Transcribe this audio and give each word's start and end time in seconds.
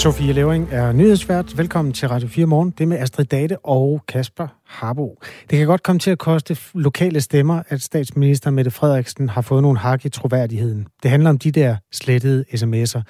Sofie 0.00 0.32
Levering 0.32 0.68
er 0.72 0.92
nyhedsvært. 0.92 1.58
Velkommen 1.58 1.94
til 1.94 2.08
Radio 2.08 2.28
4 2.28 2.46
Morgen. 2.46 2.70
Det 2.70 2.80
er 2.80 2.86
med 2.88 2.98
Astrid 2.98 3.24
Date 3.24 3.58
og 3.58 4.00
Kasper 4.08 4.48
Harbo. 4.66 5.18
Det 5.50 5.58
kan 5.58 5.66
godt 5.66 5.82
komme 5.82 5.98
til 5.98 6.10
at 6.10 6.18
koste 6.18 6.56
lokale 6.74 7.20
stemmer, 7.20 7.62
at 7.68 7.82
statsminister 7.82 8.50
Mette 8.50 8.70
Frederiksen 8.70 9.28
har 9.28 9.40
fået 9.40 9.62
nogle 9.62 9.78
hak 9.78 10.04
i 10.04 10.08
troværdigheden. 10.08 10.86
Det 11.02 11.10
handler 11.10 11.30
om 11.30 11.38
de 11.38 11.50
der 11.50 11.76
slettede 11.92 12.44
sms'er, 12.54 13.02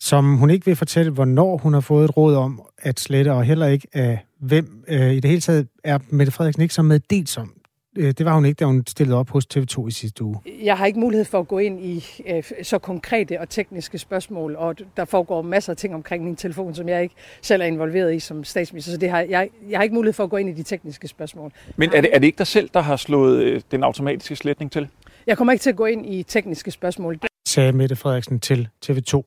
som 0.00 0.36
hun 0.36 0.50
ikke 0.50 0.66
vil 0.66 0.76
fortælle, 0.76 1.12
hvornår 1.12 1.56
hun 1.56 1.72
har 1.74 1.80
fået 1.80 2.04
et 2.04 2.16
råd 2.16 2.36
om 2.36 2.62
at 2.78 3.00
slette, 3.00 3.32
og 3.32 3.44
heller 3.44 3.66
ikke 3.66 3.88
af 3.92 4.26
hvem. 4.40 4.84
Øh, 4.88 5.12
I 5.12 5.20
det 5.20 5.30
hele 5.30 5.40
taget 5.40 5.68
er 5.84 5.98
Mette 6.10 6.32
Frederiksen 6.32 6.62
ikke 6.62 6.74
så 6.74 6.82
meddelt 6.82 7.28
som 7.28 7.52
det 7.96 8.24
var 8.24 8.34
hun 8.34 8.44
ikke, 8.44 8.58
da 8.58 8.64
hun 8.64 8.84
stillede 8.88 9.18
op 9.18 9.30
hos 9.30 9.46
TV2 9.54 9.88
i 9.88 9.90
sidste 9.90 10.24
uge. 10.24 10.36
Jeg 10.62 10.76
har 10.76 10.86
ikke 10.86 11.00
mulighed 11.00 11.24
for 11.24 11.38
at 11.38 11.48
gå 11.48 11.58
ind 11.58 11.80
i 11.80 12.04
øh, 12.26 12.42
så 12.62 12.78
konkrete 12.78 13.40
og 13.40 13.48
tekniske 13.48 13.98
spørgsmål, 13.98 14.56
og 14.56 14.76
der 14.96 15.04
foregår 15.04 15.42
masser 15.42 15.72
af 15.72 15.76
ting 15.76 15.94
omkring 15.94 16.24
min 16.24 16.36
telefon, 16.36 16.74
som 16.74 16.88
jeg 16.88 17.02
ikke 17.02 17.14
selv 17.42 17.62
er 17.62 17.66
involveret 17.66 18.14
i 18.14 18.18
som 18.18 18.44
statsminister, 18.44 18.92
så 18.92 18.98
det 18.98 19.10
har, 19.10 19.20
jeg, 19.20 19.48
jeg 19.68 19.78
har 19.78 19.82
ikke 19.82 19.94
mulighed 19.94 20.12
for 20.12 20.24
at 20.24 20.30
gå 20.30 20.36
ind 20.36 20.48
i 20.48 20.52
de 20.52 20.62
tekniske 20.62 21.08
spørgsmål. 21.08 21.52
Men 21.76 21.90
er 21.94 22.00
det, 22.00 22.10
er 22.12 22.18
det 22.18 22.26
ikke 22.26 22.38
dig 22.38 22.46
selv, 22.46 22.70
der 22.74 22.80
har 22.80 22.96
slået 22.96 23.42
øh, 23.42 23.60
den 23.70 23.82
automatiske 23.82 24.36
sletning 24.36 24.72
til? 24.72 24.88
Jeg 25.26 25.36
kommer 25.36 25.52
ikke 25.52 25.62
til 25.62 25.70
at 25.70 25.76
gå 25.76 25.84
ind 25.86 26.06
i 26.14 26.22
tekniske 26.22 26.70
spørgsmål. 26.70 27.18
Sagde 27.48 27.72
Mette 27.72 27.96
Frederiksen 27.96 28.40
til 28.40 28.68
TV2. 28.86 29.22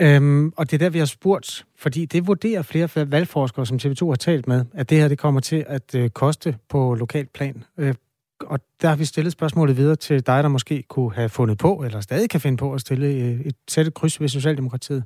Øhm, 0.00 0.52
og 0.56 0.70
det 0.70 0.76
er 0.76 0.78
der, 0.78 0.90
vi 0.90 0.98
har 0.98 1.06
spurgt, 1.06 1.66
fordi 1.76 2.04
det 2.04 2.26
vurderer 2.26 2.62
flere 2.62 3.10
valgforskere, 3.10 3.66
som 3.66 3.78
TV2 3.82 4.08
har 4.08 4.16
talt 4.16 4.48
med, 4.48 4.64
at 4.74 4.90
det 4.90 4.98
her 4.98 5.08
det 5.08 5.18
kommer 5.18 5.40
til 5.40 5.64
at 5.68 5.94
øh, 5.94 6.10
koste 6.10 6.56
på 6.68 6.94
lokalt 6.94 7.32
plan. 7.32 7.64
Øh, 7.78 7.94
og 8.40 8.60
der 8.82 8.88
har 8.88 8.96
vi 8.96 9.04
stillet 9.04 9.32
spørgsmålet 9.32 9.76
videre 9.76 9.96
til 9.96 10.26
dig, 10.26 10.42
der 10.42 10.48
måske 10.48 10.82
kunne 10.82 11.14
have 11.14 11.28
fundet 11.28 11.58
på, 11.58 11.82
eller 11.84 12.00
stadig 12.00 12.30
kan 12.30 12.40
finde 12.40 12.56
på 12.56 12.74
at 12.74 12.80
stille 12.80 13.06
øh, 13.06 13.40
et 13.40 13.54
sætte 13.68 13.90
kryds 13.90 14.20
ved 14.20 14.28
Socialdemokratiet. 14.28 15.04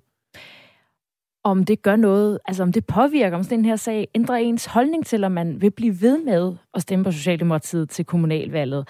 Om 1.45 1.65
det 1.65 1.83
gør 1.83 1.97
noget, 1.97 2.39
altså 2.45 2.63
om 2.63 2.73
det 2.73 2.87
påvirker, 2.87 3.37
om 3.37 3.45
den 3.45 3.65
her 3.65 3.77
sag 3.77 4.09
ændrer 4.15 4.37
ens 4.37 4.67
holdning 4.67 5.07
til, 5.07 5.25
om 5.25 5.33
man 5.33 5.61
vil 5.61 5.71
blive 5.71 6.01
ved 6.01 6.25
med 6.25 6.55
at 6.75 6.83
stemme 6.83 7.05
på 7.05 7.13
Socialdemokratiet 7.13 7.91
til 7.91 8.05
kommunalvalget. 8.05 8.89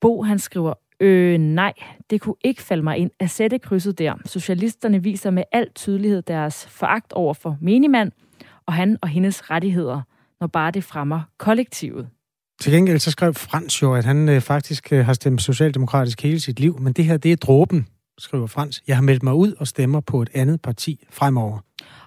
Bo, 0.00 0.22
han 0.22 0.38
skriver, 0.38 0.74
Øh, 1.00 1.38
nej, 1.38 1.72
det 2.10 2.20
kunne 2.20 2.34
ikke 2.44 2.62
falde 2.62 2.82
mig 2.82 2.98
ind 2.98 3.10
at 3.20 3.30
sætte 3.30 3.58
krydset 3.58 3.98
der. 3.98 4.14
Socialisterne 4.24 5.02
viser 5.02 5.30
med 5.30 5.42
al 5.52 5.68
tydelighed 5.74 6.22
deres 6.22 6.66
foragt 6.66 7.12
over 7.12 7.34
for 7.34 7.56
menigmand 7.60 8.12
og 8.66 8.72
han 8.72 8.98
og 9.02 9.08
hendes 9.08 9.50
rettigheder, 9.50 10.00
når 10.40 10.46
bare 10.46 10.70
det 10.70 10.84
fremmer 10.84 11.20
kollektivet. 11.38 12.08
Til 12.60 12.72
gengæld 12.72 12.98
så 12.98 13.10
skrev 13.10 13.34
Frans 13.34 13.82
jo, 13.82 13.94
at 13.94 14.04
han 14.04 14.28
øh, 14.28 14.40
faktisk 14.40 14.92
øh, 14.92 15.06
har 15.06 15.12
stemt 15.12 15.42
socialdemokratisk 15.42 16.22
hele 16.22 16.40
sit 16.40 16.60
liv, 16.60 16.80
men 16.80 16.92
det 16.92 17.04
her, 17.04 17.16
det 17.16 17.32
er 17.32 17.36
dråben, 17.36 17.86
skriver 18.18 18.46
Frans. 18.46 18.82
Jeg 18.86 18.96
har 18.96 19.02
meldt 19.02 19.22
mig 19.22 19.34
ud 19.34 19.52
og 19.58 19.66
stemmer 19.66 20.00
på 20.00 20.22
et 20.22 20.30
andet 20.34 20.62
parti 20.62 21.04
fremover. 21.10 21.58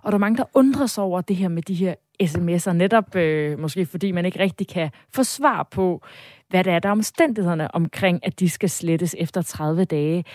Og 0.02 0.12
der 0.12 0.18
er 0.18 0.20
mange, 0.20 0.38
der 0.38 0.44
undrer 0.54 0.86
sig 0.86 1.04
over 1.04 1.22
det 1.22 1.36
her 1.36 1.48
med 1.48 1.64
de 1.64 1.74
her 1.74 1.96
sms'er, 2.26 2.74
netop 2.74 3.16
øh, 3.16 3.60
måske 3.60 3.86
fordi 3.86 4.12
man 4.12 4.26
ikke 4.26 4.40
rigtig 4.40 4.68
kan 4.68 4.90
få 5.14 5.24
svar 5.24 5.68
på, 5.72 6.02
hvad 6.50 6.64
det 6.64 6.74
er, 6.74 6.80
der 6.80 6.90
er 6.90 6.94
omstændighederne 6.94 7.76
omkring, 7.76 8.26
at 8.26 8.40
de 8.40 8.50
skal 8.50 8.70
slettes 8.70 9.16
efter 9.20 9.42
30 9.42 9.86
dage. 9.86 10.26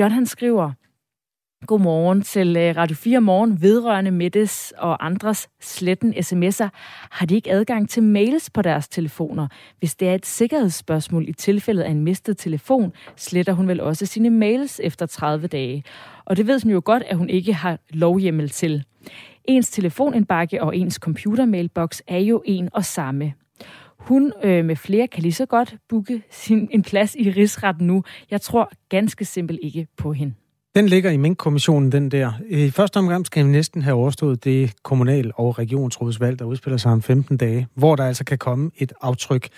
John 0.00 0.12
han 0.12 0.26
skriver, 0.26 0.72
Godmorgen 1.66 2.22
til 2.22 2.56
øh, 2.56 2.76
Radio 2.76 2.96
4 2.96 3.20
Morgen 3.20 3.62
vedrørende 3.62 4.10
Mettes 4.10 4.72
og 4.78 5.06
andres 5.06 5.48
sletten 5.60 6.14
sms'er. 6.14 6.68
Har 7.10 7.26
de 7.26 7.34
ikke 7.34 7.50
adgang 7.50 7.88
til 7.88 8.02
mails 8.02 8.50
på 8.50 8.62
deres 8.62 8.88
telefoner? 8.88 9.48
Hvis 9.78 9.94
det 9.94 10.08
er 10.08 10.14
et 10.14 10.26
sikkerhedsspørgsmål 10.26 11.28
i 11.28 11.32
tilfældet 11.32 11.82
af 11.82 11.90
en 11.90 12.04
mistet 12.04 12.38
telefon, 12.38 12.92
sletter 13.16 13.52
hun 13.52 13.68
vel 13.68 13.80
også 13.80 14.06
sine 14.06 14.30
mails 14.30 14.80
efter 14.84 15.06
30 15.06 15.46
dage. 15.46 15.84
Og 16.24 16.36
det 16.36 16.46
ved 16.46 16.62
hun 16.62 16.72
jo 16.72 16.82
godt, 16.84 17.02
at 17.02 17.16
hun 17.16 17.28
ikke 17.28 17.52
har 17.52 17.78
lovhjemmel 17.90 18.50
til. 18.50 18.84
Ens 19.48 19.70
telefonindbakke 19.70 20.62
og 20.62 20.76
ens 20.76 20.94
computermailbox 20.94 22.00
er 22.06 22.18
jo 22.18 22.42
en 22.44 22.68
og 22.72 22.84
samme. 22.84 23.32
Hun 23.98 24.32
øh, 24.44 24.64
med 24.64 24.76
flere 24.76 25.06
kan 25.06 25.22
lige 25.22 25.32
så 25.32 25.46
godt 25.46 25.76
booke 25.88 26.22
sin, 26.30 26.68
en 26.70 26.82
plads 26.82 27.14
i 27.14 27.30
rigsretten 27.30 27.86
nu. 27.86 28.04
Jeg 28.30 28.40
tror 28.40 28.70
ganske 28.88 29.24
simpelt 29.24 29.58
ikke 29.62 29.86
på 29.96 30.12
hende. 30.12 30.34
Den 30.74 30.86
ligger 30.86 31.10
i 31.10 31.16
Mink-kommissionen, 31.16 31.92
den 31.92 32.10
der. 32.10 32.32
I 32.48 32.70
første 32.70 32.96
omgang 32.96 33.26
skal 33.26 33.44
vi 33.44 33.50
næsten 33.50 33.82
have 33.82 33.96
overstået 33.96 34.44
det 34.44 34.72
kommunal- 34.82 35.32
og 35.34 35.58
regionsrådsvalg, 35.58 36.38
der 36.38 36.44
udspiller 36.44 36.76
sig 36.76 36.92
om 36.92 37.02
15 37.02 37.36
dage, 37.36 37.66
hvor 37.74 37.96
der 37.96 38.04
altså 38.04 38.24
kan 38.24 38.38
komme 38.38 38.70
et 38.78 38.92
aftryk 39.00 39.48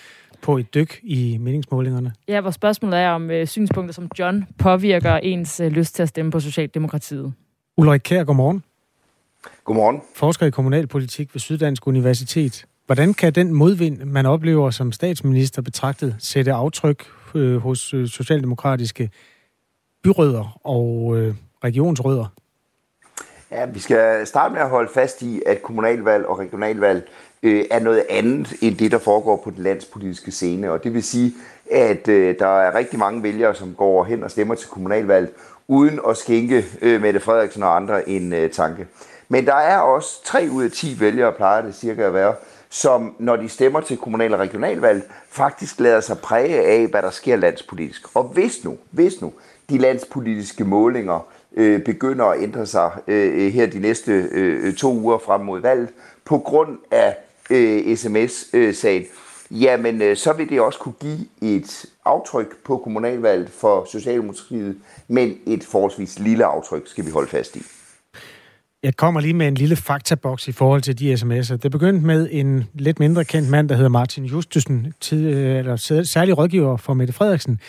på 0.43 0.59
et 0.59 0.75
dyk 0.75 1.01
i 1.03 1.39
meningsmålingerne. 1.41 2.12
Ja, 2.28 2.41
hvor 2.41 2.51
spørgsmålet 2.51 2.99
er, 2.99 3.11
om 3.11 3.31
øh, 3.31 3.47
synspunkter 3.47 3.93
som 3.93 4.11
John 4.19 4.47
påvirker 4.59 5.17
ens 5.17 5.61
øh, 5.61 5.71
lyst 5.71 5.95
til 5.95 6.03
at 6.03 6.09
stemme 6.09 6.31
på 6.31 6.41
Socialdemokratiet. 6.41 7.33
Ulrik 7.77 8.01
Kær, 8.05 8.25
godmorgen. 8.25 8.62
Godmorgen. 9.65 10.01
Forsker 10.15 10.47
i 10.47 10.51
kommunalpolitik 10.51 11.34
ved 11.34 11.41
Syddansk 11.41 11.87
Universitet. 11.87 12.65
Hvordan 12.87 13.15
kan 13.15 13.33
den 13.33 13.55
modvind, 13.55 14.05
man 14.05 14.27
oplever 14.27 14.71
som 14.71 14.93
statsminister 14.93 15.62
betragtet, 15.62 16.17
sætte 16.19 16.53
aftryk 16.53 17.05
øh, 17.34 17.56
hos 17.56 17.95
øh, 17.95 18.09
socialdemokratiske 18.09 19.11
byrødder 20.03 20.61
og 20.65 21.17
øh, 21.17 21.34
regionsrødder? 21.65 22.27
Ja, 23.51 23.67
vi 23.67 23.78
skal 23.78 24.27
starte 24.27 24.55
med 24.55 24.62
at 24.62 24.69
holde 24.69 24.91
fast 24.95 25.23
i, 25.23 25.43
at 25.47 25.62
kommunalvalg 25.62 26.27
og 26.27 26.39
regionalvalg 26.39 27.09
øh, 27.43 27.65
er 27.71 27.81
noget 27.81 28.05
andet 28.11 28.53
end 28.61 28.77
det, 28.77 28.91
der 28.93 28.99
foregår 28.99 29.41
på 29.45 29.51
den 29.51 29.62
landspolitiske 29.62 30.31
scene. 30.31 30.71
Og 30.71 30.84
det 30.84 30.95
vil 30.95 31.03
sige, 31.03 31.33
at 31.71 32.09
øh, 32.09 32.39
der 32.39 32.61
er 32.61 32.75
rigtig 32.75 32.99
mange 32.99 33.22
vælgere, 33.22 33.55
som 33.55 33.75
går 33.75 34.05
hen 34.05 34.22
og 34.22 34.31
stemmer 34.31 34.55
til 34.55 34.69
kommunalvalg, 34.69 35.34
uden 35.69 36.01
at 36.09 36.17
skænke 36.17 36.65
øh, 36.83 37.01
Mette 37.03 37.21
Frederiksen 37.21 37.62
og 37.62 37.77
andre 37.77 38.09
en 38.09 38.33
øh, 38.33 38.51
tanke. 38.51 38.87
Men 39.32 39.46
der 39.46 39.54
er 39.54 39.78
også 39.78 40.24
3 40.24 40.48
ud 40.52 40.64
af 40.64 40.70
10 40.70 41.00
vælgere, 41.00 41.32
plejer 41.32 41.62
det 41.62 41.74
cirka 41.74 42.02
at 42.02 42.14
være, 42.14 42.34
som 42.70 43.14
når 43.18 43.36
de 43.36 43.48
stemmer 43.48 43.80
til 43.80 43.96
kommunal- 43.96 44.34
og 44.34 44.41
regionalvalg, 44.41 45.10
faktisk 45.28 45.80
lader 45.80 46.00
sig 46.00 46.18
præge 46.18 46.62
af, 46.62 46.86
hvad 46.86 47.02
der 47.02 47.10
sker 47.10 47.36
landspolitisk. 47.36 48.16
Og 48.16 48.24
hvis 48.24 48.64
nu, 48.64 48.78
hvis 48.91 49.20
nu 49.20 49.32
de 49.70 49.78
landspolitiske 49.78 50.64
målinger 50.64 51.26
øh, 51.56 51.84
begynder 51.84 52.24
at 52.24 52.42
ændre 52.42 52.66
sig 52.66 52.91
øh, 53.06 53.52
her 53.52 53.66
de 53.66 53.78
næste 53.78 54.12
øh, 54.12 54.74
to 54.74 54.94
uger 54.94 55.18
frem 55.18 55.41
mod 55.41 55.60
valget, 55.60 55.88
på 56.24 56.38
grund 56.38 56.78
af 56.91 57.16
øh, 57.50 57.97
sms-sagen, 57.97 59.04
jamen 59.50 60.02
øh, 60.02 60.16
så 60.16 60.32
vil 60.32 60.48
det 60.48 60.60
også 60.60 60.78
kunne 60.78 60.94
give 61.00 61.18
et 61.42 61.86
aftryk 62.04 62.56
på 62.64 62.76
kommunalvalget 62.76 63.50
for 63.50 63.84
Socialdemokratiet, 63.84 64.76
men 65.08 65.38
et 65.47 65.64
forholdsvis 65.64 66.18
lille 66.18 66.44
aftryk 66.44 66.82
skal 66.86 67.06
vi 67.06 67.10
holde 67.10 67.28
fast 67.28 67.56
i. 67.56 67.62
Jeg 68.82 68.96
kommer 68.96 69.20
lige 69.20 69.34
med 69.34 69.48
en 69.48 69.54
lille 69.54 69.76
faktaboks 69.76 70.48
i 70.48 70.52
forhold 70.52 70.82
til 70.82 70.98
de 70.98 71.14
sms'er. 71.14 71.56
Det 71.56 71.70
begyndte 71.70 72.06
med 72.06 72.28
en 72.30 72.64
lidt 72.74 72.98
mindre 72.98 73.24
kendt 73.24 73.50
mand, 73.50 73.68
der 73.68 73.74
hedder 73.74 73.88
Martin 73.88 74.24
Justusen, 74.24 74.94
tid, 75.00 75.26
øh, 75.26 75.58
eller 75.58 76.02
særlig 76.04 76.38
rådgiver 76.38 76.76
for 76.76 76.94
Mette 76.94 77.12
Frederiksen. 77.12 77.60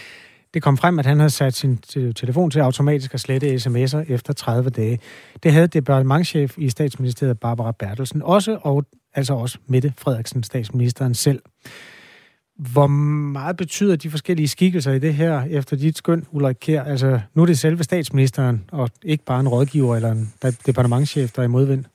Det 0.54 0.62
kom 0.62 0.78
frem, 0.78 1.00
at 1.00 1.06
han 1.06 1.20
havde 1.20 1.30
sat 1.30 1.54
sin 1.54 1.78
telefon 2.16 2.52
til 2.52 2.60
automatisk 2.60 3.14
at 3.14 3.20
slette 3.20 3.56
sms'er 3.56 4.14
efter 4.14 4.34
30 4.34 4.70
dage. 4.70 5.00
Det 5.44 5.54
havde 5.54 5.68
departementchef 5.68 6.58
i 6.58 6.70
statsministeriet 6.70 7.40
Barbara 7.40 7.72
Bertelsen 7.72 8.22
også, 8.22 8.60
og 8.62 8.86
altså 9.14 9.34
også 9.34 9.58
Mette 9.68 9.94
Frederiksen, 9.98 10.44
statsministeren 10.44 11.14
selv. 11.14 11.42
Hvor 12.56 12.88
meget 12.88 13.58
betyder 13.58 13.96
de 13.96 14.10
forskellige 14.10 14.48
skikkelser 14.48 14.92
i 14.92 15.00
det 15.00 15.14
her 15.14 15.44
efter 15.50 15.78
dit 15.78 15.98
skøn, 15.98 16.26
Ulrik 16.32 16.56
Kjær? 16.60 16.84
Altså, 16.84 17.20
nu 17.34 17.42
er 17.42 17.46
det 17.46 17.60
selve 17.60 17.84
statsministeren, 17.84 18.70
og 18.72 18.90
ikke 19.04 19.26
bare 19.26 19.40
en 19.40 19.48
rådgiver 19.48 19.96
eller 19.96 20.12
en 20.12 20.34
departementchef, 20.66 21.32
der 21.32 21.42
er 21.42 21.46
i 21.46 21.50
modvind. 21.50 21.86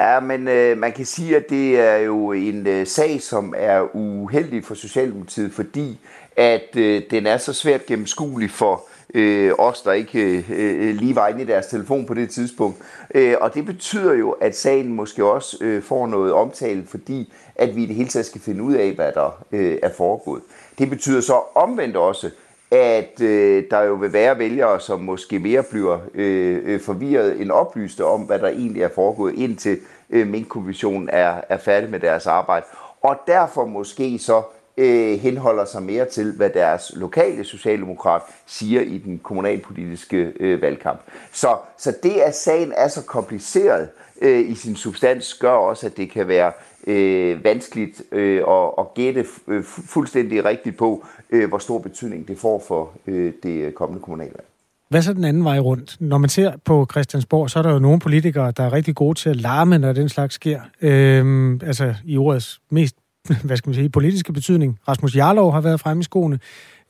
Ja, 0.00 0.20
men 0.20 0.48
øh, 0.48 0.78
man 0.78 0.92
kan 0.92 1.04
sige, 1.04 1.36
at 1.36 1.44
det 1.50 1.80
er 1.80 1.96
jo 1.96 2.32
en 2.32 2.66
øh, 2.66 2.86
sag, 2.86 3.22
som 3.22 3.54
er 3.56 3.96
uheldig 3.96 4.64
for 4.64 4.74
Socialdemokratiet, 4.74 5.52
fordi 5.52 5.98
at 6.36 6.76
øh, 6.76 7.02
den 7.10 7.26
er 7.26 7.36
så 7.36 7.52
svært 7.52 7.86
gennemskuelig 7.86 8.50
for 8.50 8.82
øh, 9.14 9.52
os, 9.58 9.82
der 9.82 9.92
ikke 9.92 10.20
øh, 10.20 10.44
øh, 10.50 10.94
lige 10.94 11.16
var 11.16 11.28
inde 11.28 11.42
i 11.42 11.46
deres 11.46 11.66
telefon 11.66 12.06
på 12.06 12.14
det 12.14 12.30
tidspunkt. 12.30 12.78
Øh, 13.14 13.34
og 13.40 13.54
det 13.54 13.66
betyder 13.66 14.14
jo, 14.14 14.30
at 14.30 14.56
sagen 14.56 14.92
måske 14.92 15.24
også 15.24 15.56
øh, 15.60 15.82
får 15.82 16.06
noget 16.06 16.32
omtale, 16.32 16.84
fordi 16.86 17.32
at 17.54 17.76
vi 17.76 17.82
i 17.82 17.86
det 17.86 17.96
hele 17.96 18.08
taget 18.08 18.26
skal 18.26 18.40
finde 18.40 18.62
ud 18.62 18.74
af, 18.74 18.92
hvad 18.92 19.12
der 19.12 19.44
øh, 19.52 19.78
er 19.82 19.90
foregået. 19.96 20.42
Det 20.78 20.90
betyder 20.90 21.20
så 21.20 21.40
omvendt 21.54 21.96
også, 21.96 22.30
at 22.70 23.20
øh, 23.20 23.64
der 23.70 23.82
jo 23.82 23.94
vil 23.94 24.12
være 24.12 24.38
vælgere, 24.38 24.80
som 24.80 25.00
måske 25.00 25.38
mere 25.38 25.62
bliver 25.62 25.98
øh, 26.14 26.60
øh 26.64 26.80
forvirret 26.80 27.40
end 27.40 27.50
oplyste 27.50 28.04
om, 28.04 28.20
hvad 28.20 28.38
der 28.38 28.48
egentlig 28.48 28.82
er 28.82 28.88
foregået, 28.94 29.34
indtil 29.34 29.78
øh, 30.10 30.26
Mink-kommissionen 30.26 31.08
er, 31.12 31.40
er 31.48 31.58
færdig 31.58 31.90
med 31.90 32.00
deres 32.00 32.26
arbejde. 32.26 32.66
Og 33.02 33.16
derfor 33.26 33.64
måske 33.64 34.18
så 34.18 34.42
øh, 34.76 35.18
henholder 35.18 35.64
sig 35.64 35.82
mere 35.82 36.04
til, 36.04 36.32
hvad 36.32 36.50
deres 36.50 36.92
lokale 36.96 37.44
socialdemokrat 37.44 38.22
siger 38.46 38.80
i 38.80 38.98
den 38.98 39.18
kommunalpolitiske 39.18 40.32
øh, 40.40 40.62
valgkamp. 40.62 41.00
Så, 41.32 41.56
så 41.78 41.94
det, 42.02 42.10
at 42.12 42.36
sagen 42.36 42.72
er 42.76 42.88
så 42.88 43.02
kompliceret 43.02 43.88
øh, 44.22 44.50
i 44.50 44.54
sin 44.54 44.76
substans, 44.76 45.34
gør 45.34 45.52
også, 45.52 45.86
at 45.86 45.96
det 45.96 46.10
kan 46.10 46.28
være 46.28 46.52
øh, 46.86 47.44
vanskeligt 47.44 48.02
øh, 48.12 48.42
at, 48.48 48.70
at 48.78 48.94
gætte 48.94 49.24
øh, 49.48 49.64
fuldstændig 49.64 50.44
rigtigt 50.44 50.76
på, 50.76 51.06
øh, 51.30 51.48
hvor 51.48 51.58
stor 51.58 51.78
betydning 51.78 52.28
det 52.28 52.38
får 52.38 52.64
for 52.68 52.92
øh, 53.06 53.32
det 53.42 53.74
kommende 53.74 54.02
kommunalvalg. 54.02 54.44
Hvad 54.88 55.02
så 55.02 55.12
den 55.12 55.24
anden 55.24 55.44
vej 55.44 55.58
rundt? 55.58 55.96
Når 56.00 56.18
man 56.18 56.30
ser 56.30 56.52
på 56.64 56.86
Christiansborg, 56.90 57.50
så 57.50 57.58
er 57.58 57.62
der 57.62 57.72
jo 57.72 57.78
nogle 57.78 58.00
politikere, 58.00 58.50
der 58.50 58.62
er 58.62 58.72
rigtig 58.72 58.94
gode 58.94 59.18
til 59.18 59.30
at 59.30 59.36
larme, 59.36 59.78
når 59.78 59.92
den 59.92 60.08
slags 60.08 60.34
sker. 60.34 60.60
Øhm, 60.80 61.60
altså 61.66 61.94
i 62.04 62.16
ordets 62.16 62.60
mest, 62.70 62.96
hvad 63.44 63.56
skal 63.56 63.68
man 63.68 63.74
sige, 63.74 63.88
politiske 63.88 64.32
betydning. 64.32 64.78
Rasmus 64.88 65.16
Jarlov 65.16 65.52
har 65.52 65.60
været 65.60 65.80
fremme 65.80 66.00
i 66.00 66.04
skoene. 66.04 66.38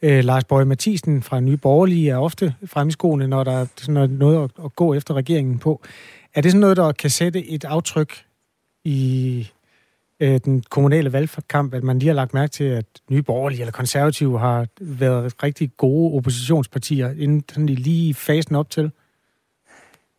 Øh, 0.02 0.24
Lars 0.24 0.44
Bøge 0.44 0.64
Mathisen 0.64 1.22
fra 1.22 1.40
Nye 1.40 1.56
Borgerlige 1.56 2.10
er 2.10 2.16
ofte 2.16 2.54
fremme 2.66 2.88
i 2.88 2.92
skoene, 2.92 3.26
når 3.28 3.44
der 3.44 3.52
er 3.52 3.66
sådan 3.76 4.10
noget 4.10 4.44
at, 4.44 4.64
at 4.64 4.76
gå 4.76 4.94
efter 4.94 5.14
regeringen 5.14 5.58
på. 5.58 5.82
Er 6.34 6.40
det 6.40 6.50
sådan 6.50 6.60
noget, 6.60 6.76
der 6.76 6.92
kan 6.92 7.10
sætte 7.10 7.46
et 7.48 7.64
aftryk 7.64 8.24
i 8.84 9.48
øh, 10.20 10.40
den 10.44 10.62
kommunale 10.70 11.12
valgkamp, 11.12 11.74
at 11.74 11.84
man 11.84 11.98
lige 11.98 12.08
har 12.08 12.14
lagt 12.14 12.34
mærke 12.34 12.50
til, 12.50 12.64
at 12.64 12.86
Nye 13.10 13.22
Borgerlige 13.22 13.60
eller 13.60 13.72
Konservative 13.72 14.38
har 14.38 14.66
været 14.80 15.42
rigtig 15.42 15.70
gode 15.76 16.16
oppositionspartier 16.16 17.10
inden 17.10 17.44
sådan 17.48 17.66
lige 17.66 18.14
fasen 18.14 18.54
op 18.54 18.70
til? 18.70 18.90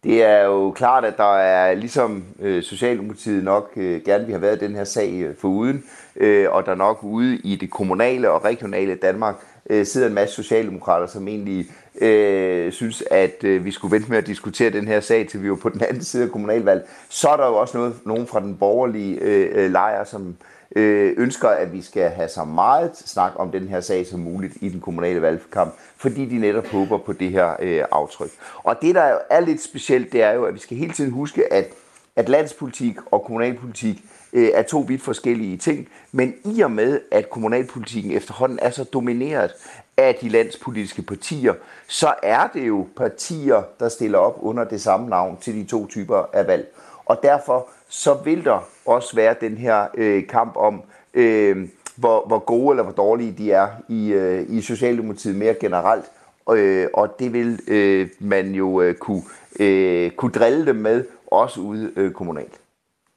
Det 0.08 0.24
er 0.24 0.44
jo 0.44 0.72
klart, 0.72 1.06
at 1.06 1.18
der 1.18 1.38
er 1.38 1.76
ligesom 1.76 2.24
øh, 2.40 2.64
Socialdemokratiet 2.64 3.44
nok 3.44 3.72
øh, 3.76 4.02
gerne 4.06 4.26
vil 4.26 4.34
have 4.34 4.42
været 4.42 4.60
den 4.60 4.76
her 4.76 4.84
sag 4.84 5.14
øh, 5.14 5.36
for 5.42 5.48
uden, 5.48 5.84
øh, 6.16 6.48
og 6.52 6.66
der 6.66 6.76
nok 6.76 7.04
ude 7.04 7.38
i 7.38 7.56
det 7.56 7.70
kommunale 7.70 8.32
og 8.32 8.46
regionale 8.46 8.96
Danmark 8.96 9.36
øh, 9.70 9.86
sidder 9.86 10.08
en 10.08 10.14
masse 10.14 10.36
socialdemokrater, 10.36 11.08
som 11.08 11.28
egentlig 11.28 11.66
øh, 12.02 12.72
synes, 12.72 13.04
at 13.12 13.44
øh, 13.44 13.66
vi 13.66 13.72
skulle 13.72 13.92
vente 13.92 14.10
med 14.10 14.18
at 14.18 14.28
diskutere 14.28 14.70
den 14.70 14.88
her 14.88 15.00
sag, 15.00 15.28
til 15.28 15.44
vi 15.44 15.50
var 15.50 15.56
på 15.56 15.70
den 15.70 15.82
anden 15.90 16.04
side 16.04 16.24
af 16.24 16.32
kommunalvalg. 16.32 16.90
Så 17.10 17.30
er 17.30 17.38
der 17.38 17.48
jo 17.48 17.56
også 17.56 17.78
noget, 17.78 17.94
nogen 18.06 18.28
fra 18.28 18.40
den 18.40 18.58
borgerlige 18.58 19.20
øh, 19.22 19.50
øh, 19.54 19.72
lejr, 19.72 20.04
som 20.04 20.36
øh, 20.76 21.14
ønsker, 21.18 21.50
at 21.50 21.74
vi 21.74 21.82
skal 21.82 22.10
have 22.10 22.30
så 22.30 22.44
meget 22.44 22.92
snak 22.96 23.32
om 23.36 23.52
den 23.52 23.68
her 23.68 23.82
sag 23.82 24.08
som 24.08 24.20
muligt 24.20 24.54
i 24.62 24.70
den 24.70 24.82
kommunale 24.82 25.22
valgkamp, 25.22 25.74
fordi 25.98 26.26
de 26.26 26.38
netop 26.38 26.68
håber 26.68 26.98
på 26.98 27.14
det 27.14 27.30
her 27.30 27.56
øh, 27.60 27.84
aftryk. 27.92 28.30
Og 28.64 28.76
det, 28.82 28.96
der 28.96 29.18
er 29.30 29.40
lidt 29.40 29.62
specielt, 29.62 30.12
det 30.12 30.24
er 30.24 30.32
jo, 30.32 30.46
at 30.46 30.54
vi 30.54 30.60
skal 30.60 30.78
hele 30.78 30.94
tiden 30.94 31.12
huske, 31.12 31.54
at, 31.54 31.68
at 32.16 32.30
landspolitik 32.30 32.96
og 33.12 33.24
kommunalpolitik 33.24 34.04
øh, 34.34 34.50
er 34.54 34.62
to 34.62 34.80
vidt 34.88 35.02
forskellige 35.02 35.58
ting, 35.58 35.88
men 36.12 36.34
i 36.46 36.62
og 36.62 36.72
med, 36.72 37.00
at 37.12 37.30
kommunalpolitikken 37.30 38.12
efterhånden 38.12 38.60
er 38.62 38.70
så 38.70 38.84
domineret 38.84 39.52
af 39.98 40.16
de 40.22 40.30
landspolitiske 40.30 41.02
partier, 41.02 41.54
så 41.88 42.14
er 42.24 42.48
det 42.54 42.68
jo 42.68 42.88
partier, 42.96 43.64
der 43.80 43.90
stiller 43.90 44.18
op 44.18 44.38
under 44.40 44.64
det 44.64 44.82
samme 44.82 45.10
navn 45.10 45.38
til 45.42 45.56
de 45.56 45.64
to 45.64 45.88
typer 45.88 46.30
af 46.34 46.48
valg. 46.48 46.74
Og 47.06 47.20
derfor 47.24 47.70
så 47.90 48.14
vil 48.14 48.46
der 48.46 48.70
også 48.86 49.16
være 49.16 49.36
den 49.42 49.58
her 49.58 49.88
øh, 49.98 50.28
kamp 50.28 50.56
om, 50.56 50.82
øh, 51.14 51.68
hvor, 51.98 52.28
hvor 52.28 52.40
gode 52.40 52.72
eller 52.74 52.84
hvor 52.84 52.94
dårlige 52.94 53.36
de 53.38 53.52
er 53.52 53.68
i, 53.90 54.12
øh, 54.12 54.46
i 54.50 54.62
Socialdemokratiet 54.62 55.36
mere 55.36 55.54
generelt. 55.54 56.06
Øh, 56.52 56.88
og 56.94 57.20
det 57.20 57.34
vil 57.34 57.60
øh, 57.68 58.10
man 58.20 58.52
jo 58.52 58.82
øh, 58.82 58.96
kunne, 58.96 59.24
øh, 59.60 60.12
kunne 60.12 60.32
drille 60.32 60.66
dem 60.66 60.76
med, 60.76 61.04
også 61.32 61.60
ude 61.62 61.92
øh, 61.96 62.12
kommunalt. 62.12 62.54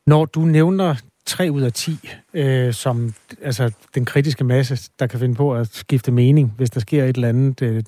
Når 0.06 0.24
du 0.24 0.40
nævner 0.40 0.94
3 1.26 1.50
ud 1.50 1.62
af 1.62 1.72
10 1.72 2.08
øh, 2.34 2.74
som 2.74 3.14
altså, 3.42 3.70
den 3.94 4.04
kritiske 4.04 4.44
masse, 4.44 4.90
der 4.98 5.06
kan 5.06 5.20
finde 5.20 5.34
på 5.34 5.54
at 5.54 5.68
skifte 5.72 6.12
mening, 6.12 6.54
hvis 6.56 6.70
der 6.70 6.80
sker 6.80 7.04
et 7.04 7.16
eller 7.16 7.28
andet 7.28 7.62
øh, 7.62 7.82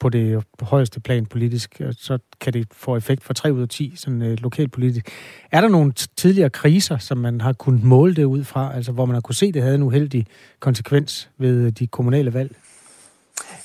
på 0.00 0.08
det 0.08 0.44
højeste 0.60 1.00
plan 1.00 1.26
politisk, 1.26 1.76
øh, 1.80 1.94
så 1.98 2.18
kan 2.40 2.52
det 2.52 2.66
få 2.72 2.96
effekt 2.96 3.24
for 3.24 3.34
3 3.34 3.52
ud 3.52 3.62
af 3.62 3.68
10 3.68 3.92
sådan 3.96 4.22
øh, 4.22 4.38
lokalpolitisk. 4.40 5.10
Er 5.52 5.60
der 5.60 5.68
nogle 5.68 5.92
tidligere 6.16 6.50
kriser, 6.50 6.98
som 6.98 7.18
man 7.18 7.40
har 7.40 7.52
kunnet 7.52 7.84
måle 7.84 8.14
det 8.14 8.24
ud 8.24 8.44
fra, 8.44 8.74
altså 8.74 8.92
hvor 8.92 9.06
man 9.06 9.14
har 9.14 9.20
kunne 9.20 9.34
se, 9.34 9.46
at 9.46 9.54
det 9.54 9.62
havde 9.62 9.74
en 9.74 9.82
uheldig 9.82 10.26
konsekvens 10.60 11.28
ved 11.38 11.66
øh, 11.66 11.70
de 11.70 11.86
kommunale 11.86 12.34
valg? 12.34 12.56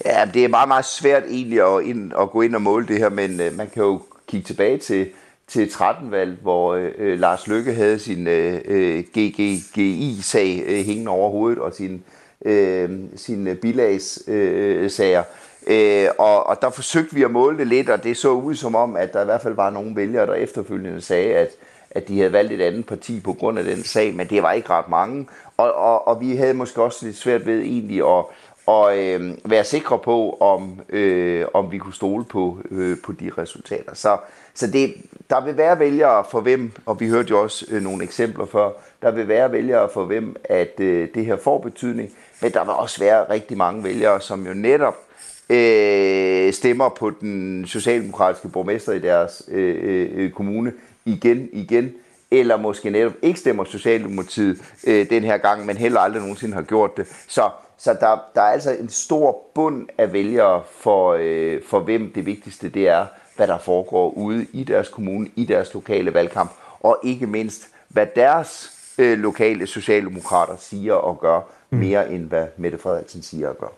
Ja, 0.05 0.25
det 0.33 0.43
er 0.43 0.47
meget, 0.47 0.67
meget 0.67 0.85
svært 0.85 1.23
egentlig 1.29 1.61
at, 1.61 1.83
ind, 1.83 2.13
at 2.19 2.29
gå 2.29 2.41
ind 2.41 2.55
og 2.55 2.61
måle 2.61 2.87
det 2.87 2.97
her, 2.97 3.09
men 3.09 3.41
øh, 3.41 3.57
man 3.57 3.69
kan 3.69 3.83
jo 3.83 4.01
kigge 4.27 4.47
tilbage 4.47 4.77
til 4.77 5.07
til 5.47 5.65
13-valg, 5.65 6.37
hvor 6.41 6.73
øh, 6.73 6.91
øh 6.97 7.19
Lars 7.19 7.47
Lykke 7.47 7.73
havde 7.73 7.99
sin 7.99 8.27
øh, 8.27 8.61
øh 8.65 9.03
GGGI-sag 9.17 10.63
øh, 10.67 10.85
hængende 10.85 11.11
over 11.11 11.29
hovedet 11.29 11.59
og 11.59 11.73
sin, 11.73 12.03
øh, 12.45 12.89
sin 13.15 13.57
bilagssager. 13.61 15.23
Øh, 15.67 15.75
øh, 15.77 16.03
øh, 16.03 16.09
og, 16.17 16.47
og 16.47 16.61
der 16.61 16.69
forsøgte 16.69 17.15
vi 17.15 17.23
at 17.23 17.31
måle 17.31 17.57
det 17.57 17.67
lidt, 17.67 17.89
og 17.89 18.03
det 18.03 18.17
så 18.17 18.29
ud 18.29 18.55
som 18.55 18.75
om, 18.75 18.95
at 18.95 19.13
der 19.13 19.21
i 19.21 19.25
hvert 19.25 19.41
fald 19.41 19.53
var 19.53 19.69
nogle 19.69 19.95
vælgere, 19.95 20.25
der 20.25 20.33
efterfølgende 20.33 21.01
sagde, 21.01 21.33
at, 21.33 21.49
at 21.91 22.07
de 22.07 22.17
havde 22.17 22.33
valgt 22.33 22.53
et 22.53 22.61
andet 22.61 22.85
parti 22.85 23.19
på 23.19 23.33
grund 23.33 23.59
af 23.59 23.65
den 23.65 23.83
sag, 23.83 24.15
men 24.15 24.27
det 24.27 24.43
var 24.43 24.51
ikke 24.51 24.69
ret 24.69 24.89
mange. 24.89 25.27
Og, 25.57 25.73
og, 25.73 26.07
og 26.07 26.21
vi 26.21 26.35
havde 26.35 26.53
måske 26.53 26.83
også 26.83 27.05
lidt 27.05 27.17
svært 27.17 27.45
ved 27.45 27.59
egentlig 27.59 28.17
at 28.17 28.25
og 28.67 28.97
øh, 28.97 29.37
være 29.45 29.63
sikre 29.63 29.99
på, 29.99 30.37
om, 30.39 30.81
øh, 30.89 31.45
om 31.53 31.71
vi 31.71 31.77
kunne 31.77 31.93
stole 31.93 32.25
på, 32.25 32.59
øh, 32.71 32.97
på 33.03 33.11
de 33.11 33.31
resultater. 33.37 33.95
Så, 33.95 34.17
så 34.53 34.67
det, 34.67 34.93
der 35.29 35.45
vil 35.45 35.57
være 35.57 35.79
vælgere 35.79 36.23
for 36.31 36.41
hvem, 36.41 36.71
og 36.85 36.99
vi 36.99 37.07
hørte 37.07 37.29
jo 37.29 37.41
også 37.41 37.65
øh, 37.69 37.81
nogle 37.81 38.03
eksempler 38.03 38.45
før, 38.45 38.69
der 39.01 39.11
vil 39.11 39.27
være 39.27 39.51
vælgere 39.51 39.89
for 39.93 40.05
hvem, 40.05 40.35
at 40.43 40.79
øh, 40.79 41.07
det 41.13 41.25
her 41.25 41.37
får 41.43 41.59
betydning, 41.59 42.11
men 42.41 42.51
der 42.51 42.63
vil 42.63 42.73
også 42.73 42.99
være 42.99 43.29
rigtig 43.29 43.57
mange 43.57 43.83
vælgere, 43.83 44.21
som 44.21 44.47
jo 44.47 44.53
netop 44.53 44.95
øh, 45.49 46.53
stemmer 46.53 46.89
på 46.89 47.09
den 47.09 47.65
socialdemokratiske 47.67 48.49
borgmester 48.49 48.91
i 48.91 48.99
deres 48.99 49.43
øh, 49.51 49.77
øh, 49.81 50.09
øh 50.13 50.31
kommune 50.31 50.73
igen, 51.05 51.49
igen, 51.51 51.93
eller 52.31 52.57
måske 52.57 52.89
netop 52.89 53.13
ikke 53.21 53.39
stemmer 53.39 53.63
Socialdemokratiet 53.63 54.59
øh, 54.87 55.09
den 55.09 55.23
her 55.23 55.37
gang, 55.37 55.65
men 55.65 55.77
heller 55.77 55.99
aldrig 55.99 56.21
nogensinde 56.21 56.53
har 56.53 56.61
gjort 56.61 56.97
det. 56.97 57.07
Så, 57.27 57.49
så 57.77 57.93
der, 57.93 58.17
der 58.35 58.41
er 58.41 58.51
altså 58.51 58.71
en 58.71 58.89
stor 58.89 59.37
bund 59.55 59.87
af 59.97 60.13
vælgere, 60.13 60.63
for, 60.79 61.17
øh, 61.19 61.61
for 61.69 61.79
hvem 61.79 62.11
det 62.15 62.25
vigtigste 62.25 62.69
det 62.69 62.87
er, 62.87 63.05
hvad 63.35 63.47
der 63.47 63.57
foregår 63.57 64.09
ude 64.09 64.45
i 64.53 64.63
deres 64.63 64.89
kommune, 64.89 65.29
i 65.35 65.45
deres 65.45 65.73
lokale 65.73 66.13
valgkamp, 66.13 66.51
og 66.79 66.99
ikke 67.03 67.27
mindst, 67.27 67.67
hvad 67.87 68.07
deres 68.15 68.71
øh, 68.97 69.19
lokale 69.19 69.67
socialdemokrater 69.67 70.55
siger 70.59 70.93
og 70.93 71.19
gør, 71.19 71.41
mm. 71.69 71.77
mere 71.77 72.11
end 72.11 72.25
hvad 72.25 72.47
Mette 72.57 72.77
Frederiksen 72.77 73.21
siger 73.21 73.49
og 73.49 73.57
gør. 73.57 73.73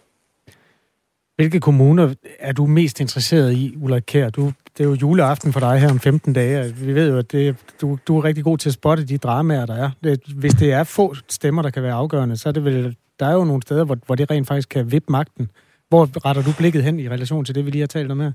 Hvilke 1.35 1.59
kommuner 1.59 2.13
er 2.39 2.51
du 2.51 2.65
mest 2.65 2.99
interesseret 2.99 3.53
i, 3.53 3.77
Ulrik 3.81 4.03
Kær? 4.07 4.29
Du, 4.29 4.51
det 4.77 4.83
er 4.83 4.89
jo 4.89 4.93
juleaften 4.93 5.53
for 5.53 5.59
dig 5.59 5.79
her 5.79 5.89
om 5.89 5.99
15 5.99 6.33
dage. 6.33 6.73
Vi 6.75 6.95
ved 6.95 7.09
jo, 7.09 7.17
at 7.17 7.31
det, 7.31 7.55
du, 7.81 7.97
du 8.07 8.17
er 8.17 8.23
rigtig 8.23 8.43
god 8.43 8.57
til 8.57 8.69
at 8.69 8.73
spotte 8.73 9.05
de 9.05 9.17
dramaer, 9.17 9.65
der 9.65 9.75
er. 9.75 9.91
Det, 10.03 10.21
hvis 10.35 10.53
det 10.53 10.73
er 10.73 10.83
få 10.83 11.15
stemmer, 11.29 11.61
der 11.61 11.69
kan 11.69 11.83
være 11.83 11.93
afgørende, 11.93 12.37
så 12.37 12.49
er 12.49 12.53
det 12.53 12.65
vel, 12.65 12.95
der 13.19 13.25
er 13.25 13.33
jo 13.33 13.43
nogle 13.43 13.61
steder, 13.61 13.83
hvor, 13.83 13.97
hvor 14.05 14.15
det 14.15 14.31
rent 14.31 14.47
faktisk 14.47 14.69
kan 14.69 14.91
vippe 14.91 15.11
magten. 15.11 15.49
Hvor 15.89 16.25
retter 16.25 16.41
du 16.43 16.51
blikket 16.57 16.83
hen 16.83 16.99
i 16.99 17.09
relation 17.09 17.45
til 17.45 17.55
det, 17.55 17.65
vi 17.65 17.71
lige 17.71 17.81
har 17.81 17.87
talt 17.87 18.11
om 18.11 18.19
her? 18.19 18.31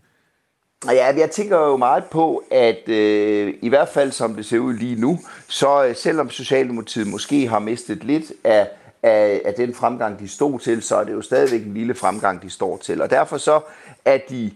Ja, 0.92 1.06
jeg 1.16 1.30
tænker 1.30 1.58
jo 1.58 1.76
meget 1.76 2.04
på, 2.04 2.42
at 2.50 2.88
øh, 2.88 3.54
i 3.62 3.68
hvert 3.68 3.88
fald 3.88 4.12
som 4.12 4.34
det 4.34 4.46
ser 4.46 4.58
ud 4.58 4.74
lige 4.74 5.00
nu, 5.00 5.18
så 5.48 5.84
øh, 5.84 5.96
selvom 5.96 6.30
Socialdemokratiet 6.30 7.06
måske 7.06 7.48
har 7.48 7.58
mistet 7.58 8.04
lidt 8.04 8.32
af, 8.44 8.68
af, 9.02 9.42
af 9.44 9.54
den 9.54 9.74
fremgang, 9.74 10.18
de 10.20 10.28
stod 10.28 10.58
til, 10.58 10.82
så 10.82 10.96
er 10.96 11.04
det 11.04 11.12
jo 11.12 11.22
stadigvæk 11.22 11.66
en 11.66 11.74
lille 11.74 11.94
fremgang, 11.94 12.42
de 12.42 12.50
står 12.50 12.76
til. 12.76 13.02
Og 13.02 13.10
derfor 13.10 13.38
så 13.38 13.60
er 14.04 14.18
de, 14.30 14.50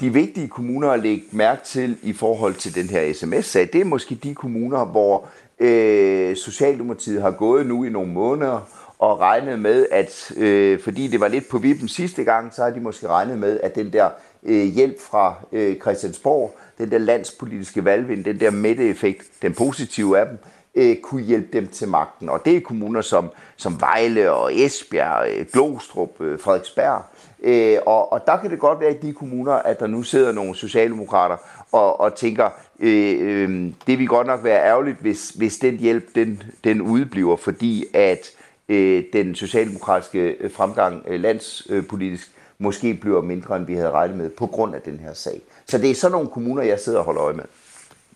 de 0.00 0.12
vigtige 0.12 0.48
kommuner 0.48 0.90
at 0.90 1.02
lægge 1.02 1.24
mærke 1.30 1.64
til 1.64 1.96
i 2.02 2.12
forhold 2.12 2.54
til 2.54 2.74
den 2.74 2.88
her 2.88 3.12
sms-sag, 3.12 3.68
det 3.72 3.80
er 3.80 3.84
måske 3.84 4.14
de 4.14 4.34
kommuner, 4.34 4.84
hvor 4.84 5.28
øh, 5.60 6.36
Socialdemokratiet 6.36 7.22
har 7.22 7.30
gået 7.30 7.66
nu 7.66 7.84
i 7.84 7.88
nogle 7.88 8.12
måneder 8.12 8.60
og 9.04 9.20
regnet 9.20 9.58
med, 9.58 9.86
at 9.90 10.32
øh, 10.36 10.80
fordi 10.80 11.06
det 11.06 11.20
var 11.20 11.28
lidt 11.28 11.48
på 11.48 11.58
vippen 11.58 11.88
sidste 11.88 12.24
gang, 12.24 12.54
så 12.54 12.62
har 12.62 12.70
de 12.70 12.80
måske 12.80 13.08
regnet 13.08 13.38
med, 13.38 13.60
at 13.60 13.74
den 13.74 13.92
der 13.92 14.10
øh, 14.42 14.64
hjælp 14.64 15.00
fra 15.00 15.34
øh, 15.52 15.80
Christiansborg, 15.80 16.56
den 16.78 16.90
der 16.90 16.98
landspolitiske 16.98 17.84
valgvind, 17.84 18.24
den 18.24 18.40
der 18.40 18.50
mætteeffekt, 18.50 19.22
den 19.42 19.54
positive 19.54 20.18
af 20.18 20.26
dem, 20.26 20.38
øh, 20.74 20.96
kunne 20.96 21.22
hjælpe 21.22 21.48
dem 21.52 21.66
til 21.66 21.88
magten. 21.88 22.28
Og 22.28 22.44
det 22.44 22.56
er 22.56 22.60
kommuner 22.60 23.00
som, 23.00 23.30
som 23.56 23.80
Vejle 23.80 24.32
og 24.32 24.54
Esbjerg, 24.54 25.28
øh, 25.30 25.46
Glostrup, 25.52 26.20
øh, 26.20 26.38
Frederiksberg. 26.38 27.02
Øh, 27.42 27.78
og, 27.86 28.12
og 28.12 28.26
der 28.26 28.36
kan 28.36 28.50
det 28.50 28.58
godt 28.58 28.80
være 28.80 28.94
i 28.94 29.06
de 29.06 29.12
kommuner, 29.12 29.52
at 29.52 29.80
der 29.80 29.86
nu 29.86 30.02
sidder 30.02 30.32
nogle 30.32 30.54
socialdemokrater 30.54 31.36
og, 31.72 32.00
og 32.00 32.14
tænker, 32.14 32.50
øh, 32.80 33.16
øh, 33.20 33.72
det 33.86 33.98
vil 33.98 34.08
godt 34.08 34.26
nok 34.26 34.44
være 34.44 34.64
ærgerligt, 34.64 34.98
hvis, 35.00 35.30
hvis 35.30 35.56
den 35.58 35.76
hjælp 35.76 36.14
den, 36.14 36.42
den 36.64 36.82
udbliver, 36.82 37.36
fordi 37.36 37.84
at 37.94 38.30
øh, 38.68 39.04
den 39.12 39.34
socialdemokratiske 39.34 40.36
fremgang 40.56 41.04
øh, 41.08 41.20
landspolitisk 41.20 42.30
måske 42.58 42.94
bliver 42.94 43.22
mindre, 43.22 43.56
end 43.56 43.66
vi 43.66 43.74
havde 43.74 43.90
regnet 43.90 44.16
med, 44.16 44.30
på 44.30 44.46
grund 44.46 44.74
af 44.74 44.80
den 44.80 44.98
her 44.98 45.14
sag. 45.14 45.40
Så 45.68 45.78
det 45.78 45.90
er 45.90 45.94
sådan 45.94 46.12
nogle 46.12 46.28
kommuner, 46.28 46.62
jeg 46.62 46.80
sidder 46.80 46.98
og 46.98 47.04
holder 47.04 47.22
øje 47.22 47.34
med. 47.34 47.44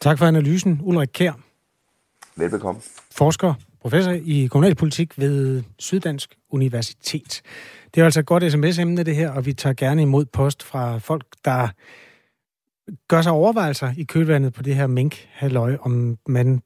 Tak 0.01 0.19
for 0.19 0.27
analysen, 0.27 0.81
Ulrik 0.83 1.09
Kær. 1.13 1.33
Velbekomme. 2.37 2.81
Forsker, 3.11 3.55
professor 3.83 4.13
i 4.25 4.49
kommunalpolitik 4.51 5.19
ved 5.19 5.63
Syddansk 5.79 6.35
Universitet. 6.51 7.43
Det 7.95 8.01
er 8.01 8.05
altså 8.05 8.21
et 8.21 8.27
godt 8.27 8.53
sms-emne, 8.53 9.03
det 9.03 9.17
her, 9.17 9.31
og 9.31 9.47
vi 9.47 9.53
tager 9.53 9.75
gerne 9.75 10.03
imod 10.03 10.25
post 10.25 10.63
fra 10.63 10.99
folk, 10.99 11.25
der 11.45 11.69
gør 13.09 13.23
sig 13.23 13.33
overvejelser 13.33 13.93
i 13.97 14.03
kølvandet 14.03 14.53
på 14.53 14.63
det 14.63 14.75
her 14.75 14.87
mink 14.87 15.29
halløj 15.31 15.77
om 15.81 16.19
man 16.27 16.63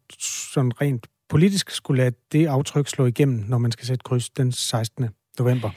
sådan 0.54 0.80
rent 0.80 1.06
politisk 1.32 1.70
skulle 1.70 2.02
lade 2.02 2.14
det 2.32 2.46
aftryk 2.46 2.88
slå 2.88 3.06
igennem, 3.06 3.44
når 3.48 3.58
man 3.58 3.72
skal 3.72 3.86
sætte 3.86 4.02
kryds 4.02 4.30
den 4.30 4.52
16. 4.52 5.08
november. 5.38 5.70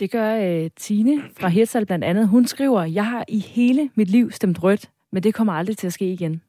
Det 0.00 0.10
gør 0.10 0.36
øh, 0.36 0.70
Tine 0.76 1.22
fra 1.40 1.48
Hirtshal 1.48 1.86
blandt 1.86 2.04
andet. 2.04 2.28
Hun 2.28 2.46
skriver, 2.46 2.84
jeg 2.84 3.06
har 3.06 3.24
i 3.28 3.38
hele 3.38 3.90
mit 3.94 4.08
liv 4.10 4.30
stemt 4.30 4.62
rødt, 4.62 4.90
men 5.12 5.22
det 5.22 5.34
kommer 5.34 5.52
aldrig 5.52 5.76
til 5.76 5.86
at 5.86 5.92
ske 5.92 6.12
igen. 6.12 6.42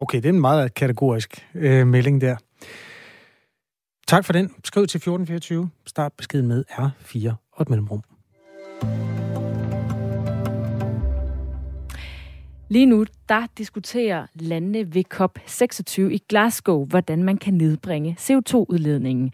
Okay, 0.00 0.16
det 0.16 0.24
er 0.24 0.32
en 0.32 0.40
meget 0.40 0.74
kategorisk 0.74 1.46
øh, 1.54 1.86
melding 1.86 2.20
der. 2.20 2.36
Tak 4.08 4.24
for 4.24 4.32
den. 4.32 4.54
Skriv 4.64 4.86
til 4.86 4.98
1424. 4.98 5.70
Start 5.86 6.12
beskeden 6.12 6.48
med 6.48 6.64
R4 6.70 7.32
og 7.52 7.62
et 7.62 7.70
mellemrum. 7.70 8.02
Lige 12.68 12.86
nu, 12.86 13.04
der 13.28 13.46
diskuterer 13.58 14.26
landene 14.34 14.94
ved 14.94 15.04
COP26 15.14 16.00
i 16.00 16.22
Glasgow, 16.28 16.84
hvordan 16.84 17.24
man 17.24 17.36
kan 17.38 17.54
nedbringe 17.54 18.16
CO2-udledningen. 18.20 19.30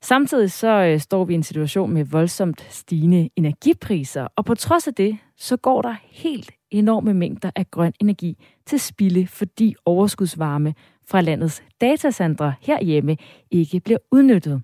Samtidig 0.00 0.52
så 0.52 0.68
øh, 0.68 1.00
står 1.00 1.24
vi 1.24 1.32
i 1.32 1.36
en 1.36 1.42
situation 1.42 1.92
med 1.92 2.04
voldsomt 2.04 2.66
stigende 2.70 3.30
energipriser, 3.36 4.26
og 4.36 4.44
på 4.44 4.54
trods 4.54 4.86
af 4.88 4.94
det, 4.94 5.18
så 5.36 5.56
går 5.56 5.82
der 5.82 5.94
helt 6.10 6.50
enorme 6.70 7.14
mængder 7.14 7.50
af 7.56 7.70
grøn 7.70 7.92
energi 8.00 8.36
til 8.66 8.80
spilde, 8.80 9.26
fordi 9.26 9.74
overskudsvarme 9.84 10.74
fra 11.08 11.20
landets 11.20 11.62
datacentre 11.80 12.54
herhjemme 12.60 13.16
ikke 13.50 13.80
bliver 13.80 13.98
udnyttet. 14.10 14.62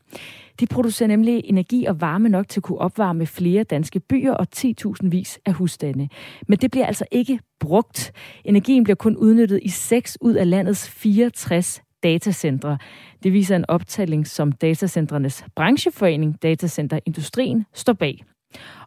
De 0.61 0.67
producerer 0.67 1.07
nemlig 1.09 1.43
energi 1.45 1.85
og 1.85 2.01
varme 2.01 2.29
nok 2.29 2.49
til 2.49 2.61
at 2.61 2.65
kunne 2.65 2.79
opvarme 2.79 3.27
flere 3.27 3.65
danske 3.65 4.01
byer 4.01 4.33
og 4.33 4.47
10.000 4.57 5.09
vis 5.09 5.39
af 5.47 5.53
husstande. 5.53 6.09
Men 6.49 6.59
det 6.59 6.71
bliver 6.71 6.87
altså 6.87 7.05
ikke 7.11 7.41
brugt. 7.61 8.13
Energien 8.45 8.85
bliver 8.85 8.97
kun 8.97 9.17
udnyttet 9.17 9.61
i 9.63 9.69
6 9.69 10.19
ud 10.21 10.35
af 10.35 10.51
landets 10.51 10.91
64 10.91 11.83
datacentre. 12.03 12.79
Det 13.23 13.33
viser 13.33 13.57
en 13.57 13.65
optælling, 13.69 14.27
som 14.27 14.53
datacentrenes 14.53 15.45
brancheforening, 15.57 16.43
Datacenter 16.43 16.99
Industrien, 17.07 17.67
står 17.75 17.93
bag. 17.93 18.25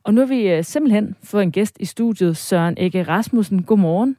Og 0.03 0.13
nu 0.13 0.22
har 0.22 0.27
vi 0.27 0.50
øh, 0.50 0.63
simpelthen 0.63 1.15
fået 1.24 1.43
en 1.43 1.51
gæst 1.51 1.77
i 1.79 1.86
studiet, 1.86 2.38
Søren 2.38 2.75
Ege 2.77 3.03
Rasmussen. 3.03 3.63
Godmorgen. 3.63 4.17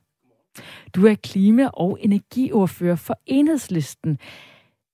Du 0.94 1.06
er 1.06 1.14
klima- 1.14 1.70
og 1.72 1.98
energiordfører 2.00 2.96
for 2.96 3.18
Enhedslisten. 3.26 4.18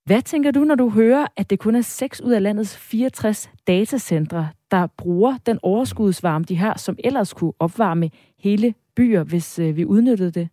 Hvad 0.04 0.22
tænker 0.22 0.50
du, 0.50 0.64
når 0.64 0.74
du 0.74 0.90
hører, 0.90 1.26
at 1.36 1.50
det 1.50 1.58
kun 1.58 1.74
er 1.74 1.80
6 1.80 2.20
ud 2.20 2.32
af 2.32 2.42
landets 2.42 2.76
64 2.76 3.50
datacentre, 3.66 4.48
der 4.70 4.86
bruger 4.86 5.36
den 5.46 5.58
overskudsvarme, 5.62 6.44
de 6.44 6.56
har, 6.56 6.78
som 6.78 6.96
ellers 7.04 7.32
kunne 7.32 7.52
opvarme 7.58 8.10
hele 8.38 8.74
byer, 8.96 9.22
hvis 9.22 9.58
øh, 9.58 9.76
vi 9.76 9.84
udnyttede 9.84 10.30
det? 10.30 10.48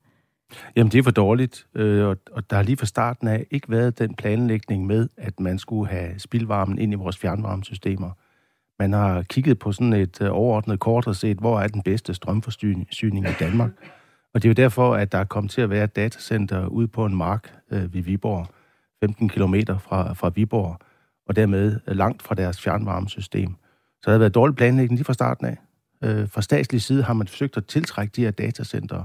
Jamen, 0.75 0.91
det 0.91 0.99
er 0.99 1.03
for 1.03 1.11
dårligt, 1.11 1.67
øh, 1.75 2.07
og 2.07 2.49
der 2.49 2.55
har 2.55 2.63
lige 2.63 2.77
fra 2.77 2.85
starten 2.85 3.27
af 3.27 3.45
ikke 3.51 3.71
været 3.71 3.99
den 3.99 4.15
planlægning 4.15 4.85
med, 4.85 5.09
at 5.17 5.39
man 5.39 5.59
skulle 5.59 5.89
have 5.89 6.19
spildvarmen 6.19 6.79
ind 6.79 6.93
i 6.93 6.95
vores 6.95 7.17
fjernvarmesystemer. 7.17 8.11
Man 8.79 8.93
har 8.93 9.21
kigget 9.21 9.59
på 9.59 9.71
sådan 9.71 9.93
et 9.93 10.21
øh, 10.21 10.29
overordnet 10.31 10.79
kort 10.79 11.07
og 11.07 11.15
set, 11.15 11.37
hvor 11.37 11.59
er 11.59 11.67
den 11.67 11.81
bedste 11.81 12.13
strømforsyning 12.13 13.29
i 13.29 13.33
Danmark. 13.39 13.71
Og 14.37 14.43
det 14.43 14.47
er 14.47 14.49
jo 14.49 14.65
derfor, 14.67 14.95
at 14.95 15.11
der 15.11 15.17
er 15.17 15.23
kommet 15.23 15.51
til 15.51 15.61
at 15.61 15.69
være 15.69 15.83
et 15.83 15.95
datacenter 15.95 16.67
ude 16.67 16.87
på 16.87 17.05
en 17.05 17.15
mark 17.15 17.53
øh, 17.71 17.93
ved 17.93 18.01
Viborg, 18.01 18.47
15 18.99 19.29
km 19.29 19.55
fra, 19.79 20.13
fra 20.13 20.29
Viborg, 20.35 20.77
og 21.27 21.35
dermed 21.35 21.79
øh, 21.87 21.95
langt 21.95 22.23
fra 22.23 22.35
deres 22.35 22.61
fjernvarmesystem. 22.61 23.55
Så 24.01 24.03
der 24.05 24.11
har 24.11 24.17
været 24.17 24.35
dårlig 24.35 24.55
planlægning 24.55 24.97
lige 24.97 25.05
fra 25.05 25.13
starten 25.13 25.45
af. 25.45 25.57
Øh, 26.03 26.29
fra 26.29 26.41
statslig 26.41 26.81
side 26.81 27.03
har 27.03 27.13
man 27.13 27.27
forsøgt 27.27 27.57
at 27.57 27.65
tiltrække 27.65 28.11
de 28.15 28.21
her 28.21 28.31
datacenter 28.31 29.03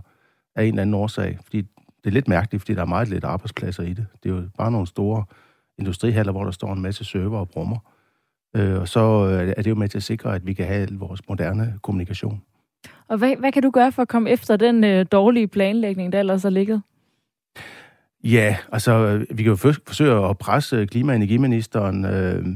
af 0.57 0.63
en 0.63 0.69
eller 0.69 0.83
anden 0.83 0.95
årsag, 0.95 1.39
fordi 1.45 1.59
det 2.05 2.07
er 2.07 2.11
lidt 2.11 2.29
mærkeligt, 2.29 2.63
fordi 2.63 2.75
der 2.75 2.81
er 2.81 2.87
meget 2.87 3.09
lidt 3.09 3.25
arbejdspladser 3.25 3.83
i 3.83 3.93
det. 3.93 4.07
Det 4.23 4.31
er 4.31 4.35
jo 4.35 4.43
bare 4.59 4.71
nogle 4.71 4.87
store 4.87 5.25
industrihaller, 5.79 6.33
hvor 6.33 6.45
der 6.45 6.51
står 6.51 6.73
en 6.73 6.83
masse 6.83 7.05
server 7.05 7.39
og 7.39 7.49
brummer. 7.49 7.79
Øh, 8.57 8.81
og 8.81 8.89
så 8.89 9.29
øh, 9.29 9.55
er 9.57 9.63
det 9.63 9.71
jo 9.71 9.75
med 9.75 9.89
til 9.89 9.99
at 9.99 10.03
sikre, 10.03 10.35
at 10.35 10.47
vi 10.47 10.53
kan 10.53 10.67
have 10.67 10.89
vores 10.93 11.29
moderne 11.29 11.79
kommunikation. 11.83 12.43
Og 13.13 13.19
hvad, 13.19 13.37
hvad 13.37 13.53
kan 13.53 13.63
du 13.63 13.71
gøre 13.71 13.93
for 13.93 14.03
at 14.03 14.09
komme 14.09 14.31
efter 14.31 14.57
den 14.57 14.85
øh, 14.85 15.07
dårlige 15.13 15.49
planlægning, 15.49 16.13
der 16.13 16.21
ellers 16.21 16.43
har 16.43 16.51
ligget? 16.51 16.83
Ja, 18.25 18.57
altså, 18.73 19.25
vi 19.31 19.43
kan 19.43 19.51
jo 19.51 19.57
først 19.57 19.81
forsøge 19.87 20.29
at 20.29 20.39
presse 20.39 20.77
øh, 20.77 20.87
klima- 20.87 21.13
og 21.13 21.17
energiministeren, 21.17 22.05
øh, 22.05 22.47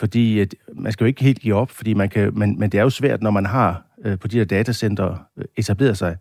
fordi 0.00 0.40
at 0.40 0.54
man 0.74 0.92
skal 0.92 1.04
jo 1.04 1.06
ikke 1.06 1.24
helt 1.24 1.40
give 1.40 1.54
op, 1.54 1.70
fordi 1.70 1.94
man 1.94 2.08
kan, 2.08 2.38
men, 2.38 2.58
men 2.58 2.72
det 2.72 2.78
er 2.78 2.82
jo 2.82 2.90
svært, 2.90 3.22
når 3.22 3.30
man 3.30 3.46
har 3.46 3.86
øh, 4.04 4.18
på 4.18 4.28
de 4.28 4.38
her 4.38 4.44
datacenter 4.44 5.16
øh, 5.36 5.44
etableret 5.56 5.98
sig, 5.98 6.16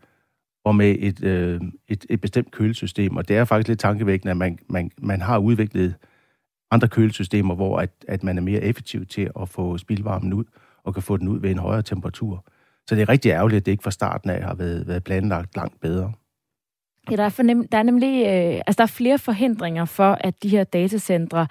og 0.66 0.76
med 0.76 0.96
et, 1.00 1.24
øh, 1.24 1.62
et, 1.88 2.06
et 2.10 2.22
bestemt 2.22 2.52
kølesystem. 2.52 3.18
Og 3.18 3.28
det 3.28 3.38
er 3.38 3.46
faktisk 3.46 3.68
lidt 3.68 3.80
tankevækkende, 3.80 4.32
at 4.32 4.38
man, 4.38 4.60
man, 4.70 4.92
man 4.98 5.22
har 5.22 5.38
udviklet 5.38 5.96
andre 6.72 6.88
kølesystemer, 6.88 7.56
hvor 7.56 7.80
at, 7.80 7.92
at 8.08 8.24
man 8.24 8.38
er 8.38 8.42
mere 8.42 8.62
effektiv 8.62 9.06
til 9.06 9.32
at 9.42 9.50
få 9.50 9.78
spildvarmen 9.78 10.34
ud, 10.34 10.44
og 10.84 10.94
kan 10.94 11.04
få 11.04 11.18
den 11.18 11.28
ud 11.28 11.40
ved 11.40 11.52
en 11.52 11.58
højere 11.58 11.82
temperatur. 11.82 12.46
Så 12.90 12.96
det 12.96 13.02
er 13.02 13.10
rigtig 13.10 13.30
ærgerligt, 13.30 13.60
at 13.60 13.66
det 13.66 13.72
ikke 13.72 13.84
fra 13.84 13.92
starten 13.92 14.30
af 14.30 14.44
har 14.44 14.56
været, 14.56 14.88
været 14.88 15.04
planlagt 15.04 15.56
langt 15.56 15.80
bedre. 15.82 16.14
Ja, 17.12 17.16
der 17.16 17.24
er, 17.24 17.30
fornem, 17.30 17.68
der 17.68 17.78
er 17.78 17.84
nemlig 17.84 18.26
øh, 18.26 18.62
altså 18.68 18.78
der 18.78 18.84
er 18.84 18.88
flere 18.88 19.20
forhindringer 19.20 19.86
for, 19.86 20.18
at 20.22 20.44
de 20.44 20.50
her 20.50 20.64
datacentre 20.64 21.48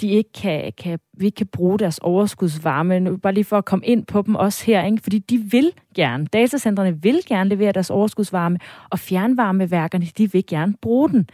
de 0.00 0.08
ikke 0.08 0.32
kan, 0.32 0.72
kan, 0.78 0.98
vi 1.12 1.26
ikke 1.26 1.36
kan 1.36 1.46
bruge 1.46 1.78
deres 1.78 1.98
overskudsvarme. 1.98 3.00
Nu, 3.00 3.16
bare 3.16 3.34
lige 3.34 3.44
for 3.44 3.58
at 3.58 3.64
komme 3.64 3.86
ind 3.86 4.06
på 4.06 4.22
dem 4.22 4.34
også 4.34 4.64
her, 4.66 4.84
ikke? 4.84 5.02
fordi 5.02 5.18
de 5.18 5.38
vil 5.38 5.72
gerne, 5.94 6.26
datacentrene 6.26 7.02
vil 7.02 7.20
gerne 7.26 7.50
levere 7.50 7.72
deres 7.72 7.90
overskudsvarme, 7.90 8.58
og 8.90 8.98
fjernvarmeværkerne, 8.98 10.06
de 10.18 10.32
vil 10.32 10.46
gerne 10.46 10.74
bruge 10.82 11.10
den. 11.10 11.28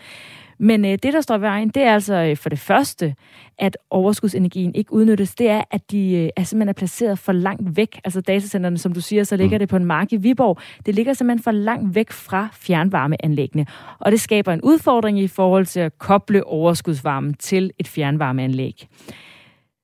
Men 0.59 0.85
øh, 0.85 0.91
det, 0.91 1.13
der 1.13 1.21
står 1.21 1.37
i 1.37 1.41
vejen, 1.41 1.69
det 1.69 1.83
er 1.83 1.95
altså 1.95 2.15
øh, 2.15 2.37
for 2.37 2.49
det 2.49 2.59
første, 2.59 3.15
at 3.59 3.79
overskudsenergien 3.91 4.75
ikke 4.75 4.93
udnyttes. 4.93 5.35
Det 5.35 5.49
er, 5.49 5.63
at 5.71 5.91
de 5.91 6.15
øh, 6.15 6.31
er 6.37 6.43
simpelthen 6.43 6.69
er 6.69 6.73
placeret 6.73 7.19
for 7.19 7.33
langt 7.33 7.77
væk. 7.77 8.01
Altså 8.05 8.21
datacenterne, 8.21 8.79
som 8.79 8.93
du 8.93 9.01
siger, 9.01 9.25
så 9.25 9.37
ligger 9.37 9.57
mm. 9.57 9.59
det 9.59 9.69
på 9.69 9.77
en 9.77 9.85
mark 9.85 10.13
i 10.13 10.17
Viborg. 10.17 10.59
Det 10.87 10.95
ligger 10.95 11.13
simpelthen 11.13 11.43
for 11.43 11.51
langt 11.51 11.95
væk 11.95 12.13
fra 12.13 12.49
fjernvarmeanlæggene. 12.53 13.67
Og 13.99 14.13
det 14.13 14.21
skaber 14.21 14.53
en 14.53 14.61
udfordring 14.63 15.21
i 15.21 15.29
forhold 15.29 15.67
til 15.67 15.81
at 15.81 15.99
koble 15.99 16.45
overskudsvarmen 16.45 17.35
til 17.35 17.73
et 17.79 17.89
fjernvarmeanlæg. 17.89 18.89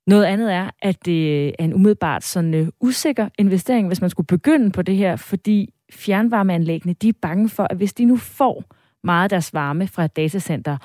Noget 0.06 0.24
andet 0.24 0.52
er, 0.52 0.70
at 0.82 1.04
det 1.04 1.48
er 1.48 1.64
en 1.64 1.74
umiddelbart 1.74 2.24
sådan 2.24 2.54
uh, 2.54 2.68
usikker 2.80 3.28
investering, 3.38 3.86
hvis 3.86 4.00
man 4.00 4.10
skulle 4.10 4.26
begynde 4.26 4.70
på 4.70 4.82
det 4.82 4.96
her, 4.96 5.16
fordi 5.16 5.70
fjernvarmeanlæggene, 5.92 6.94
de 7.02 7.08
er 7.08 7.12
bange 7.22 7.48
for, 7.48 7.66
at 7.70 7.76
hvis 7.76 7.92
de 7.92 8.04
nu 8.04 8.16
får 8.16 8.64
meget 9.04 9.24
af 9.24 9.28
deres 9.28 9.54
varme 9.54 9.86
fra 9.86 10.04
et 10.04 10.16
datacenter, 10.16 10.76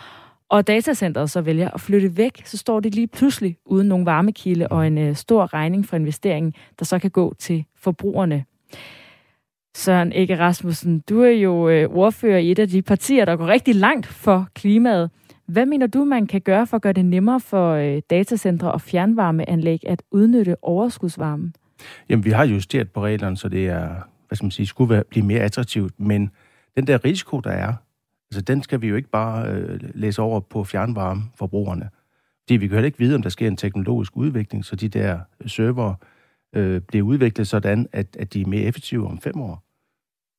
og 0.49 0.67
datacenteret 0.67 1.29
så 1.29 1.41
vælger 1.41 1.69
at 1.69 1.81
flytte 1.81 2.17
væk, 2.17 2.41
så 2.45 2.57
står 2.57 2.79
de 2.79 2.89
lige 2.89 3.07
pludselig 3.07 3.57
uden 3.65 3.87
nogen 3.87 4.05
varmekilde 4.05 4.67
og 4.67 4.87
en 4.87 4.97
øh, 4.97 5.15
stor 5.15 5.53
regning 5.53 5.85
for 5.85 5.95
investeringen, 5.95 6.53
der 6.79 6.85
så 6.85 6.99
kan 6.99 7.11
gå 7.11 7.33
til 7.39 7.65
forbrugerne. 7.75 8.45
Søren 9.75 10.11
Ikke 10.11 10.39
Rasmussen, 10.39 11.03
du 11.09 11.21
er 11.21 11.29
jo 11.29 11.69
øh, 11.69 11.89
ordfører 11.89 12.37
i 12.37 12.51
et 12.51 12.59
af 12.59 12.67
de 12.67 12.81
partier, 12.81 13.25
der 13.25 13.35
går 13.35 13.47
rigtig 13.47 13.75
langt 13.75 14.05
for 14.05 14.47
klimaet. 14.53 15.09
Hvad 15.45 15.65
mener 15.65 15.87
du, 15.87 16.03
man 16.03 16.27
kan 16.27 16.41
gøre 16.41 16.67
for 16.67 16.75
at 16.77 16.81
gøre 16.81 16.93
det 16.93 17.05
nemmere 17.05 17.39
for 17.39 17.71
øh, 17.71 18.01
datacentre 18.09 18.71
og 18.71 18.81
fjernvarmeanlæg 18.81 19.79
at 19.87 20.01
udnytte 20.11 20.55
overskudsvarmen? 20.61 21.53
Jamen, 22.09 22.25
vi 22.25 22.29
har 22.29 22.45
justeret 22.45 22.91
på 22.91 23.03
reglerne, 23.03 23.37
så 23.37 23.49
det 23.49 23.67
er, 23.67 23.87
hvad 24.27 24.35
skal 24.35 24.45
man 24.45 24.51
sige, 24.51 24.65
skulle 24.65 24.89
være, 24.89 25.03
blive 25.09 25.25
mere 25.25 25.39
attraktivt, 25.39 25.99
men 25.99 26.31
den 26.77 26.87
der 26.87 27.05
risiko, 27.05 27.39
der 27.39 27.51
er, 27.51 27.73
Altså, 28.31 28.41
den 28.41 28.63
skal 28.63 28.81
vi 28.81 28.87
jo 28.87 28.95
ikke 28.95 29.09
bare 29.09 29.51
øh, 29.51 29.79
læse 29.93 30.21
over 30.21 30.39
på 30.39 30.63
fjernvarmeforbrugerne. 30.63 31.89
Fordi 32.43 32.57
vi 32.57 32.67
kan 32.67 32.75
heller 32.75 32.85
ikke 32.85 32.99
vide, 32.99 33.15
om 33.15 33.21
der 33.21 33.29
sker 33.29 33.47
en 33.47 33.57
teknologisk 33.57 34.17
udvikling, 34.17 34.65
så 34.65 34.75
de 34.75 34.89
der 34.89 35.19
server 35.45 35.93
øh, 36.55 36.81
bliver 36.81 37.05
udviklet 37.05 37.47
sådan, 37.47 37.87
at, 37.91 38.17
at 38.19 38.33
de 38.33 38.41
er 38.41 38.45
mere 38.45 38.61
effektive 38.61 39.07
om 39.07 39.19
fem 39.19 39.41
år. 39.41 39.63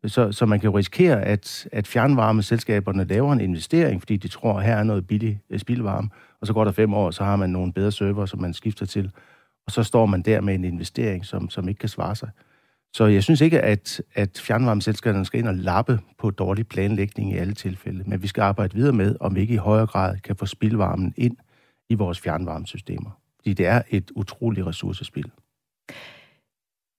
Så, 0.07 0.33
så 0.33 0.47
man 0.47 0.61
kan 0.61 0.71
jo 0.71 0.79
risikere, 0.79 1.23
at, 1.23 1.69
at 1.73 1.87
fjernvarmeselskaberne 1.87 3.05
laver 3.05 3.33
en 3.33 3.41
investering, 3.41 4.01
fordi 4.01 4.17
de 4.17 4.29
tror, 4.29 4.59
at 4.59 4.65
her 4.65 4.77
er 4.77 4.83
noget 4.83 5.07
billig 5.07 5.41
øh, 5.51 5.59
spildvarme, 5.59 6.11
og 6.41 6.47
så 6.47 6.53
går 6.53 6.65
der 6.65 6.73
fem 6.73 6.95
år, 6.95 7.11
så 7.11 7.25
har 7.25 7.37
man 7.37 7.51
nogle 7.51 7.73
bedre 7.73 7.93
server, 7.93 8.27
som 8.27 8.41
man 8.41 8.55
skifter 8.55 8.87
til, 8.87 9.13
og 9.67 9.73
så 9.73 9.83
står 9.83 10.07
man 10.07 10.23
der 10.23 10.41
med 10.41 10.55
en 10.55 10.65
investering, 10.65 11.27
som, 11.27 11.51
som 11.51 11.69
ikke 11.69 11.79
kan 11.79 11.89
svare 11.89 12.17
sig. 12.17 12.31
Så 12.95 13.07
jeg 13.07 13.23
synes 13.23 13.41
ikke, 13.41 13.61
at, 13.61 14.03
at 14.15 14.41
fjernvarmeselskaberne 14.45 15.25
skal 15.25 15.41
ind 15.41 15.49
og 15.49 15.55
lappe 15.55 16.01
på 16.19 16.31
dårlig 16.31 16.69
planlægning 16.69 17.33
i 17.33 17.37
alle 17.37 17.55
tilfælde, 17.55 18.05
men 18.07 18.23
vi 18.23 18.27
skal 18.27 18.41
arbejde 18.41 18.75
videre 18.75 18.93
med, 18.93 19.17
om 19.21 19.35
vi 19.35 19.41
ikke 19.41 19.55
i 19.55 19.57
højere 19.57 19.87
grad 19.87 20.19
kan 20.19 20.37
få 20.37 20.47
spildvarmen 20.47 21.15
ind 21.17 21.37
i 21.89 21.95
vores 21.95 22.21
fjernvarmesystemer. 22.21 23.11
Fordi 23.37 23.53
det 23.53 23.67
er 23.67 23.83
et 23.91 24.11
utroligt 24.15 24.67
ressourcespil. 24.67 25.31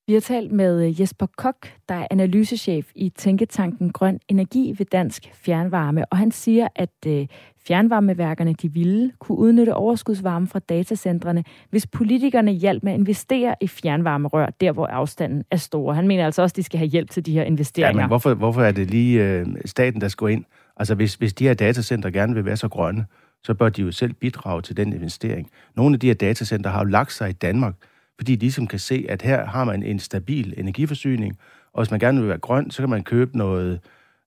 Vi 0.08 0.14
har 0.14 0.22
talt 0.22 0.52
med 0.52 0.88
øh, 0.88 1.02
Jesper 1.02 1.26
Kok, 1.38 1.68
der 1.90 1.96
er 1.96 2.08
analysechef 2.12 2.92
i 2.96 3.10
Tænketanken 3.10 3.92
Grøn 3.92 4.20
Energi 4.28 4.76
ved 4.78 4.86
Dansk 4.86 5.30
Fjernvarme, 5.34 6.06
og 6.06 6.18
han 6.18 6.32
siger, 6.32 6.68
at 6.76 6.90
øh, 7.08 7.28
fjernvarmeværkerne 7.68 8.54
de 8.54 8.74
ville 8.74 9.12
kunne 9.20 9.38
udnytte 9.38 9.74
overskudsvarme 9.74 10.48
fra 10.48 10.60
datacentrene, 10.60 11.44
hvis 11.70 11.88
politikerne 11.88 12.52
hjalp 12.52 12.84
med 12.84 12.94
at 12.94 13.00
investere 13.00 13.56
i 13.62 13.68
fjernvarmerør, 13.68 14.50
der 14.62 14.72
hvor 14.72 14.88
afstanden 14.88 15.44
er 15.52 15.58
stor. 15.58 15.94
Han 15.94 16.08
mener 16.08 16.26
altså 16.26 16.42
også, 16.42 16.54
at 16.54 16.58
de 16.58 16.64
skal 16.64 16.78
have 16.78 16.90
hjælp 16.90 17.10
til 17.10 17.26
de 17.26 17.32
her 17.32 17.44
investeringer. 17.44 18.02
Ja, 18.02 18.04
men 18.04 18.10
hvorfor, 18.10 18.34
hvorfor 18.34 18.62
er 18.64 18.72
det 18.72 18.92
lige 18.92 19.24
øh, 19.24 19.46
staten, 19.66 20.02
der 20.02 20.08
skal 20.08 20.20
gå 20.20 20.28
ind? 20.28 20.46
Altså 20.78 20.96
hvis, 20.96 21.16
hvis 21.16 21.34
de 21.34 21.44
her 21.44 21.54
datacenter 21.54 22.10
gerne 22.10 22.34
vil 22.34 22.46
være 22.46 22.58
så 22.58 22.68
grønne, 22.68 23.06
så 23.44 23.54
bør 23.54 23.70
de 23.70 23.82
jo 23.82 23.92
selv 23.92 24.14
bidrage 24.14 24.62
til 24.62 24.78
den 24.78 24.94
investering. 24.94 25.50
Nogle 25.76 25.96
af 25.96 26.00
de 26.00 26.08
her 26.08 26.14
datacenter 26.14 26.70
har 26.70 26.80
jo 26.80 26.86
lagt 26.86 27.14
sig 27.14 27.30
i 27.30 27.34
Danmark, 27.34 27.74
fordi 28.22 28.36
de 28.36 28.40
ligesom 28.40 28.68
kan 28.68 28.80
se, 28.80 29.06
at 29.10 29.22
her 29.22 29.46
har 29.46 29.64
man 29.64 29.84
en 29.84 30.00
stabil 30.00 30.54
energiforsyning, 30.58 31.38
og 31.74 31.84
hvis 31.84 31.92
man 31.92 32.00
gerne 32.00 32.20
vil 32.20 32.30
være 32.30 32.38
grøn, 32.38 32.72
så 32.72 32.82
kan 32.82 32.90
man 32.90 33.04
købe 33.04 33.38
noget, 33.38 33.80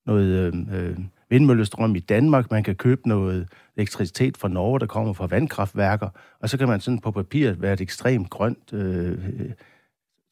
noget 0.06 0.54
øh, 0.72 0.98
vindmøllestrøm 1.30 1.96
i 1.96 1.98
Danmark, 1.98 2.50
man 2.50 2.62
kan 2.62 2.74
købe 2.74 3.08
noget 3.08 3.48
elektricitet 3.76 4.36
fra 4.36 4.48
Norge, 4.48 4.80
der 4.80 4.86
kommer 4.86 5.12
fra 5.12 5.26
vandkraftværker, 5.26 6.08
og 6.40 6.48
så 6.48 6.58
kan 6.58 6.68
man 6.68 6.80
sådan 6.80 6.98
på 6.98 7.10
papiret 7.10 7.62
være 7.62 7.72
et 7.72 7.80
ekstremt 7.80 8.30
grønt... 8.30 8.72
Øh, 8.72 9.12
øh 9.12 9.50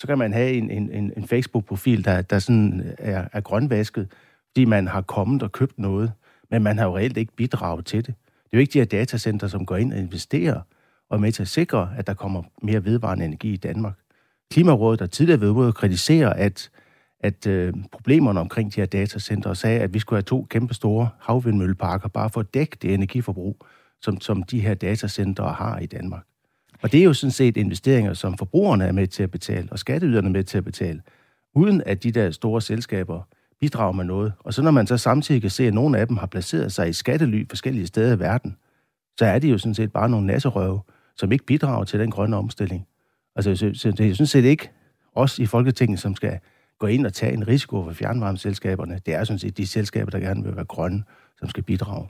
så 0.00 0.06
kan 0.06 0.18
man 0.18 0.32
have 0.32 0.52
en, 0.52 0.70
en, 0.70 1.12
en 1.16 1.28
Facebook-profil, 1.28 2.04
der, 2.04 2.22
der 2.22 2.38
sådan 2.38 2.94
er, 2.98 3.28
er 3.32 3.40
grønvasket, 3.40 4.08
fordi 4.48 4.64
man 4.64 4.88
har 4.88 5.02
kommet 5.02 5.42
og 5.42 5.52
købt 5.52 5.78
noget, 5.78 6.12
men 6.50 6.62
man 6.62 6.78
har 6.78 6.86
jo 6.86 6.96
reelt 6.96 7.16
ikke 7.16 7.32
bidraget 7.36 7.86
til 7.86 8.06
det. 8.06 8.14
Det 8.16 8.52
er 8.52 8.56
jo 8.56 8.58
ikke 8.58 8.72
de 8.72 8.78
her 8.78 8.86
datacenter, 8.86 9.46
som 9.48 9.66
går 9.66 9.76
ind 9.76 9.92
og 9.92 9.98
investerer 9.98 10.60
og 11.12 11.20
med 11.20 11.32
til 11.32 11.42
at 11.42 11.48
sikre, 11.48 11.90
at 11.96 12.06
der 12.06 12.14
kommer 12.14 12.42
mere 12.62 12.84
vedvarende 12.84 13.24
energi 13.24 13.52
i 13.52 13.56
Danmark. 13.56 13.98
Klimarådet 14.50 15.00
har 15.00 15.06
tidligere 15.06 15.40
været 15.40 15.50
ude 15.50 15.68
og 15.68 15.74
kritisere, 15.74 16.38
at 16.38 16.70
at 17.22 17.46
øh, 17.46 17.74
problemerne 17.92 18.40
omkring 18.40 18.74
de 18.74 18.80
her 18.80 18.86
datacenter 18.86 19.54
sagde, 19.54 19.80
at 19.80 19.94
vi 19.94 19.98
skulle 19.98 20.16
have 20.16 20.22
to 20.22 20.46
kæmpe 20.50 20.74
store 20.74 21.08
havvindmølleparker, 21.20 22.08
bare 22.08 22.30
for 22.30 22.40
at 22.40 22.54
dække 22.54 22.76
det 22.82 22.94
energiforbrug, 22.94 23.66
som, 24.00 24.20
som 24.20 24.42
de 24.42 24.60
her 24.60 24.74
datacenter 24.74 25.52
har 25.52 25.78
i 25.78 25.86
Danmark. 25.86 26.22
Og 26.82 26.92
det 26.92 27.00
er 27.00 27.04
jo 27.04 27.12
sådan 27.12 27.30
set 27.30 27.56
investeringer, 27.56 28.14
som 28.14 28.38
forbrugerne 28.38 28.84
er 28.84 28.92
med 28.92 29.06
til 29.06 29.22
at 29.22 29.30
betale, 29.30 29.68
og 29.70 29.78
skatteyderne 29.78 30.28
er 30.28 30.32
med 30.32 30.44
til 30.44 30.58
at 30.58 30.64
betale, 30.64 31.02
uden 31.54 31.82
at 31.86 32.02
de 32.02 32.12
der 32.12 32.30
store 32.30 32.60
selskaber 32.60 33.22
bidrager 33.60 33.92
med 33.92 34.04
noget. 34.04 34.32
Og 34.38 34.54
så 34.54 34.62
når 34.62 34.70
man 34.70 34.86
så 34.86 34.96
samtidig 34.96 35.40
kan 35.40 35.50
se, 35.50 35.66
at 35.66 35.74
nogle 35.74 35.98
af 35.98 36.08
dem 36.08 36.16
har 36.16 36.26
placeret 36.26 36.72
sig 36.72 36.88
i 36.88 36.92
skattely 36.92 37.44
forskellige 37.48 37.86
steder 37.86 38.16
i 38.16 38.18
verden, 38.18 38.56
så 39.18 39.24
er 39.24 39.38
de 39.38 39.48
jo 39.48 39.58
sådan 39.58 39.74
set 39.74 39.92
bare 39.92 40.08
nogle 40.08 40.26
nasserøve, 40.26 40.80
som 41.16 41.32
ikke 41.32 41.44
bidrager 41.44 41.84
til 41.84 42.00
den 42.00 42.10
grønne 42.10 42.36
omstilling. 42.36 42.86
Altså, 43.36 43.56
så, 43.56 43.70
så 43.74 43.90
det 43.90 44.10
er 44.10 44.14
sådan 44.14 44.26
set 44.26 44.44
ikke 44.44 44.70
os 45.14 45.38
i 45.38 45.46
Folketinget, 45.46 46.00
som 46.00 46.14
skal 46.14 46.38
gå 46.78 46.86
ind 46.86 47.06
og 47.06 47.12
tage 47.12 47.32
en 47.32 47.48
risiko 47.48 47.84
for 47.84 47.92
fjernvarmeselskaberne. 47.92 49.00
Det 49.06 49.14
er 49.14 49.24
sådan 49.24 49.38
set 49.38 49.56
de 49.56 49.66
selskaber, 49.66 50.10
der 50.10 50.18
gerne 50.18 50.44
vil 50.44 50.56
være 50.56 50.64
grønne, 50.64 51.04
som 51.38 51.48
skal 51.48 51.62
bidrage. 51.62 52.08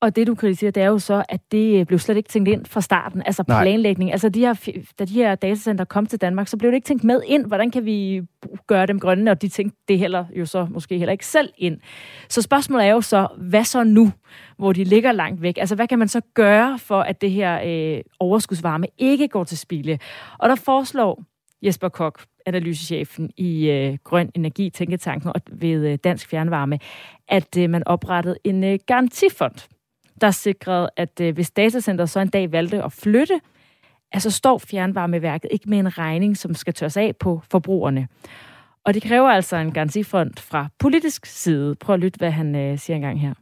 Og 0.00 0.16
det, 0.16 0.26
du 0.26 0.34
kritiserer, 0.34 0.70
det 0.70 0.82
er 0.82 0.86
jo 0.86 0.98
så, 0.98 1.24
at 1.28 1.40
det 1.52 1.86
blev 1.86 1.98
slet 1.98 2.16
ikke 2.16 2.28
tænkt 2.28 2.48
ind 2.48 2.66
fra 2.66 2.80
starten, 2.80 3.22
altså 3.26 3.44
Nej. 3.48 3.62
planlægning. 3.62 4.12
Altså, 4.12 4.28
de 4.28 4.40
her, 4.40 4.70
da 4.98 5.04
de 5.04 5.12
her 5.12 5.34
datacenter 5.34 5.84
kom 5.84 6.06
til 6.06 6.20
Danmark, 6.20 6.48
så 6.48 6.56
blev 6.56 6.70
det 6.70 6.76
ikke 6.76 6.86
tænkt 6.86 7.04
med 7.04 7.22
ind, 7.26 7.46
hvordan 7.46 7.70
kan 7.70 7.84
vi 7.84 8.22
gøre 8.66 8.86
dem 8.86 9.00
grønne, 9.00 9.30
og 9.30 9.42
de 9.42 9.48
tænkte 9.48 9.78
det 9.88 9.98
heller 9.98 10.24
jo 10.34 10.46
så 10.46 10.66
måske 10.70 10.98
heller 10.98 11.12
ikke 11.12 11.26
selv 11.26 11.48
ind. 11.58 11.80
Så 12.28 12.42
spørgsmålet 12.42 12.86
er 12.86 12.90
jo 12.90 13.00
så, 13.00 13.28
hvad 13.38 13.64
så 13.64 13.84
nu, 13.84 14.12
hvor 14.58 14.72
de 14.72 14.84
ligger 14.84 15.12
langt 15.12 15.42
væk? 15.42 15.58
Altså, 15.58 15.74
hvad 15.74 15.88
kan 15.88 15.98
man 15.98 16.08
så 16.08 16.20
gøre 16.34 16.78
for, 16.78 17.00
at 17.00 17.20
det 17.20 17.30
her 17.30 17.60
øh, 17.66 18.02
overskudsvarme 18.20 18.86
ikke 18.98 19.28
går 19.28 19.44
til 19.44 19.58
spilde? 19.58 19.98
Og 20.38 20.48
der 20.48 20.54
foreslår 20.54 21.22
Jesper 21.62 21.88
Kok, 21.88 22.22
analysechefen 22.46 23.30
i 23.36 23.70
øh, 23.70 23.98
Grøn 24.04 24.30
Energi 24.34 24.70
Tænketanken 24.70 25.28
og 25.34 25.40
ved 25.52 25.86
øh, 25.86 25.98
Dansk 26.04 26.28
Fjernvarme, 26.28 26.78
at 27.28 27.56
øh, 27.58 27.70
man 27.70 27.82
oprettede 27.86 28.36
en 28.44 28.64
øh, 28.64 28.78
garantifond, 28.86 29.68
der 30.20 30.30
sikrede, 30.30 30.90
at 30.96 31.20
øh, 31.20 31.34
hvis 31.34 31.50
datacenteret 31.50 32.10
så 32.10 32.20
en 32.20 32.28
dag 32.28 32.52
valgte 32.52 32.82
at 32.82 32.92
flytte, 32.92 33.40
altså 34.12 34.30
står 34.30 34.58
fjernvarmeværket 34.58 35.48
ikke 35.50 35.70
med 35.70 35.78
en 35.78 35.98
regning, 35.98 36.36
som 36.36 36.54
skal 36.54 36.74
tørres 36.74 36.96
af 36.96 37.16
på 37.16 37.40
forbrugerne. 37.50 38.08
Og 38.84 38.94
det 38.94 39.02
kræver 39.02 39.28
altså 39.28 39.56
en 39.56 39.72
garantifond 39.72 40.32
fra 40.50 40.68
politisk 40.78 41.26
side. 41.26 41.74
Prøv 41.74 41.94
at 41.94 42.00
lytte, 42.00 42.18
hvad 42.18 42.30
han 42.30 42.56
øh, 42.56 42.78
siger 42.78 42.96
engang 42.96 43.20
her. 43.20 43.34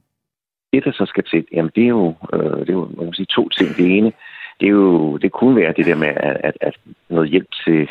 Det, 0.72 0.84
der 0.84 0.92
så 0.92 1.06
skal 1.06 1.24
til, 1.24 1.46
jamen 1.52 1.70
det 1.74 1.84
er 1.84 1.88
jo, 1.88 2.14
øh, 2.32 2.60
det 2.60 2.68
er 2.68 2.72
jo 2.72 2.90
man 2.96 3.06
kan 3.06 3.14
sige, 3.14 3.26
to 3.26 3.48
ting. 3.48 3.76
Det 3.76 3.96
ene, 3.98 4.12
det, 4.60 4.66
er 4.66 4.70
jo, 4.70 5.16
det 5.16 5.32
kunne 5.32 5.56
være 5.56 5.72
det 5.76 5.86
der 5.86 5.94
med 5.94 6.08
at, 6.08 6.36
at, 6.44 6.56
at 6.60 6.76
noget 7.08 7.30
hjælp 7.30 7.48
til 7.64 7.88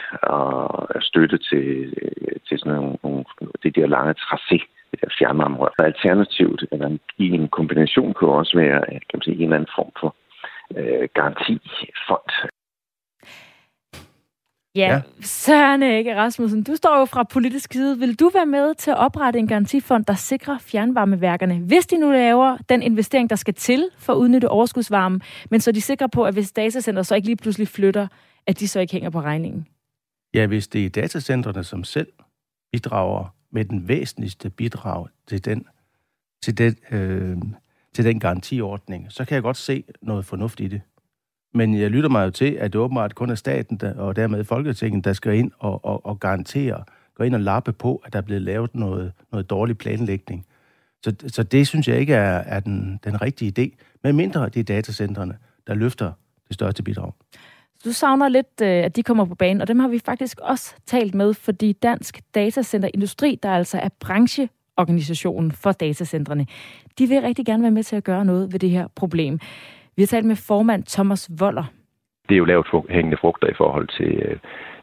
at 0.95 1.03
støtte 1.03 1.37
til, 1.37 1.93
øh, 2.01 2.35
til 2.47 2.59
sådan 2.59 2.75
nogle, 2.75 2.97
nogle 3.03 3.23
det 3.63 3.75
der 3.75 3.87
lange 3.87 4.13
tracé, 4.13 4.74
fjernvarmerør. 5.19 5.73
Alternativt, 5.79 6.65
eller 6.71 6.97
i 7.17 7.29
en 7.29 7.47
kombination 7.47 8.13
kunne 8.13 8.31
også 8.31 8.57
være 8.57 8.79
kan 8.85 9.01
man 9.13 9.21
sige, 9.21 9.35
en 9.35 9.43
eller 9.43 9.55
anden 9.55 9.69
form 9.77 9.91
for 9.99 10.15
øh, 10.77 11.07
garantifond. 11.13 12.29
Ja, 14.75 14.93
ja. 14.93 15.01
Søren 15.21 15.83
ikke 15.83 16.15
Rasmussen, 16.15 16.63
du 16.63 16.75
står 16.75 16.99
jo 16.99 17.05
fra 17.05 17.23
politisk 17.23 17.73
side. 17.73 17.99
Vil 17.99 18.19
du 18.19 18.31
være 18.33 18.45
med 18.45 18.75
til 18.75 18.91
at 18.91 18.97
oprette 18.97 19.39
en 19.39 19.47
garantifond, 19.47 20.05
der 20.05 20.13
sikrer 20.13 20.57
fjernvarmeværkerne, 20.57 21.59
hvis 21.59 21.87
de 21.87 21.97
nu 21.97 22.11
laver 22.11 22.57
den 22.69 22.81
investering, 22.81 23.29
der 23.29 23.35
skal 23.35 23.53
til 23.53 23.89
for 23.97 24.13
at 24.13 24.17
udnytte 24.17 24.49
overskudsvarme, 24.49 25.19
men 25.51 25.59
så 25.59 25.69
er 25.69 25.73
de 25.73 25.81
sikre 25.81 26.09
på, 26.09 26.23
at 26.23 26.33
hvis 26.33 26.51
datacenter 26.51 27.01
så 27.01 27.15
ikke 27.15 27.27
lige 27.27 27.37
pludselig 27.37 27.67
flytter, 27.67 28.07
at 28.47 28.59
de 28.59 28.67
så 28.67 28.79
ikke 28.79 28.93
hænger 28.93 29.09
på 29.09 29.19
regningen? 29.19 29.67
Ja, 30.33 30.47
hvis 30.47 30.67
det 30.67 30.85
er 30.85 30.89
datacentrene, 30.89 31.63
som 31.63 31.83
selv 31.83 32.07
bidrager 32.71 33.34
med 33.55 33.65
den 33.65 33.87
væsentligste 33.87 34.49
bidrag 34.49 35.07
til 35.27 35.45
den, 35.45 35.65
til 36.41 36.57
den, 36.57 36.75
øh, 36.91 37.37
til 37.93 38.05
den 38.05 38.19
garantiordning, 38.19 39.11
så 39.11 39.25
kan 39.25 39.35
jeg 39.35 39.43
godt 39.43 39.57
se 39.57 39.83
noget 40.01 40.25
fornuftigt 40.25 40.73
i 40.73 40.75
det. 40.75 40.81
Men 41.53 41.79
jeg 41.79 41.91
lytter 41.91 42.09
mig 42.09 42.25
jo 42.25 42.29
til, 42.29 42.51
at 42.51 42.73
det 42.73 42.81
åbenbart 42.81 43.15
kun 43.15 43.29
er 43.29 43.35
staten, 43.35 43.77
der, 43.77 43.95
og 43.95 44.15
dermed 44.15 44.43
Folketinget, 44.43 45.05
der 45.05 45.13
skal 45.13 45.35
ind 45.35 45.51
og, 45.59 45.85
og, 45.85 46.05
og 46.05 46.19
garantere, 46.19 46.83
gå 47.15 47.23
ind 47.23 47.35
og 47.35 47.41
lappe 47.41 47.73
på, 47.73 48.01
at 48.05 48.13
der 48.13 48.19
er 48.19 48.23
blevet 48.23 48.41
lavet 48.41 48.75
noget, 48.75 49.11
noget 49.31 49.49
dårlig 49.49 49.77
planlægning. 49.77 50.45
Så, 51.03 51.15
så 51.27 51.43
det 51.43 51.67
synes 51.67 51.87
jeg 51.87 51.99
ikke 51.99 52.13
er, 52.13 52.37
er 52.37 52.59
den, 52.59 52.99
den 53.03 53.21
rigtige 53.21 53.53
idé, 53.59 53.83
medmindre 54.03 54.49
det 54.49 54.59
er 54.59 54.63
datacentrene, 54.63 55.37
der 55.67 55.73
løfter 55.73 56.11
det 56.47 56.53
største 56.53 56.83
bidrag. 56.83 57.11
Du 57.85 57.91
savner 57.91 58.29
lidt, 58.29 58.61
øh, 58.61 58.67
at 58.67 58.95
de 58.95 59.03
kommer 59.03 59.25
på 59.25 59.35
banen, 59.35 59.61
og 59.61 59.67
dem 59.67 59.79
har 59.79 59.87
vi 59.87 59.99
faktisk 60.05 60.39
også 60.39 60.75
talt 60.85 61.15
med, 61.15 61.33
fordi 61.33 61.73
Dansk 61.73 62.19
Datacenter 62.35 62.89
Industri, 62.93 63.39
der 63.43 63.49
altså 63.49 63.77
er 63.77 63.89
brancheorganisationen 63.99 65.51
for 65.51 65.71
datacentrene, 65.71 66.45
de 66.99 67.07
vil 67.07 67.21
rigtig 67.21 67.45
gerne 67.45 67.63
være 67.63 67.71
med 67.71 67.83
til 67.83 67.95
at 67.95 68.03
gøre 68.03 68.25
noget 68.25 68.53
ved 68.53 68.59
det 68.59 68.69
her 68.69 68.87
problem. 68.95 69.39
Vi 69.95 70.01
har 70.01 70.07
talt 70.07 70.25
med 70.25 70.35
formand 70.35 70.83
Thomas 70.83 71.29
Voller. 71.39 71.63
Det 72.29 72.35
er 72.35 72.37
jo 72.37 72.45
lavt 72.45 72.67
hængende 72.89 73.17
frugter 73.21 73.47
i 73.47 73.53
forhold 73.57 73.87
til, 73.87 74.11
øh, 74.25 74.37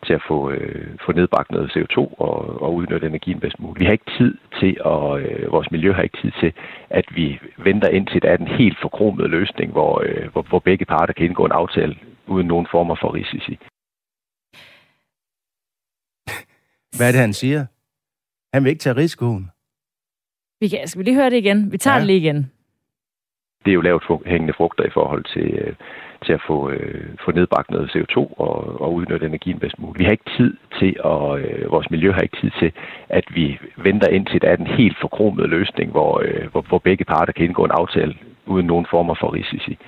til 0.07 0.15
at 0.15 0.23
få, 0.29 0.51
øh, 0.51 0.99
få 1.07 1.13
nedbragt 1.13 1.51
noget 1.51 1.71
CO2 1.71 1.99
og, 1.99 2.63
og 2.63 2.75
udnytte 2.75 3.07
energien 3.07 3.41
bedst 3.41 3.59
muligt. 3.61 3.81
Vi 3.81 3.85
har 3.85 3.93
ikke 3.93 4.13
tid 4.19 4.35
til, 4.61 4.83
og 4.83 5.21
øh, 5.21 5.53
vores 5.53 5.71
miljø 5.71 5.93
har 5.93 6.03
ikke 6.03 6.19
tid 6.23 6.33
til, 6.41 6.53
at 6.91 7.05
vi 7.15 7.41
venter 7.57 7.89
indtil 7.89 8.23
der 8.23 8.31
er 8.31 8.37
en 8.37 8.47
helt 8.47 8.79
forkromet 8.83 9.31
løsning, 9.31 9.73
hvor, 9.73 10.03
øh, 10.07 10.33
hvor, 10.33 10.43
hvor 10.43 10.59
begge 10.59 10.85
parter 10.85 11.13
kan 11.13 11.27
indgå 11.27 11.45
en 11.45 11.53
aftale 11.53 11.95
uden 12.27 12.47
nogen 12.47 12.67
former 12.71 12.97
for 13.01 13.15
risici. 13.15 13.59
Hvad 16.97 17.09
er 17.09 17.13
det, 17.13 17.21
han 17.21 17.33
siger? 17.33 17.67
Han 18.55 18.65
vil 18.65 18.71
ikke 18.71 18.81
tage 18.81 18.97
risikoen. 18.97 19.51
Vi 20.61 20.69
kan, 20.69 20.89
skal 20.89 20.99
vi 20.99 21.05
lige 21.05 21.17
høre 21.17 21.31
det 21.31 21.37
igen? 21.37 21.73
Vi 21.73 21.79
tager 21.79 21.95
ja. 21.95 22.01
det 22.01 22.07
lige 22.07 22.19
igen 22.19 22.51
det 23.65 23.71
er 23.71 23.75
jo 23.75 23.81
lavt 23.81 24.05
hængende 24.27 24.55
frugter 24.57 24.85
i 24.85 24.91
forhold 24.95 25.25
til, 25.35 25.47
øh, 25.55 25.75
til 26.27 26.33
at 26.33 26.43
få, 26.47 26.71
øh, 26.71 27.05
få 27.25 27.31
nedbragt 27.33 27.71
noget 27.71 27.91
CO2 27.91 28.17
og, 28.17 28.81
og 28.81 28.95
udnytte 28.95 29.27
energien 29.27 29.59
bedst 29.59 29.79
muligt. 29.79 29.99
Vi 29.99 30.05
har 30.05 30.11
ikke 30.11 30.31
tid 30.39 30.53
til, 30.79 30.97
og 31.01 31.41
øh, 31.41 31.71
vores 31.71 31.91
miljø 31.91 32.13
har 32.13 32.21
ikke 32.21 32.41
tid 32.43 32.51
til, 32.61 32.73
at 33.09 33.25
vi 33.35 33.59
venter 33.77 34.09
indtil 34.09 34.43
der 34.43 34.49
er 34.49 34.57
en 34.57 34.67
helt 34.67 34.97
forkromet 35.01 35.49
løsning, 35.49 35.91
hvor, 35.91 36.23
øh, 36.25 36.51
hvor, 36.51 36.63
hvor 36.69 36.79
begge 36.79 37.05
parter 37.05 37.33
kan 37.33 37.45
indgå 37.45 37.65
en 37.65 37.71
aftale 37.71 38.15
uden 38.47 38.67
nogen 38.67 38.87
former 38.91 39.15
for 39.21 39.33
risici. 39.35 39.79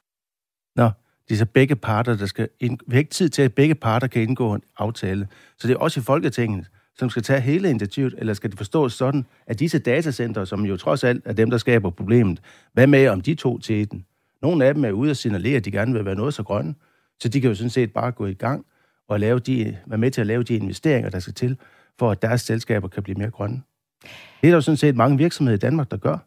Nå, 0.77 0.89
det 1.29 1.35
er 1.35 1.39
så 1.39 1.47
begge 1.47 1.77
parter, 1.77 2.17
der 2.17 2.27
skal... 2.27 2.49
Ind... 2.61 2.79
Vi 2.87 2.95
har 2.95 2.99
ikke 2.99 3.11
tid 3.11 3.29
til, 3.29 3.43
at 3.43 3.55
begge 3.55 3.75
parter 3.75 4.07
kan 4.07 4.23
indgå 4.23 4.55
en 4.55 4.63
aftale. 4.79 5.29
Så 5.59 5.69
det 5.69 5.75
er 5.75 5.79
også 5.79 6.01
i 6.01 6.03
Folketinget, 6.03 6.71
som 6.97 7.11
skal 7.11 7.23
tage 7.23 7.41
hele 7.41 7.71
initiativet, 7.71 8.15
eller 8.19 8.35
skal 8.35 8.51
det 8.51 8.59
forstås 8.59 8.93
sådan, 8.93 9.27
at 9.47 9.61
disse 9.61 9.79
datacenter, 9.79 10.45
som 10.45 10.65
jo 10.65 10.77
trods 10.77 11.05
alt 11.05 11.23
er 11.25 11.33
dem, 11.33 11.51
der 11.51 11.59
skaber 11.59 11.91
problemet, 11.91 12.41
hvad 12.73 12.87
med 12.87 13.09
om 13.09 13.21
de 13.21 13.35
to 13.35 13.59
til 13.59 13.91
den? 13.91 14.05
Nogle 14.45 14.65
af 14.65 14.75
dem 14.75 14.85
er 14.85 14.91
ude 14.91 15.11
og 15.11 15.17
signalere, 15.17 15.57
at 15.57 15.65
de 15.65 15.71
gerne 15.71 15.93
vil 15.93 16.05
være 16.05 16.15
noget 16.15 16.35
så 16.35 16.43
grønne, 16.43 16.75
så 17.21 17.29
de 17.29 17.41
kan 17.41 17.51
jo 17.51 17.55
sådan 17.55 17.71
set 17.71 17.93
bare 17.93 18.13
gå 18.13 18.27
i 18.27 18.35
gang 18.35 18.67
og 19.09 19.21
lave 19.21 19.39
de, 19.39 19.79
være 19.87 19.99
med 19.99 20.11
til 20.11 20.21
at 20.21 20.27
lave 20.27 20.43
de 20.43 20.55
investeringer, 20.55 21.11
der 21.11 21.19
skal 21.19 21.35
til, 21.35 21.59
for 21.99 22.11
at 22.11 22.23
deres 22.23 22.41
selskaber 22.41 22.89
kan 22.89 23.03
blive 23.03 23.19
mere 23.19 23.31
grønne. 23.31 23.63
Det 24.03 24.11
er 24.43 24.49
der 24.49 24.55
jo 24.55 24.61
sådan 24.61 24.77
set 24.77 24.97
mange 24.97 25.19
virksomheder 25.19 25.57
i 25.57 25.59
Danmark, 25.59 25.91
der 25.91 25.97
gør. 25.97 26.19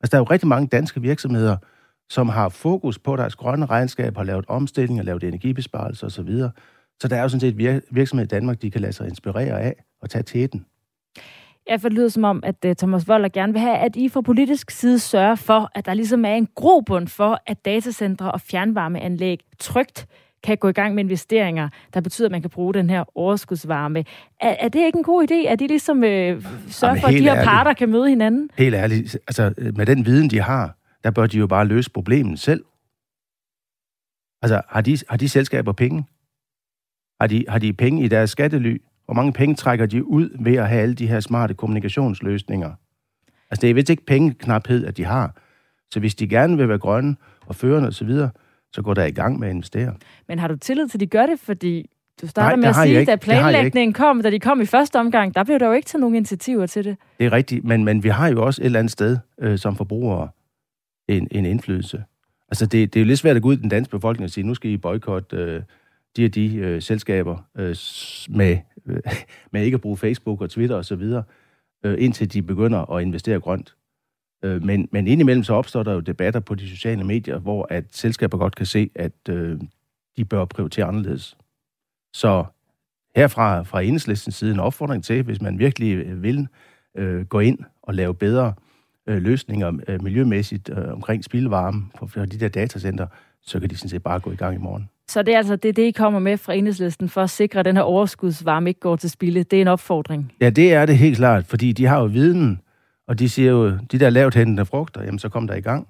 Altså, 0.00 0.10
der 0.10 0.16
er 0.16 0.18
jo 0.18 0.24
rigtig 0.24 0.48
mange 0.48 0.68
danske 0.68 1.00
virksomheder, 1.00 1.56
som 2.10 2.28
har 2.28 2.48
fokus 2.48 2.98
på 2.98 3.16
deres 3.16 3.36
grønne 3.36 3.66
regnskab, 3.66 4.16
har 4.16 4.24
lavet 4.24 4.44
omstilling 4.48 4.98
og 4.98 5.04
lavet 5.04 5.24
energibesparelser 5.24 6.06
osv. 6.06 6.38
Så 7.00 7.08
der 7.08 7.16
er 7.16 7.22
jo 7.22 7.28
sådan 7.28 7.40
set 7.40 7.82
virksomheder 7.90 8.26
i 8.26 8.34
Danmark, 8.36 8.62
de 8.62 8.70
kan 8.70 8.80
lade 8.80 8.92
sig 8.92 9.08
inspirere 9.08 9.60
af 9.60 9.84
og 10.02 10.10
tage 10.10 10.22
tæten. 10.22 10.66
Ja, 11.68 11.76
for 11.76 11.88
det 11.88 11.96
lyder 11.96 12.08
som 12.08 12.24
om, 12.24 12.40
at 12.44 12.64
uh, 12.66 12.72
Thomas 12.72 13.08
Voller 13.08 13.28
gerne 13.28 13.52
vil 13.52 13.60
have, 13.60 13.76
at 13.76 13.96
I 13.96 14.08
fra 14.08 14.20
politisk 14.20 14.70
side 14.70 14.98
sørger 14.98 15.34
for, 15.34 15.70
at 15.74 15.86
der 15.86 15.94
ligesom 15.94 16.24
er 16.24 16.34
en 16.34 16.48
grobund 16.54 17.08
for, 17.08 17.38
at 17.46 17.64
datacentre 17.64 18.32
og 18.32 18.40
fjernvarmeanlæg 18.40 19.40
trygt 19.58 20.06
kan 20.42 20.58
gå 20.58 20.68
i 20.68 20.72
gang 20.72 20.94
med 20.94 21.04
investeringer, 21.04 21.68
der 21.94 22.00
betyder, 22.00 22.28
at 22.28 22.32
man 22.32 22.40
kan 22.40 22.50
bruge 22.50 22.74
den 22.74 22.90
her 22.90 23.04
overskudsvarme. 23.18 24.04
Er, 24.40 24.56
er 24.60 24.68
det 24.68 24.86
ikke 24.86 24.98
en 24.98 25.04
god 25.04 25.26
idé, 25.30 25.48
at 25.48 25.58
de 25.58 25.66
ligesom 25.66 26.04
øh, 26.04 26.44
sørger 26.68 27.00
for, 27.00 27.06
at 27.08 27.12
de 27.12 27.18
her 27.18 27.32
ærligt, 27.32 27.48
parter 27.48 27.72
kan 27.72 27.88
møde 27.88 28.08
hinanden? 28.08 28.50
Helt 28.58 28.74
ærligt, 28.74 29.18
altså 29.28 29.54
med 29.76 29.86
den 29.86 30.06
viden, 30.06 30.30
de 30.30 30.40
har, 30.40 30.76
der 31.04 31.10
bør 31.10 31.26
de 31.26 31.38
jo 31.38 31.46
bare 31.46 31.64
løse 31.66 31.90
problemet 31.90 32.38
selv. 32.38 32.64
Altså, 34.42 34.62
har 34.68 34.80
de, 34.80 34.98
har 35.08 35.16
de 35.16 35.28
selskaber 35.28 35.72
penge? 35.72 36.04
Har 37.20 37.26
de, 37.26 37.44
har 37.48 37.58
de 37.58 37.72
penge 37.72 38.04
i 38.04 38.08
deres 38.08 38.30
skattely? 38.30 38.78
Hvor 39.04 39.14
mange 39.14 39.32
penge 39.32 39.54
trækker 39.54 39.86
de 39.86 40.04
ud 40.04 40.44
ved 40.44 40.54
at 40.54 40.68
have 40.68 40.82
alle 40.82 40.94
de 40.94 41.06
her 41.06 41.20
smarte 41.20 41.54
kommunikationsløsninger? 41.54 42.70
Altså, 43.50 43.60
det 43.60 43.70
er 43.70 43.74
vist 43.74 43.90
ikke 43.90 44.06
pengeknaphed, 44.06 44.86
at 44.86 44.96
de 44.96 45.04
har. 45.04 45.34
Så 45.90 46.00
hvis 46.00 46.14
de 46.14 46.28
gerne 46.28 46.56
vil 46.56 46.68
være 46.68 46.78
grønne 46.78 47.16
og 47.46 47.56
førende 47.56 47.88
osv., 47.88 47.92
så, 47.92 48.04
videre, 48.04 48.30
så 48.72 48.82
går 48.82 48.94
der 48.94 49.04
i 49.04 49.10
gang 49.10 49.38
med 49.38 49.48
at 49.48 49.54
investere. 49.54 49.94
Men 50.28 50.38
har 50.38 50.48
du 50.48 50.56
tillid 50.56 50.88
til, 50.88 50.96
at 50.96 51.00
de 51.00 51.06
gør 51.06 51.26
det? 51.26 51.40
Fordi 51.40 51.90
du 52.22 52.26
starter 52.26 52.56
Nej, 52.56 52.60
med 52.60 52.68
at 52.68 52.76
sige, 52.76 53.12
at 53.12 53.20
planlægningen 53.20 53.92
kom, 53.92 54.22
da 54.22 54.30
de 54.30 54.40
kom 54.40 54.60
i 54.60 54.66
første 54.66 54.98
omgang, 54.98 55.34
der 55.34 55.44
blev 55.44 55.58
der 55.58 55.66
jo 55.66 55.72
ikke 55.72 55.86
taget 55.86 56.00
nogen 56.00 56.14
initiativer 56.16 56.66
til 56.66 56.84
det. 56.84 56.96
Det 57.18 57.26
er 57.26 57.32
rigtigt, 57.32 57.64
men, 57.64 57.84
men 57.84 58.02
vi 58.02 58.08
har 58.08 58.28
jo 58.28 58.44
også 58.44 58.62
et 58.62 58.66
eller 58.66 58.78
andet 58.78 58.92
sted 58.92 59.18
øh, 59.40 59.58
som 59.58 59.76
forbrugere 59.76 60.28
en, 61.08 61.28
en 61.30 61.46
indflydelse. 61.46 62.04
Altså, 62.48 62.66
det, 62.66 62.94
det 62.94 63.00
er 63.00 63.04
jo 63.04 63.06
lidt 63.06 63.18
svært 63.18 63.36
at 63.36 63.42
gå 63.42 63.48
ud 63.48 63.56
i 63.56 63.60
den 63.60 63.68
danske 63.68 63.90
befolkning 63.90 64.24
og 64.24 64.30
sige, 64.30 64.46
nu 64.46 64.54
skal 64.54 64.70
I 64.70 64.76
boykotte 64.76 65.36
øh, 65.36 65.62
de 66.16 66.24
og 66.24 66.34
de 66.34 66.56
øh, 66.56 66.82
selskaber 66.82 67.38
øh, 67.56 67.76
med, 68.28 68.58
med 69.52 69.64
ikke 69.64 69.74
at 69.74 69.80
bruge 69.80 69.96
Facebook 69.96 70.40
og 70.40 70.50
Twitter 70.50 70.76
osv., 70.76 71.02
øh, 71.84 71.96
indtil 71.98 72.32
de 72.32 72.42
begynder 72.42 72.90
at 72.90 73.02
investere 73.02 73.40
grønt. 73.40 73.76
Øh, 74.44 74.62
men, 74.62 74.88
men 74.92 75.06
indimellem 75.06 75.44
så 75.44 75.54
opstår 75.54 75.82
der 75.82 75.92
jo 75.92 76.00
debatter 76.00 76.40
på 76.40 76.54
de 76.54 76.68
sociale 76.68 77.04
medier, 77.04 77.38
hvor 77.38 77.66
at 77.70 77.84
selskaber 77.90 78.38
godt 78.38 78.56
kan 78.56 78.66
se, 78.66 78.90
at 78.94 79.12
øh, 79.28 79.60
de 80.16 80.24
bør 80.24 80.44
prioritere 80.44 80.86
anderledes. 80.86 81.36
Så 82.14 82.44
herfra 83.16 83.62
fra 83.62 83.80
enhedslistens 83.80 84.34
side 84.34 84.52
en 84.52 84.60
opfordring 84.60 85.04
til, 85.04 85.22
hvis 85.22 85.40
man 85.40 85.58
virkelig 85.58 85.94
øh, 85.94 86.22
vil 86.22 86.48
øh, 86.94 87.26
gå 87.26 87.40
ind 87.40 87.58
og 87.82 87.94
lave 87.94 88.14
bedre 88.14 88.54
øh, 89.06 89.22
løsninger 89.22 89.72
øh, 89.88 90.02
miljømæssigt 90.02 90.68
øh, 90.68 90.92
omkring 90.92 91.24
spildvarme 91.24 91.82
for, 91.98 92.06
for 92.06 92.24
de 92.24 92.40
der 92.40 92.48
datacenter, 92.48 93.06
så 93.42 93.60
kan 93.60 93.70
de 93.70 93.76
sådan 93.76 93.88
set 93.88 94.02
bare 94.02 94.20
gå 94.20 94.32
i 94.32 94.36
gang 94.36 94.54
i 94.54 94.58
morgen. 94.58 94.88
Så 95.08 95.22
det 95.22 95.34
er 95.34 95.38
altså 95.38 95.56
det, 95.56 95.68
er 95.68 95.72
det, 95.72 95.82
I 95.82 95.90
kommer 95.90 96.20
med 96.20 96.36
fra 96.36 96.54
enhedslisten 96.54 97.08
for 97.08 97.22
at 97.22 97.30
sikre, 97.30 97.58
at 97.58 97.64
den 97.64 97.76
her 97.76 97.82
overskudsvarme 97.82 98.70
ikke 98.70 98.80
går 98.80 98.96
til 98.96 99.10
spilde. 99.10 99.42
Det 99.42 99.56
er 99.56 99.60
en 99.60 99.68
opfordring. 99.68 100.32
Ja, 100.40 100.50
det 100.50 100.72
er 100.72 100.86
det 100.86 100.98
helt 100.98 101.16
klart, 101.16 101.46
fordi 101.46 101.72
de 101.72 101.86
har 101.86 102.00
jo 102.00 102.06
viden, 102.06 102.60
og 103.06 103.18
de 103.18 103.28
siger 103.28 103.50
jo, 103.50 103.70
de 103.92 103.98
der 103.98 104.10
lavt 104.10 104.34
hændende 104.34 104.66
frugter, 104.66 105.02
jamen 105.02 105.18
så 105.18 105.28
kom 105.28 105.46
der 105.46 105.54
i 105.54 105.60
gang. 105.60 105.88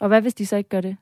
Og 0.00 0.08
hvad 0.08 0.22
hvis 0.22 0.34
de 0.34 0.46
så 0.46 0.56
ikke 0.56 0.68
gør 0.68 0.80
det? 0.80 0.96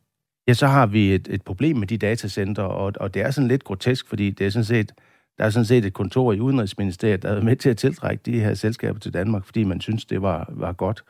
Ja, 0.48 0.54
så 0.54 0.66
har 0.66 0.86
vi 0.86 1.14
et, 1.14 1.28
et 1.30 1.42
problem 1.42 1.76
med 1.76 1.86
de 1.86 1.98
datacenter, 1.98 2.62
og, 2.62 2.92
og 3.00 3.14
det 3.14 3.22
er 3.22 3.30
sådan 3.30 3.48
lidt 3.48 3.64
grotesk, 3.64 4.08
fordi 4.08 4.30
det 4.30 4.46
er 4.46 4.50
sådan 4.50 4.64
set, 4.64 4.92
der 5.38 5.44
er 5.44 5.50
sådan 5.50 5.64
set 5.64 5.84
et 5.84 5.92
kontor 5.92 6.32
i 6.32 6.40
Udenrigsministeriet, 6.40 7.22
der 7.22 7.28
er 7.28 7.42
med 7.42 7.56
til 7.56 7.70
at 7.70 7.76
tiltrække 7.76 8.22
de 8.26 8.40
her 8.40 8.54
selskaber 8.54 8.98
til 8.98 9.14
Danmark, 9.14 9.44
fordi 9.44 9.64
man 9.64 9.80
synes, 9.80 10.04
det 10.04 10.22
var, 10.22 10.52
var 10.52 10.72
godt. 10.72 11.02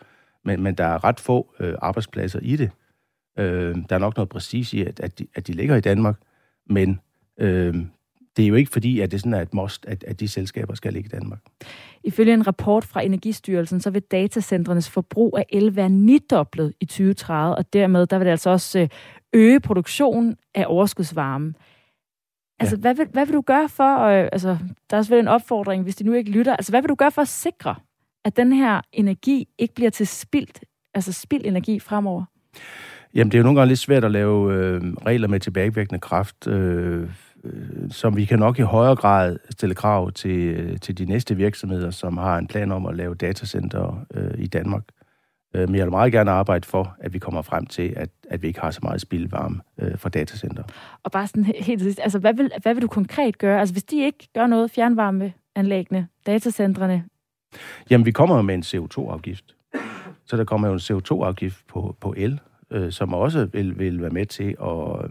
Men, 0.45 0.63
men 0.63 0.75
der 0.75 0.85
er 0.85 1.05
ret 1.05 1.21
få 1.21 1.55
øh, 1.61 1.75
arbejdspladser 1.83 2.39
i 2.43 2.57
det. 2.57 2.71
Øh, 3.41 3.77
der 3.89 3.95
er 3.95 3.99
nok 3.99 4.17
noget 4.17 4.29
præcis 4.29 4.73
i, 4.73 4.83
at, 4.83 5.01
at, 5.01 5.19
de, 5.19 5.27
at 5.35 5.47
de 5.47 5.53
ligger 5.53 5.77
i 5.77 5.81
Danmark, 5.81 6.17
men 6.67 7.01
øh, 7.39 7.75
det 8.37 8.45
er 8.45 8.49
jo 8.49 8.55
ikke 8.55 8.71
fordi, 8.71 9.01
at 9.01 9.11
det 9.11 9.21
sådan 9.21 9.35
er 9.35 9.41
et 9.41 9.55
must, 9.55 9.87
at, 9.87 10.05
at 10.05 10.21
de 10.21 10.29
selskaber 10.29 10.75
skal 10.75 10.93
ligge 10.93 11.07
i 11.07 11.11
Danmark. 11.11 11.39
Ifølge 12.05 12.35
en 12.35 12.47
rapport 12.47 12.85
fra 12.85 13.01
Energistyrelsen, 13.01 13.81
så 13.81 13.91
vil 13.91 14.03
datacentrenes 14.03 14.91
forbrug 14.91 15.39
af 15.39 15.47
el 15.49 15.77
være 15.77 15.89
nidoblet 15.89 16.75
i 16.81 16.85
2030, 16.85 17.55
og 17.55 17.73
dermed 17.73 18.07
der 18.07 18.19
vil 18.19 18.25
det 18.25 18.31
altså 18.31 18.51
også 18.51 18.79
øh, 18.79 18.89
øge 19.33 19.61
produktionen 19.61 20.37
af 20.55 20.65
overskudsvarme. 20.69 21.55
Altså, 22.61 22.77
ja. 22.77 22.81
hvad, 22.81 22.95
vil, 22.95 23.07
hvad 23.13 23.27
vil 23.27 23.35
du 23.35 23.41
gøre 23.41 23.69
for, 23.69 23.99
øh, 23.99 24.29
altså, 24.33 24.59
der 24.91 24.97
er 24.97 25.03
selvfølgelig 25.03 25.29
en 25.29 25.35
opfordring, 25.35 25.83
hvis 25.83 25.97
de 25.97 26.05
nu 26.05 26.13
ikke 26.13 26.31
lytter, 26.31 26.57
altså, 26.57 26.73
hvad 26.73 26.83
vil 26.83 26.89
du 26.89 26.95
gøre 26.95 27.11
for 27.11 27.23
at 27.23 27.29
sikre, 27.29 27.75
at 28.25 28.37
den 28.37 28.53
her 28.53 28.81
energi 28.93 29.49
ikke 29.59 29.75
bliver 29.75 29.91
til 29.91 30.07
spildt, 30.07 30.65
altså 30.95 31.13
spild 31.13 31.47
energi 31.47 31.79
fremover? 31.79 32.25
Jamen, 33.15 33.31
det 33.31 33.35
er 33.35 33.39
jo 33.39 33.45
nogle 33.45 33.61
gange 33.61 33.69
lidt 33.69 33.79
svært 33.79 34.05
at 34.05 34.11
lave 34.11 34.55
øh, 34.55 34.83
regler 35.07 35.29
med 35.29 35.41
tilbagevirkende 35.41 36.01
kraft, 36.01 36.47
øh, 36.47 37.09
øh, 37.45 37.91
som 37.91 38.17
vi 38.17 38.25
kan 38.25 38.39
nok 38.39 38.59
i 38.59 38.63
højere 38.63 38.97
grad 38.97 39.37
stille 39.51 39.75
krav 39.75 40.13
til, 40.13 40.39
øh, 40.39 40.79
til 40.79 40.99
de 40.99 41.05
næste 41.05 41.37
virksomheder, 41.37 41.91
som 41.91 42.17
har 42.17 42.39
en 42.39 42.47
plan 42.47 42.73
om 42.73 42.87
at 42.87 42.97
lave 42.97 43.15
datacenter 43.15 44.05
øh, 44.15 44.31
i 44.39 44.47
Danmark. 44.47 44.83
Øh, 45.55 45.69
men 45.69 45.77
jeg 45.77 45.85
vil 45.85 45.91
meget 45.91 46.13
gerne 46.13 46.31
arbejde 46.31 46.67
for, 46.67 46.97
at 47.01 47.13
vi 47.13 47.19
kommer 47.19 47.43
frem 47.43 47.67
til, 47.67 47.93
at, 47.97 48.09
at 48.31 48.43
vi 48.43 48.47
ikke 48.47 48.61
har 48.61 48.71
så 48.71 48.81
meget 48.83 49.01
spildvarme 49.01 49.61
øh, 49.81 49.99
fra 49.99 50.09
datacenter. 50.09 50.63
Og 51.03 51.13
bare 51.13 51.27
sådan 51.27 51.45
he- 51.45 51.65
helt 51.65 51.83
sidst, 51.83 52.01
altså, 52.03 52.19
hvad 52.19 52.35
vil, 52.35 52.51
hvad 52.63 52.75
vil 52.75 52.83
du 52.83 52.89
konkret 52.89 53.39
gøre? 53.39 53.61
Altså, 53.61 53.75
hvis 53.75 53.85
de 53.85 54.05
ikke 54.05 54.29
gør 54.35 54.47
noget, 54.47 54.71
fjernvarmeanlæggene, 54.71 56.09
datacentrene, 56.27 57.05
Jamen, 57.91 58.07
vi 58.07 58.11
kommer 58.13 58.37
jo 58.37 58.43
med 58.43 58.55
en 58.55 58.63
CO2-afgift. 58.63 59.57
Så 60.25 60.37
der 60.37 60.45
kommer 60.45 60.69
jo 60.69 60.75
en 60.75 60.81
CO2-afgift 60.81 61.67
på, 61.69 61.97
på 62.01 62.15
el, 62.17 62.41
øh, 62.71 62.93
som 62.93 63.15
også 63.15 63.49
vil, 63.53 63.79
vil 63.79 64.03
være 64.03 64.11
med 64.11 64.27
til 64.27 64.57
at 64.63 65.05
øh, 65.05 65.11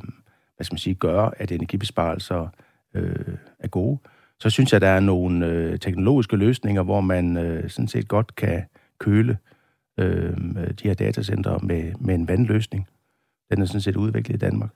hvad 0.60 0.66
skal 0.66 0.74
man 0.74 0.80
sige, 0.80 0.96
gøre, 0.96 1.32
at 1.38 1.52
energibesparelser 1.52 2.48
øh, 2.94 3.36
er 3.60 3.68
gode. 3.68 4.00
Så 4.40 4.50
synes 4.50 4.74
jeg, 4.74 4.82
der 4.82 4.88
er 4.88 5.00
nogle 5.00 5.46
øh, 5.46 5.80
teknologiske 5.80 6.36
løsninger, 6.36 6.84
hvor 6.84 7.02
man 7.02 7.38
øh, 7.38 7.70
sådan 7.70 7.88
set 7.88 8.08
godt 8.08 8.36
kan 8.36 8.64
køle 9.00 9.38
øh, 10.00 10.38
de 10.56 10.84
her 10.84 10.94
datacenter 10.94 11.60
med, 11.60 11.94
med 12.00 12.16
en 12.16 12.28
vandløsning. 12.28 12.88
Den 13.52 13.62
er 13.62 13.66
sådan 13.66 13.82
set 13.82 13.96
udviklet 13.96 14.36
i 14.36 14.40
Danmark. 14.40 14.70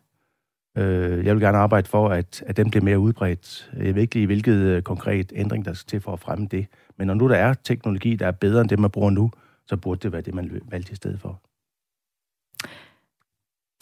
Øh, 0.78 1.26
jeg 1.26 1.36
vil 1.36 1.44
gerne 1.44 1.58
arbejde 1.58 1.88
for, 1.90 2.10
at, 2.10 2.44
at 2.48 2.58
den 2.58 2.70
bliver 2.70 2.84
mere 2.84 3.00
udbredt. 3.00 3.72
Jeg 3.78 3.96
ved 3.96 4.02
ikke 4.02 4.16
lige, 4.16 4.26
hvilket 4.26 4.56
øh, 4.56 4.82
konkret 4.82 5.34
ændring, 5.36 5.66
der 5.66 5.74
skal 5.74 5.88
til 5.88 6.02
for 6.02 6.14
at 6.14 6.20
fremme 6.20 6.48
det. 6.52 6.68
Men 6.98 7.08
når 7.08 7.14
nu 7.14 7.30
der 7.30 7.36
er 7.36 7.54
teknologi, 7.54 8.16
der 8.16 8.28
er 8.28 8.32
bedre 8.32 8.62
end 8.62 8.70
det, 8.70 8.80
man 8.80 8.92
bruger 8.92 9.10
nu, 9.10 9.32
så 9.68 9.78
burde 9.78 10.00
det 10.00 10.12
være 10.12 10.22
det, 10.22 10.34
man 10.34 10.62
valgte 10.70 10.92
i 10.92 10.96
stedet 10.96 11.20
for. 11.20 11.42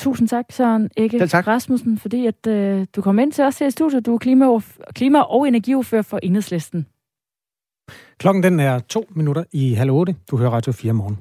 Tusind 0.02 0.28
tak, 0.28 0.46
Søren 0.50 0.90
Ikke 0.98 1.20
Selv 1.20 1.30
tak. 1.30 1.48
Rasmussen, 1.48 1.98
fordi 1.98 2.26
at, 2.26 2.48
øh, 2.48 2.86
du 2.96 3.02
kom 3.02 3.20
ind 3.20 3.32
til 3.32 3.44
os 3.44 3.60
her 3.60 3.68
i 3.68 3.72
studiet. 3.72 4.06
Du 4.06 4.14
er 4.14 4.18
klima- 4.18 4.62
klima- 4.96 5.22
og 5.22 5.48
energiordfører 5.48 6.02
for 6.02 6.20
Enhedslisten. 6.24 6.86
Klokken 8.18 8.44
den 8.44 8.60
er 8.60 8.80
to 8.80 9.06
minutter 9.16 9.44
i 9.52 9.74
halv 9.74 9.92
otte. 9.92 10.16
Du 10.32 10.38
hører 10.38 10.50
Radio 10.50 10.72
4 10.72 10.94
morgen. 10.94 11.18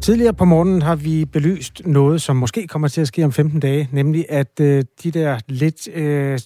Tidligere 0.00 0.34
på 0.34 0.44
morgenen 0.44 0.82
har 0.82 0.96
vi 0.96 1.24
belyst 1.24 1.82
noget, 1.86 2.22
som 2.22 2.36
måske 2.36 2.66
kommer 2.66 2.88
til 2.88 3.00
at 3.00 3.08
ske 3.08 3.24
om 3.24 3.32
15 3.32 3.60
dage, 3.60 3.88
nemlig 3.92 4.26
at 4.28 4.60
øh, 4.60 4.84
de 5.02 5.10
der 5.10 5.38
lidt 5.48 5.88
øh, 5.94 6.38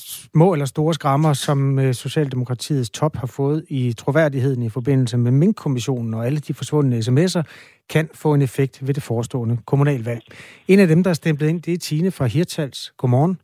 små 0.00 0.52
eller 0.52 0.66
store 0.66 0.94
skrammer, 0.94 1.32
som 1.32 1.78
øh, 1.78 1.94
Socialdemokratiets 1.94 2.90
top 2.90 3.16
har 3.16 3.26
fået 3.26 3.64
i 3.68 3.92
troværdigheden 3.92 4.62
i 4.62 4.68
forbindelse 4.68 5.16
med 5.16 5.32
Mink-kommissionen 5.32 6.14
og 6.14 6.26
alle 6.26 6.38
de 6.38 6.54
forsvundne 6.54 6.98
sms'er, 6.98 7.42
kan 7.90 8.08
få 8.14 8.34
en 8.34 8.42
effekt 8.42 8.86
ved 8.86 8.94
det 8.94 9.02
forestående 9.02 9.58
kommunalvalg. 9.66 10.22
En 10.68 10.80
af 10.80 10.88
dem, 10.88 11.02
der 11.02 11.10
er 11.10 11.14
stemplet 11.14 11.48
ind, 11.48 11.62
det 11.62 11.74
er 11.74 11.78
Tine 11.78 12.10
fra 12.10 12.26
Hirtals. 12.26 12.92
Godmorgen. 12.96 13.38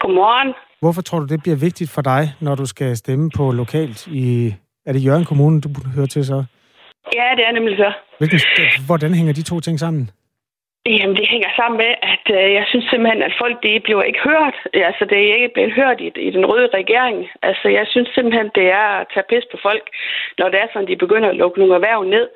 Godmorgen. 0.00 0.54
Hvorfor 0.80 1.02
tror 1.02 1.18
du, 1.18 1.26
det 1.26 1.42
bliver 1.42 1.56
vigtigt 1.56 1.90
for 1.90 2.02
dig, 2.02 2.34
når 2.40 2.54
du 2.54 2.66
skal 2.66 2.96
stemme 2.96 3.30
på 3.36 3.52
lokalt 3.52 4.06
i... 4.06 4.54
Er 4.86 4.92
det 4.92 5.04
Jørgen 5.04 5.24
Kommune, 5.24 5.60
du 5.60 5.68
hører 5.94 6.06
til 6.06 6.24
så? 6.24 6.44
Ja, 7.14 7.28
det 7.36 7.44
er 7.48 7.52
nemlig 7.52 7.76
så. 7.76 7.92
Hvilken, 8.18 8.40
hvordan 8.86 9.14
hænger 9.14 9.32
de 9.32 9.42
to 9.42 9.60
ting 9.60 9.78
sammen? 9.80 10.10
Jamen, 10.96 11.16
det 11.16 11.28
hænger 11.34 11.50
sammen 11.60 11.78
med, 11.84 11.92
at 12.14 12.24
øh, 12.38 12.46
jeg 12.58 12.64
synes 12.70 12.86
simpelthen, 12.90 13.22
at 13.28 13.34
folk 13.42 13.56
de 13.64 13.80
bliver 13.86 14.02
ikke 14.10 14.22
hørt. 14.30 14.56
Altså, 14.88 15.04
det 15.10 15.18
er 15.18 15.34
ikke 15.36 15.54
blevet 15.54 15.72
hørt 15.80 15.98
i, 16.00 16.08
i 16.28 16.30
den 16.36 16.44
røde 16.50 16.68
regering. 16.80 17.18
Altså, 17.48 17.66
jeg 17.78 17.86
synes 17.92 18.08
simpelthen, 18.08 18.48
det 18.58 18.66
er 18.80 18.88
at 19.00 19.06
tage 19.12 19.28
pis 19.30 19.46
på 19.52 19.58
folk, 19.66 19.84
når 20.38 20.48
det 20.48 20.58
er 20.60 20.68
sådan, 20.72 20.88
de 20.88 21.02
begynder 21.04 21.28
at 21.28 21.40
lukke 21.40 21.58
nogle 21.58 21.74
erhverv 21.74 22.00
ned. 22.04 22.26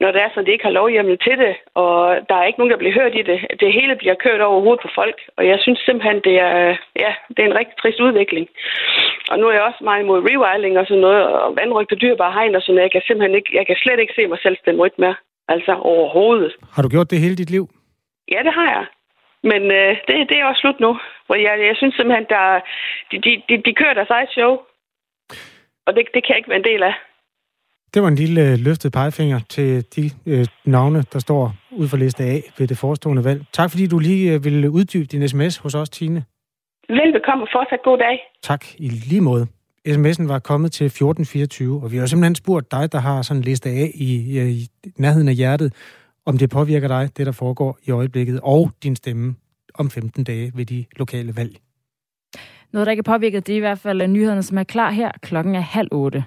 Når 0.00 0.10
det 0.12 0.20
er 0.22 0.30
sådan, 0.30 0.46
de 0.46 0.54
ikke 0.54 0.68
har 0.68 0.78
lovhjemmel 0.80 1.18
til 1.26 1.36
det, 1.44 1.54
og 1.74 1.96
der 2.28 2.36
er 2.38 2.46
ikke 2.46 2.60
nogen, 2.60 2.72
der 2.74 2.82
bliver 2.82 2.98
hørt 3.00 3.14
i 3.20 3.22
det. 3.30 3.38
Det 3.62 3.70
hele 3.78 3.94
bliver 3.96 4.14
kørt 4.24 4.40
over 4.40 4.60
hovedet 4.60 4.82
på 4.82 4.90
folk, 5.00 5.18
og 5.36 5.42
jeg 5.50 5.58
synes 5.64 5.78
simpelthen, 5.78 6.20
det 6.28 6.36
er, 6.48 6.76
ja, 7.04 7.12
det 7.34 7.40
er 7.42 7.48
en 7.50 7.58
rigtig 7.60 7.76
trist 7.76 8.00
udvikling. 8.00 8.46
Og 9.30 9.38
nu 9.38 9.44
er 9.48 9.54
jeg 9.54 9.68
også 9.68 9.80
meget 9.84 10.02
imod 10.02 10.20
rewilding 10.28 10.78
og 10.78 10.86
sådan 10.86 11.04
noget, 11.06 11.22
og 11.26 11.56
vandrygt 11.60 11.92
og 11.92 12.00
dyrbare 12.00 12.32
hegn 12.32 12.54
og 12.54 12.62
sådan 12.62 12.74
noget. 12.74 12.86
Jeg 12.86 12.94
kan 12.94 13.02
simpelthen 13.06 13.36
ikke, 13.38 13.50
jeg 13.58 13.66
kan 13.66 13.76
slet 13.82 14.00
ikke 14.00 14.16
se 14.16 14.26
mig 14.26 14.38
selv 14.42 14.56
stemme 14.56 14.82
rødt 14.82 14.98
mere. 14.98 15.16
Altså 15.48 15.72
overhovedet. 15.92 16.52
Har 16.74 16.82
du 16.82 16.88
gjort 16.88 17.10
det 17.10 17.20
hele 17.20 17.36
dit 17.36 17.50
liv? 17.50 17.64
Ja, 18.32 18.40
det 18.46 18.52
har 18.58 18.68
jeg. 18.76 18.86
Men 19.50 19.62
øh, 19.78 19.90
det, 20.06 20.14
det 20.28 20.36
er 20.38 20.44
også 20.44 20.60
slut 20.60 20.80
nu. 20.80 20.98
For 21.26 21.34
jeg, 21.34 21.54
jeg 21.68 21.76
synes 21.76 21.94
simpelthen, 21.94 22.26
der, 22.34 22.60
de, 23.10 23.16
de, 23.48 23.62
de, 23.66 23.72
kører 23.80 23.94
deres 23.94 24.10
eget 24.10 24.30
show. 24.30 24.52
Og 25.86 25.90
det, 25.94 26.02
det 26.14 26.20
kan 26.24 26.30
jeg 26.30 26.36
ikke 26.36 26.50
være 26.50 26.62
en 26.64 26.70
del 26.72 26.82
af. 26.82 26.94
Det 27.94 28.02
var 28.02 28.08
en 28.08 28.14
lille 28.24 28.40
øh, 28.40 28.58
løftet 28.58 28.92
pegefinger 28.92 29.40
til 29.48 29.70
de 29.96 30.04
øh, 30.26 30.46
navne, 30.64 31.02
der 31.12 31.18
står 31.18 31.52
ud 31.70 31.88
for 31.88 31.96
liste 31.96 32.24
A 32.24 32.40
ved 32.58 32.66
det 32.68 32.78
forestående 32.78 33.24
valg. 33.24 33.40
Tak 33.52 33.70
fordi 33.70 33.86
du 33.86 33.98
lige 33.98 34.34
øh, 34.34 34.44
ville 34.44 34.70
uddybe 34.70 35.04
din 35.04 35.28
sms 35.28 35.56
hos 35.58 35.74
os, 35.74 35.90
Tine. 35.90 36.24
Velbekomme 36.88 37.44
og 37.44 37.48
fortsat 37.52 37.82
god 37.84 37.98
dag. 37.98 38.16
Tak 38.42 38.64
i 38.78 38.88
lige 38.88 39.20
måde. 39.20 39.46
SMS'en 39.88 40.28
var 40.28 40.38
kommet 40.38 40.72
til 40.72 40.86
1424, 40.86 41.80
og 41.82 41.92
vi 41.92 41.96
har 41.96 42.06
simpelthen 42.06 42.34
spurgt 42.34 42.72
dig, 42.72 42.92
der 42.92 42.98
har 42.98 43.22
sådan 43.22 43.40
en 43.40 43.44
liste 43.44 43.68
A 43.68 43.86
i, 43.94 44.10
i 44.60 44.66
nærheden 44.98 45.28
af 45.28 45.34
hjertet, 45.34 45.72
om 46.28 46.38
det 46.38 46.50
påvirker 46.50 46.88
dig, 46.88 47.10
det 47.16 47.26
der 47.26 47.32
foregår 47.32 47.78
i 47.82 47.90
øjeblikket, 47.90 48.40
og 48.42 48.70
din 48.82 48.96
stemme 48.96 49.34
om 49.74 49.90
15 49.90 50.24
dage 50.24 50.52
ved 50.54 50.66
de 50.66 50.84
lokale 50.96 51.36
valg. 51.36 51.56
Noget, 52.72 52.86
der 52.86 52.90
ikke 52.90 53.00
er 53.00 53.12
påvirket, 53.12 53.46
det 53.46 53.52
er 53.52 53.56
i 53.56 53.60
hvert 53.60 53.78
fald 53.78 54.06
nyhederne, 54.06 54.42
som 54.42 54.58
er 54.58 54.62
klar 54.62 54.90
her. 54.90 55.12
Klokken 55.22 55.54
er 55.54 55.60
halv 55.60 55.88
otte. 55.92 56.24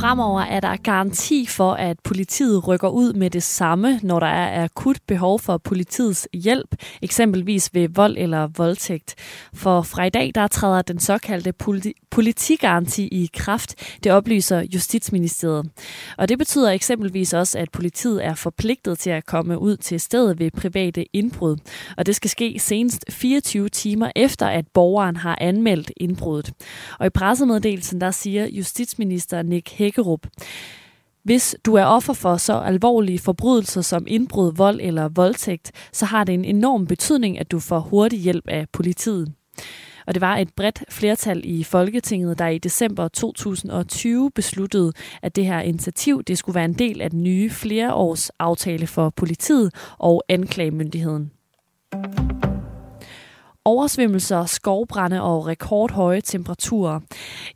Fremover 0.00 0.40
er 0.40 0.60
der 0.60 0.76
garanti 0.76 1.46
for, 1.46 1.72
at 1.72 1.96
politiet 2.04 2.68
rykker 2.68 2.88
ud 2.88 3.12
med 3.12 3.30
det 3.30 3.42
samme, 3.42 4.00
når 4.02 4.20
der 4.20 4.26
er 4.26 4.64
akut 4.64 4.96
behov 5.06 5.40
for 5.40 5.58
politiets 5.58 6.28
hjælp, 6.32 6.76
eksempelvis 7.02 7.70
ved 7.74 7.88
vold 7.88 8.16
eller 8.18 8.46
voldtægt. 8.46 9.14
For 9.54 9.82
fra 9.82 10.04
i 10.04 10.10
dag, 10.10 10.32
der 10.34 10.46
træder 10.46 10.82
den 10.82 10.98
såkaldte 10.98 11.52
politi- 11.52 11.92
politigaranti 12.10 13.02
i 13.02 13.30
kraft, 13.34 13.74
det 14.04 14.12
oplyser 14.12 14.64
Justitsministeriet. 14.74 15.70
Og 16.18 16.28
det 16.28 16.38
betyder 16.38 16.70
eksempelvis 16.70 17.32
også, 17.32 17.58
at 17.58 17.70
politiet 17.70 18.24
er 18.24 18.34
forpligtet 18.34 18.98
til 18.98 19.10
at 19.10 19.26
komme 19.26 19.58
ud 19.58 19.76
til 19.76 20.00
stedet 20.00 20.38
ved 20.38 20.50
private 20.50 21.16
indbrud. 21.16 21.56
Og 21.96 22.06
det 22.06 22.16
skal 22.16 22.30
ske 22.30 22.58
senest 22.58 23.04
24 23.10 23.68
timer 23.68 24.10
efter, 24.16 24.46
at 24.46 24.64
borgeren 24.74 25.16
har 25.16 25.38
anmeldt 25.40 25.92
indbruddet. 25.96 26.52
Og 26.98 27.06
i 27.06 27.10
pressemeddelelsen, 27.10 28.00
der 28.00 28.10
siger 28.10 28.46
justitsminister 28.46 29.42
Nick 29.42 29.68
Hækkerup, 29.88 30.26
hvis 31.24 31.56
du 31.66 31.74
er 31.74 31.84
offer 31.84 32.12
for 32.12 32.36
så 32.36 32.60
alvorlige 32.60 33.18
forbrydelser 33.18 33.80
som 33.80 34.04
indbrud, 34.08 34.52
vold 34.56 34.80
eller 34.82 35.08
voldtægt, 35.08 35.72
så 35.92 36.06
har 36.06 36.24
det 36.24 36.32
en 36.34 36.44
enorm 36.44 36.86
betydning, 36.86 37.38
at 37.38 37.50
du 37.50 37.58
får 37.58 37.78
hurtig 37.80 38.18
hjælp 38.18 38.48
af 38.48 38.66
politiet. 38.72 39.32
Og 40.06 40.14
det 40.14 40.20
var 40.20 40.36
et 40.36 40.48
bredt 40.56 40.84
flertal 40.90 41.40
i 41.44 41.64
Folketinget, 41.64 42.38
der 42.38 42.46
i 42.46 42.58
december 42.58 43.08
2020 43.08 44.30
besluttede, 44.30 44.92
at 45.22 45.36
det 45.36 45.46
her 45.46 45.60
initiativ 45.60 46.22
det 46.22 46.38
skulle 46.38 46.54
være 46.54 46.64
en 46.64 46.78
del 46.78 47.00
af 47.00 47.10
den 47.10 47.22
nye 47.22 47.50
flereårs 47.50 48.30
aftale 48.30 48.86
for 48.86 49.10
politiet 49.10 49.74
og 49.98 50.22
anklagemyndigheden. 50.28 51.30
Oversvømmelser, 53.68 54.46
skovbrænde 54.46 55.22
og 55.22 55.46
rekordhøje 55.46 56.20
temperaturer. 56.20 57.00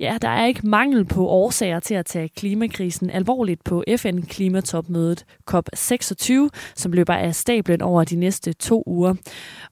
Ja, 0.00 0.18
der 0.22 0.28
er 0.28 0.46
ikke 0.46 0.66
mangel 0.66 1.04
på 1.04 1.28
årsager 1.28 1.80
til 1.80 1.94
at 1.94 2.06
tage 2.06 2.28
klimakrisen 2.28 3.10
alvorligt 3.10 3.64
på 3.64 3.84
FN-klimatopmødet 3.96 5.24
COP26, 5.50 6.32
som 6.76 6.92
løber 6.92 7.14
af 7.14 7.34
stablen 7.34 7.82
over 7.82 8.04
de 8.04 8.16
næste 8.16 8.52
to 8.52 8.82
uger. 8.86 9.14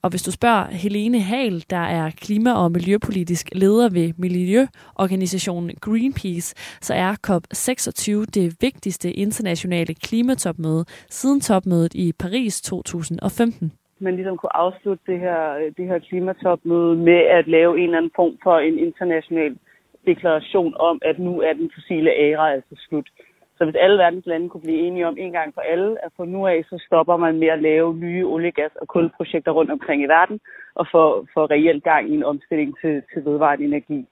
Og 0.01 0.09
hvis 0.09 0.23
du 0.23 0.31
spørger 0.31 0.67
Helene 0.71 1.19
Hal, 1.19 1.63
der 1.69 1.77
er 1.77 2.11
klima- 2.11 2.53
og 2.53 2.71
miljøpolitisk 2.71 3.49
leder 3.51 3.89
ved 3.89 4.13
miljøorganisationen 4.17 5.75
Greenpeace, 5.81 6.55
så 6.81 6.93
er 6.93 7.15
COP26 7.27 8.25
det 8.33 8.55
vigtigste 8.61 9.13
internationale 9.13 9.93
klimatopmøde 9.93 10.85
siden 11.09 11.41
topmødet 11.41 11.93
i 11.93 12.13
Paris 12.13 12.61
2015 12.61 13.71
man 14.01 14.15
ligesom 14.15 14.37
kunne 14.37 14.55
afslutte 14.55 15.03
det 15.11 15.19
her, 15.19 15.55
øh, 15.55 15.71
det 15.77 15.85
her 15.87 15.99
klimatopmøde 15.99 16.95
med 16.95 17.21
at 17.37 17.47
lave 17.47 17.77
en 17.77 17.83
eller 17.83 17.97
anden 17.97 18.11
form 18.15 18.37
for 18.43 18.59
en 18.59 18.77
international 18.79 19.57
deklaration 20.05 20.75
om, 20.79 20.99
at 21.01 21.19
nu 21.19 21.41
er 21.41 21.53
den 21.53 21.71
fossile 21.75 22.11
æra 22.11 22.51
altså 22.51 22.75
slut. 22.89 23.09
Så 23.57 23.65
hvis 23.65 23.75
alle 23.75 23.97
verdens 23.97 24.25
lande 24.25 24.49
kunne 24.49 24.61
blive 24.61 24.79
enige 24.87 25.07
om 25.07 25.17
en 25.17 25.31
gang 25.31 25.53
for 25.53 25.61
alle, 25.61 26.05
at 26.05 26.11
fra 26.17 26.25
nu 26.25 26.47
af 26.47 26.63
så 26.69 26.83
stopper 26.87 27.17
man 27.17 27.39
med 27.39 27.47
at 27.47 27.61
lave 27.61 27.95
nye 27.95 28.25
olie, 28.25 28.51
gas 28.51 28.71
og 28.81 28.87
kulprojekter 28.87 29.51
rundt 29.51 29.71
omkring 29.71 30.03
i 30.03 30.05
verden, 30.05 30.39
og 30.75 30.87
få, 30.91 31.27
få 31.33 31.45
reelt 31.45 31.83
gang 31.83 32.09
i 32.09 32.13
en 32.13 32.23
omstilling 32.23 32.75
til, 32.81 33.03
til 33.13 33.25
vedvarende 33.25 33.65
energi. 33.65 34.07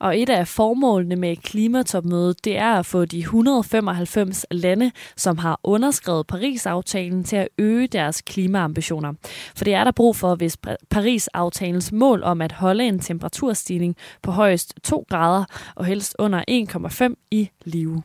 Og 0.00 0.18
et 0.18 0.30
af 0.30 0.48
formålene 0.48 1.16
med 1.16 1.36
klimatopmødet, 1.36 2.44
det 2.44 2.58
er 2.58 2.72
at 2.72 2.86
få 2.86 3.04
de 3.04 3.18
195 3.18 4.46
lande, 4.50 4.90
som 5.16 5.38
har 5.38 5.60
underskrevet 5.64 6.26
Paris-aftalen 6.26 7.24
til 7.24 7.36
at 7.36 7.48
øge 7.58 7.86
deres 7.86 8.22
klimaambitioner. 8.22 9.12
For 9.56 9.64
det 9.64 9.74
er 9.74 9.84
der 9.84 9.92
brug 9.92 10.16
for, 10.16 10.34
hvis 10.34 10.56
Paris-aftalens 10.90 11.92
mål 11.92 12.22
om 12.22 12.40
at 12.42 12.52
holde 12.52 12.84
en 12.84 12.98
temperaturstigning 12.98 13.96
på 14.22 14.30
højst 14.30 14.74
2 14.82 15.06
grader 15.08 15.44
og 15.74 15.84
helst 15.84 16.16
under 16.18 16.44
1,5 17.10 17.26
i 17.30 17.50
live. 17.64 18.02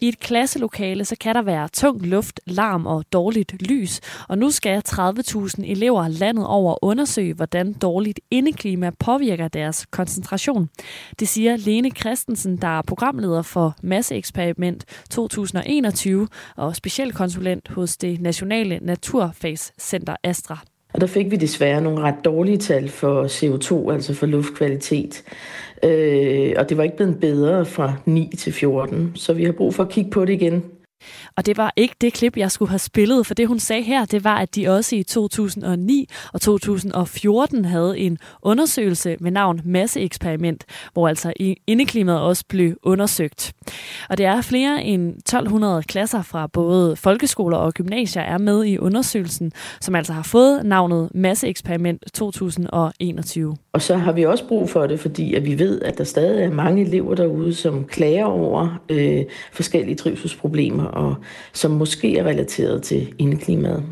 I 0.00 0.08
et 0.08 0.20
klasselokale 0.20 1.04
så 1.04 1.16
kan 1.20 1.34
der 1.34 1.42
være 1.42 1.68
tung 1.68 2.06
luft, 2.06 2.40
larm 2.46 2.86
og 2.86 3.04
dårligt 3.12 3.62
lys, 3.62 4.00
og 4.28 4.38
nu 4.38 4.50
skal 4.50 4.82
30.000 4.88 5.64
elever 5.64 6.08
landet 6.08 6.46
over 6.46 6.84
undersøge, 6.84 7.34
hvordan 7.34 7.72
dårligt 7.72 8.20
indeklima 8.30 8.90
påvirker 8.98 9.48
deres 9.48 9.86
koncentration. 9.86 10.68
Det 11.20 11.28
siger 11.28 11.56
Lene 11.56 11.90
Christensen, 11.90 12.56
der 12.56 12.78
er 12.78 12.82
programleder 12.82 13.42
for 13.42 13.76
Masseeksperiment 13.82 14.84
2021 15.10 16.28
og 16.56 16.76
specialkonsulent 16.76 17.68
hos 17.68 17.96
det 17.96 18.20
Nationale 18.20 18.78
Naturfagscenter 18.82 20.16
Astra. 20.24 20.73
Og 20.94 21.00
der 21.00 21.06
fik 21.06 21.30
vi 21.30 21.36
desværre 21.36 21.80
nogle 21.80 22.00
ret 22.00 22.24
dårlige 22.24 22.58
tal 22.58 22.88
for 22.88 23.24
CO2, 23.24 23.92
altså 23.92 24.14
for 24.14 24.26
luftkvalitet. 24.26 25.24
Øh, 25.82 26.52
og 26.56 26.68
det 26.68 26.76
var 26.76 26.82
ikke 26.82 26.96
blevet 26.96 27.20
bedre 27.20 27.64
fra 27.64 27.92
9 28.04 28.30
til 28.38 28.52
14, 28.52 29.12
så 29.14 29.32
vi 29.32 29.44
har 29.44 29.52
brug 29.52 29.74
for 29.74 29.82
at 29.82 29.88
kigge 29.88 30.10
på 30.10 30.24
det 30.24 30.32
igen. 30.32 30.64
Og 31.36 31.46
det 31.46 31.56
var 31.56 31.72
ikke 31.76 31.94
det 32.00 32.12
klip, 32.12 32.36
jeg 32.36 32.50
skulle 32.50 32.70
have 32.70 32.78
spillet, 32.78 33.26
for 33.26 33.34
det 33.34 33.48
hun 33.48 33.58
sagde 33.58 33.82
her, 33.82 34.04
det 34.04 34.24
var, 34.24 34.36
at 34.36 34.54
de 34.54 34.68
også 34.68 34.96
i 34.96 35.02
2009 35.02 36.08
og 36.32 36.40
2014 36.40 37.64
havde 37.64 37.98
en 37.98 38.18
undersøgelse 38.42 39.16
med 39.20 39.30
navn 39.30 39.60
Masseeksperiment, 39.64 40.64
hvor 40.92 41.08
altså 41.08 41.32
indeklimaet 41.66 42.20
også 42.20 42.44
blev 42.48 42.76
undersøgt. 42.82 43.52
Og 44.08 44.18
det 44.18 44.26
er 44.26 44.40
flere 44.40 44.84
end 44.84 45.08
1200 45.16 45.82
klasser 45.82 46.22
fra 46.22 46.46
både 46.46 46.96
folkeskoler 46.96 47.56
og 47.56 47.74
gymnasier 47.74 48.22
er 48.22 48.38
med 48.38 48.64
i 48.64 48.78
undersøgelsen, 48.78 49.52
som 49.80 49.94
altså 49.94 50.12
har 50.12 50.22
fået 50.22 50.66
navnet 50.66 51.08
Masseeksperiment 51.14 52.02
2021. 52.14 53.56
Og 53.72 53.82
så 53.82 53.96
har 53.96 54.12
vi 54.12 54.22
også 54.22 54.48
brug 54.48 54.70
for 54.70 54.86
det, 54.86 55.00
fordi 55.00 55.34
at 55.34 55.44
vi 55.44 55.58
ved, 55.58 55.82
at 55.82 55.98
der 55.98 56.04
stadig 56.04 56.44
er 56.44 56.50
mange 56.50 56.82
elever 56.82 57.14
derude, 57.14 57.54
som 57.54 57.84
klager 57.84 58.24
over 58.24 58.80
øh, 58.88 59.24
forskellige 59.52 59.96
trivselsproblemer 59.96 60.84
og 60.94 61.16
som 61.52 61.70
måske 61.70 62.18
er 62.18 62.24
relateret 62.24 62.82
til 62.82 63.14
indeklimaet. 63.18 63.84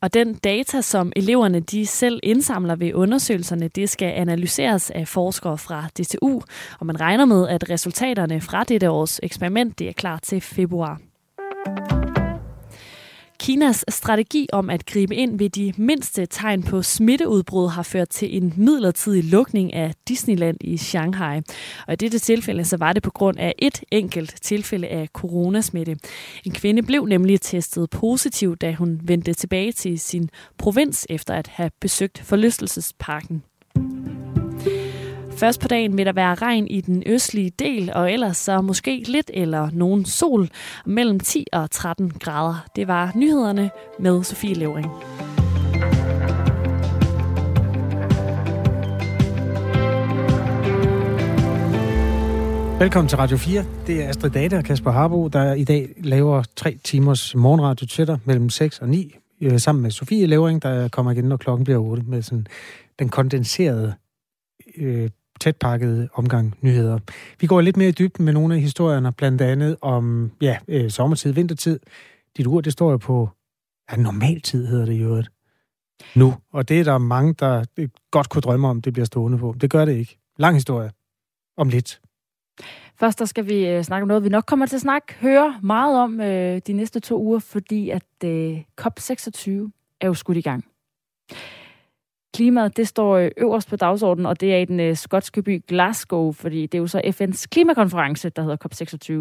Og 0.00 0.14
den 0.14 0.34
data, 0.34 0.80
som 0.80 1.12
eleverne 1.16 1.60
de 1.60 1.86
selv 1.86 2.20
indsamler 2.22 2.76
ved 2.76 2.94
undersøgelserne, 2.94 3.68
det 3.68 3.88
skal 3.90 4.12
analyseres 4.12 4.90
af 4.90 5.08
forskere 5.08 5.58
fra 5.58 5.88
DTU, 5.98 6.40
og 6.80 6.86
man 6.86 7.00
regner 7.00 7.24
med, 7.24 7.48
at 7.48 7.70
resultaterne 7.70 8.40
fra 8.40 8.64
dette 8.64 8.90
års 8.90 9.20
eksperiment 9.22 9.78
det 9.78 9.88
er 9.88 9.92
klar 9.92 10.18
til 10.18 10.40
februar. 10.40 11.00
Kinas 13.44 13.84
strategi 13.88 14.46
om 14.52 14.70
at 14.70 14.86
gribe 14.86 15.14
ind 15.14 15.38
ved 15.38 15.50
de 15.50 15.72
mindste 15.76 16.26
tegn 16.26 16.62
på 16.62 16.82
smitteudbrud 16.82 17.68
har 17.68 17.82
ført 17.82 18.08
til 18.08 18.36
en 18.36 18.54
midlertidig 18.56 19.24
lukning 19.24 19.74
af 19.74 19.94
Disneyland 20.08 20.56
i 20.60 20.76
Shanghai. 20.76 21.40
Og 21.86 21.92
i 21.92 21.96
dette 21.96 22.18
tilfælde 22.18 22.64
så 22.64 22.76
var 22.76 22.92
det 22.92 23.02
på 23.02 23.10
grund 23.10 23.38
af 23.38 23.54
et 23.58 23.84
enkelt 23.90 24.34
tilfælde 24.42 24.88
af 24.88 25.08
coronasmitte. 25.12 25.96
En 26.44 26.52
kvinde 26.52 26.82
blev 26.82 27.04
nemlig 27.04 27.40
testet 27.40 27.90
positiv, 27.90 28.56
da 28.56 28.72
hun 28.72 29.00
vendte 29.02 29.34
tilbage 29.34 29.72
til 29.72 30.00
sin 30.00 30.30
provins 30.58 31.06
efter 31.10 31.34
at 31.34 31.46
have 31.46 31.70
besøgt 31.80 32.18
forlystelsesparken. 32.18 33.42
Først 35.36 35.60
på 35.60 35.68
dagen 35.68 35.96
vil 35.96 36.06
der 36.06 36.12
være 36.12 36.34
regn 36.34 36.66
i 36.66 36.80
den 36.80 37.02
østlige 37.06 37.50
del, 37.58 37.90
og 37.94 38.12
ellers 38.12 38.36
så 38.36 38.60
måske 38.60 39.02
lidt 39.06 39.30
eller 39.34 39.70
nogen 39.72 40.04
sol 40.04 40.48
mellem 40.86 41.20
10 41.20 41.46
og 41.52 41.70
13 41.70 42.10
grader. 42.10 42.66
Det 42.76 42.88
var 42.88 43.12
nyhederne 43.14 43.70
med 43.98 44.22
Sofie 44.22 44.54
Levering. 44.54 44.86
Velkommen 52.78 53.08
til 53.08 53.18
Radio 53.18 53.36
4. 53.36 53.64
Det 53.86 54.04
er 54.04 54.08
Astrid 54.08 54.30
Data 54.30 54.56
og 54.56 54.64
Kasper 54.64 54.90
Harbo, 54.90 55.28
der 55.28 55.54
i 55.54 55.64
dag 55.64 55.88
laver 55.96 56.42
tre 56.56 56.78
timers 56.84 57.34
morgenradio 57.34 57.86
til 57.86 58.06
dig 58.06 58.18
mellem 58.24 58.50
6 58.50 58.78
og 58.78 58.88
9, 58.88 59.14
øh, 59.40 59.58
sammen 59.58 59.82
med 59.82 59.90
Sofie 59.90 60.26
Levering, 60.26 60.62
der 60.62 60.88
kommer 60.88 61.12
igen, 61.12 61.24
når 61.24 61.36
klokken 61.36 61.64
bliver 61.64 61.78
8, 61.78 62.02
med 62.02 62.22
sådan 62.22 62.46
den 62.98 63.08
kondenserede 63.08 63.94
øh, 64.76 65.10
tætpakket 65.44 66.08
omgang 66.14 66.54
nyheder. 66.60 66.98
Vi 67.40 67.46
går 67.46 67.60
lidt 67.60 67.76
mere 67.76 67.88
i 67.88 67.92
dybden 67.92 68.24
med 68.24 68.32
nogle 68.32 68.54
af 68.54 68.60
historierne, 68.60 69.12
blandt 69.12 69.40
andet 69.40 69.76
om 69.80 70.32
ja, 70.40 70.58
øh, 70.68 70.90
sommertid, 70.90 71.32
vintertid. 71.32 71.80
Dit 72.36 72.46
ur, 72.46 72.60
det 72.60 72.72
står 72.72 72.90
jo 72.90 72.96
på 72.96 73.28
ja, 73.90 73.96
normaltid, 73.96 74.66
hedder 74.66 74.86
det 74.86 74.92
i 74.92 75.00
øvrigt. 75.00 75.30
Nu. 76.14 76.34
Og 76.52 76.68
det 76.68 76.80
er 76.80 76.84
der 76.84 76.98
mange, 76.98 77.34
der 77.34 77.64
godt 78.10 78.28
kunne 78.28 78.42
drømme 78.42 78.68
om, 78.68 78.82
det 78.82 78.92
bliver 78.92 79.06
stående 79.06 79.38
på. 79.38 79.54
Det 79.60 79.70
gør 79.70 79.84
det 79.84 79.96
ikke. 79.96 80.18
Lang 80.38 80.56
historie. 80.56 80.90
Om 81.56 81.68
lidt. 81.68 82.00
Først 82.96 83.18
der 83.18 83.24
skal 83.24 83.46
vi 83.46 83.66
øh, 83.66 83.82
snakke 83.82 84.02
om 84.02 84.08
noget, 84.08 84.24
vi 84.24 84.28
nok 84.28 84.44
kommer 84.46 84.66
til 84.66 84.76
at 84.76 84.82
snakke, 84.82 85.14
høre 85.14 85.60
meget 85.62 85.98
om 85.98 86.20
øh, 86.20 86.60
de 86.66 86.72
næste 86.72 87.00
to 87.00 87.22
uger, 87.22 87.38
fordi 87.38 87.90
at 87.90 88.24
øh, 88.24 88.58
COP26 88.80 89.50
er 90.00 90.06
jo 90.06 90.14
skudt 90.14 90.36
i 90.36 90.40
gang. 90.40 90.64
Klimaet, 92.34 92.76
det 92.76 92.88
står 92.88 93.16
øh, 93.16 93.30
øverst 93.36 93.68
på 93.68 93.76
dagsordenen, 93.76 94.26
og 94.26 94.40
det 94.40 94.54
er 94.54 94.58
i 94.58 94.64
den 94.64 94.80
øh, 94.80 94.96
skotske 94.96 95.42
by 95.42 95.62
Glasgow, 95.68 96.32
fordi 96.32 96.62
det 96.66 96.74
er 96.74 96.78
jo 96.78 96.86
så 96.86 96.98
FN's 96.98 97.44
klimakonference, 97.50 98.28
der 98.28 98.42
hedder 98.42 98.56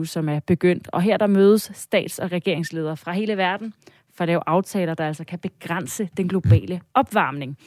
COP26, 0.02 0.06
som 0.06 0.30
er 0.30 0.39
begyndt. 0.39 0.89
Og 0.93 1.02
her 1.02 1.17
der 1.17 1.28
mødes 1.28 1.71
stats- 1.73 2.19
og 2.19 2.32
regeringsledere 2.32 2.97
fra 2.97 3.12
hele 3.12 3.38
verden 3.38 3.73
for 4.15 4.23
at 4.23 4.28
lave 4.28 4.41
aftaler, 4.47 4.93
der 4.93 5.08
altså 5.08 5.23
kan 5.23 5.39
begrænse 5.39 6.10
den 6.17 6.28
globale 6.28 6.82
opvarmning. 6.93 7.58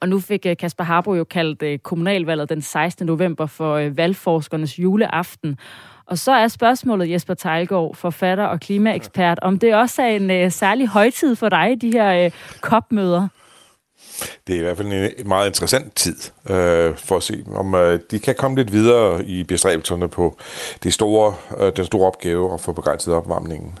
Og 0.00 0.08
nu 0.08 0.20
fik 0.20 0.46
øh, 0.46 0.56
Kasper 0.56 0.84
Harbo 0.84 1.14
jo 1.14 1.24
kaldt 1.24 1.82
kommunalvalget 1.82 2.48
den 2.48 2.62
16. 2.62 3.06
november 3.06 3.46
for 3.46 3.88
valgforskernes 3.88 4.78
juleaften. 4.78 5.58
Og 6.06 6.18
så 6.18 6.32
er 6.32 6.48
spørgsmålet, 6.48 7.10
Jesper 7.10 7.34
Tejlgaard, 7.34 7.94
forfatter 7.94 8.44
og 8.44 8.60
klimaekspert, 8.60 9.38
om 9.42 9.58
det 9.58 9.74
også 9.74 10.02
er 10.02 10.08
en 10.08 10.50
særlig 10.50 10.88
højtid 10.88 11.36
for 11.36 11.48
dig, 11.48 11.76
de 11.80 11.92
her 11.92 12.30
COP-møder? 12.60 13.28
Det 14.46 14.54
er 14.54 14.60
i 14.60 14.62
hvert 14.62 14.76
fald 14.76 14.92
en 15.18 15.28
meget 15.28 15.46
interessant 15.46 15.96
tid 15.96 16.16
øh, 16.50 16.96
for 16.96 17.16
at 17.16 17.22
se, 17.22 17.44
om 17.54 17.74
øh, 17.74 18.00
de 18.10 18.18
kan 18.18 18.34
komme 18.34 18.56
lidt 18.56 18.72
videre 18.72 19.24
i 19.24 19.44
bestræbelserne 19.44 20.08
på 20.08 20.36
det 20.82 20.94
store, 20.94 21.34
øh, 21.60 21.72
den 21.76 21.84
store 21.84 22.06
opgave 22.06 22.54
at 22.54 22.60
få 22.60 22.72
begrænset 22.72 23.14
opvarmningen. 23.14 23.78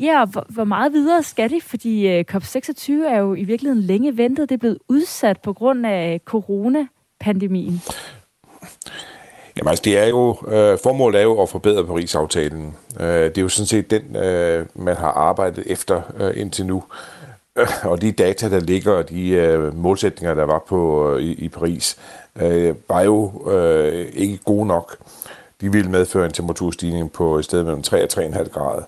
Ja, 0.00 0.20
og 0.20 0.44
hvor, 0.48 0.64
meget 0.64 0.92
videre 0.92 1.22
skal 1.22 1.50
de? 1.50 1.60
Fordi 1.60 2.08
øh, 2.08 2.24
COP26 2.32 2.92
er 2.92 3.18
jo 3.18 3.34
i 3.34 3.44
virkeligheden 3.44 3.82
længe 3.82 4.16
ventet. 4.16 4.48
Det 4.48 4.54
er 4.54 4.58
blevet 4.58 4.78
udsat 4.88 5.40
på 5.40 5.52
grund 5.52 5.86
af 5.86 6.20
coronapandemien. 6.24 7.82
Jamen 9.56 9.68
altså, 9.68 9.82
det 9.84 9.98
er 9.98 10.06
jo, 10.06 10.36
øh, 10.48 10.78
formålet 10.82 11.18
er 11.18 11.22
jo 11.22 11.42
at 11.42 11.48
forbedre 11.48 11.86
Paris-aftalen. 11.86 12.74
Øh, 13.00 13.06
det 13.06 13.38
er 13.38 13.42
jo 13.42 13.48
sådan 13.48 13.66
set 13.66 13.90
den, 13.90 14.16
øh, 14.16 14.66
man 14.74 14.96
har 14.96 15.10
arbejdet 15.10 15.64
efter 15.66 16.02
øh, 16.18 16.40
indtil 16.40 16.66
nu. 16.66 16.76
Øh, 16.76 17.15
Øh, 17.56 17.66
og 17.82 18.00
de 18.00 18.12
data, 18.12 18.48
der 18.48 18.60
ligger, 18.60 18.92
og 18.92 19.08
de 19.08 19.28
øh, 19.28 19.76
målsætninger, 19.76 20.34
der 20.34 20.44
var 20.44 20.64
på 20.68 21.10
øh, 21.10 21.22
i, 21.22 21.32
i 21.32 21.48
Paris, 21.48 21.96
øh, 22.36 22.74
var 22.88 23.00
jo 23.00 23.50
øh, 23.50 24.06
ikke 24.14 24.38
gode 24.44 24.66
nok. 24.66 24.96
De 25.60 25.72
ville 25.72 25.90
medføre 25.90 26.24
en 26.26 26.32
temperaturstigning 26.32 27.12
på 27.12 27.38
et 27.38 27.44
sted 27.44 27.64
mellem 27.64 27.82
3 27.82 28.02
og 28.02 28.08
3,5 28.12 28.48
grader. 28.48 28.82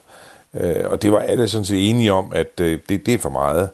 Øh, 0.55 0.91
og 0.91 1.03
det 1.03 1.13
var 1.13 1.19
alle 1.19 1.49
sådan 1.49 1.65
set 1.65 1.91
enige 1.91 2.13
om, 2.13 2.33
at 2.35 2.61
øh, 2.61 2.79
det, 2.89 3.07
det 3.07 3.15
er 3.15 3.19
for 3.19 3.31
meget. 3.31 3.69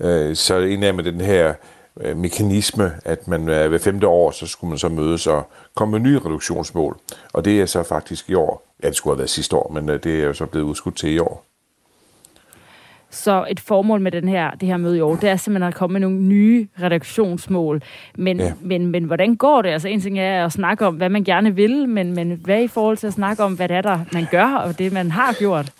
Øh, 0.00 0.36
så 0.36 0.58
en 0.58 0.82
af 0.82 0.94
med 0.94 1.04
den 1.04 1.20
her 1.20 1.54
øh, 2.00 2.16
mekanisme, 2.16 2.92
at 3.04 3.28
man 3.28 3.48
øh, 3.48 3.72
ved 3.72 3.78
femte 3.78 4.06
år, 4.06 4.30
så 4.30 4.46
skulle 4.46 4.68
man 4.68 4.78
så 4.78 4.88
mødes 4.88 5.26
og 5.26 5.48
komme 5.74 5.92
med 5.92 6.00
nye 6.00 6.18
reduktionsmål. 6.18 6.98
Og 7.32 7.44
det 7.44 7.60
er 7.60 7.66
så 7.66 7.82
faktisk 7.82 8.30
i 8.30 8.34
år. 8.34 8.62
Ja, 8.82 8.88
det 8.88 8.96
skulle 8.96 9.14
have 9.14 9.18
været 9.18 9.30
sidste 9.30 9.56
år, 9.56 9.70
men 9.72 9.88
øh, 9.88 10.04
det 10.04 10.20
er 10.20 10.24
jo 10.24 10.32
så 10.32 10.46
blevet 10.46 10.66
udskudt 10.66 10.96
til 10.96 11.10
i 11.10 11.18
år. 11.18 11.44
Så 13.10 13.46
et 13.50 13.60
formål 13.60 14.00
med 14.00 14.12
den 14.12 14.28
her, 14.28 14.50
det 14.50 14.68
her 14.68 14.76
møde 14.76 14.96
i 14.96 15.00
år, 15.00 15.16
det 15.16 15.28
er 15.28 15.36
simpelthen 15.36 15.68
at 15.68 15.74
komme 15.74 15.92
med 15.92 16.00
nogle 16.00 16.18
nye 16.18 16.68
redaktionsmål. 16.82 17.82
Men, 18.14 18.40
ja. 18.40 18.52
men, 18.60 18.86
men 18.86 19.04
hvordan 19.04 19.36
går 19.36 19.62
det? 19.62 19.68
Altså 19.68 19.88
en 19.88 20.00
ting 20.00 20.18
er 20.18 20.44
at 20.44 20.52
snakke 20.52 20.86
om, 20.86 20.94
hvad 20.94 21.08
man 21.08 21.24
gerne 21.24 21.54
vil, 21.54 21.88
men, 21.88 22.14
men 22.14 22.40
hvad 22.44 22.62
i 22.62 22.68
forhold 22.68 22.96
til 22.96 23.06
at 23.06 23.12
snakke 23.12 23.42
om, 23.44 23.54
hvad 23.54 23.68
det 23.68 23.76
er, 23.76 23.80
der 23.80 23.98
man 24.12 24.26
gør, 24.30 24.46
og 24.46 24.78
det 24.78 24.92
man 24.92 25.10
har 25.10 25.32
gjort? 25.38 25.72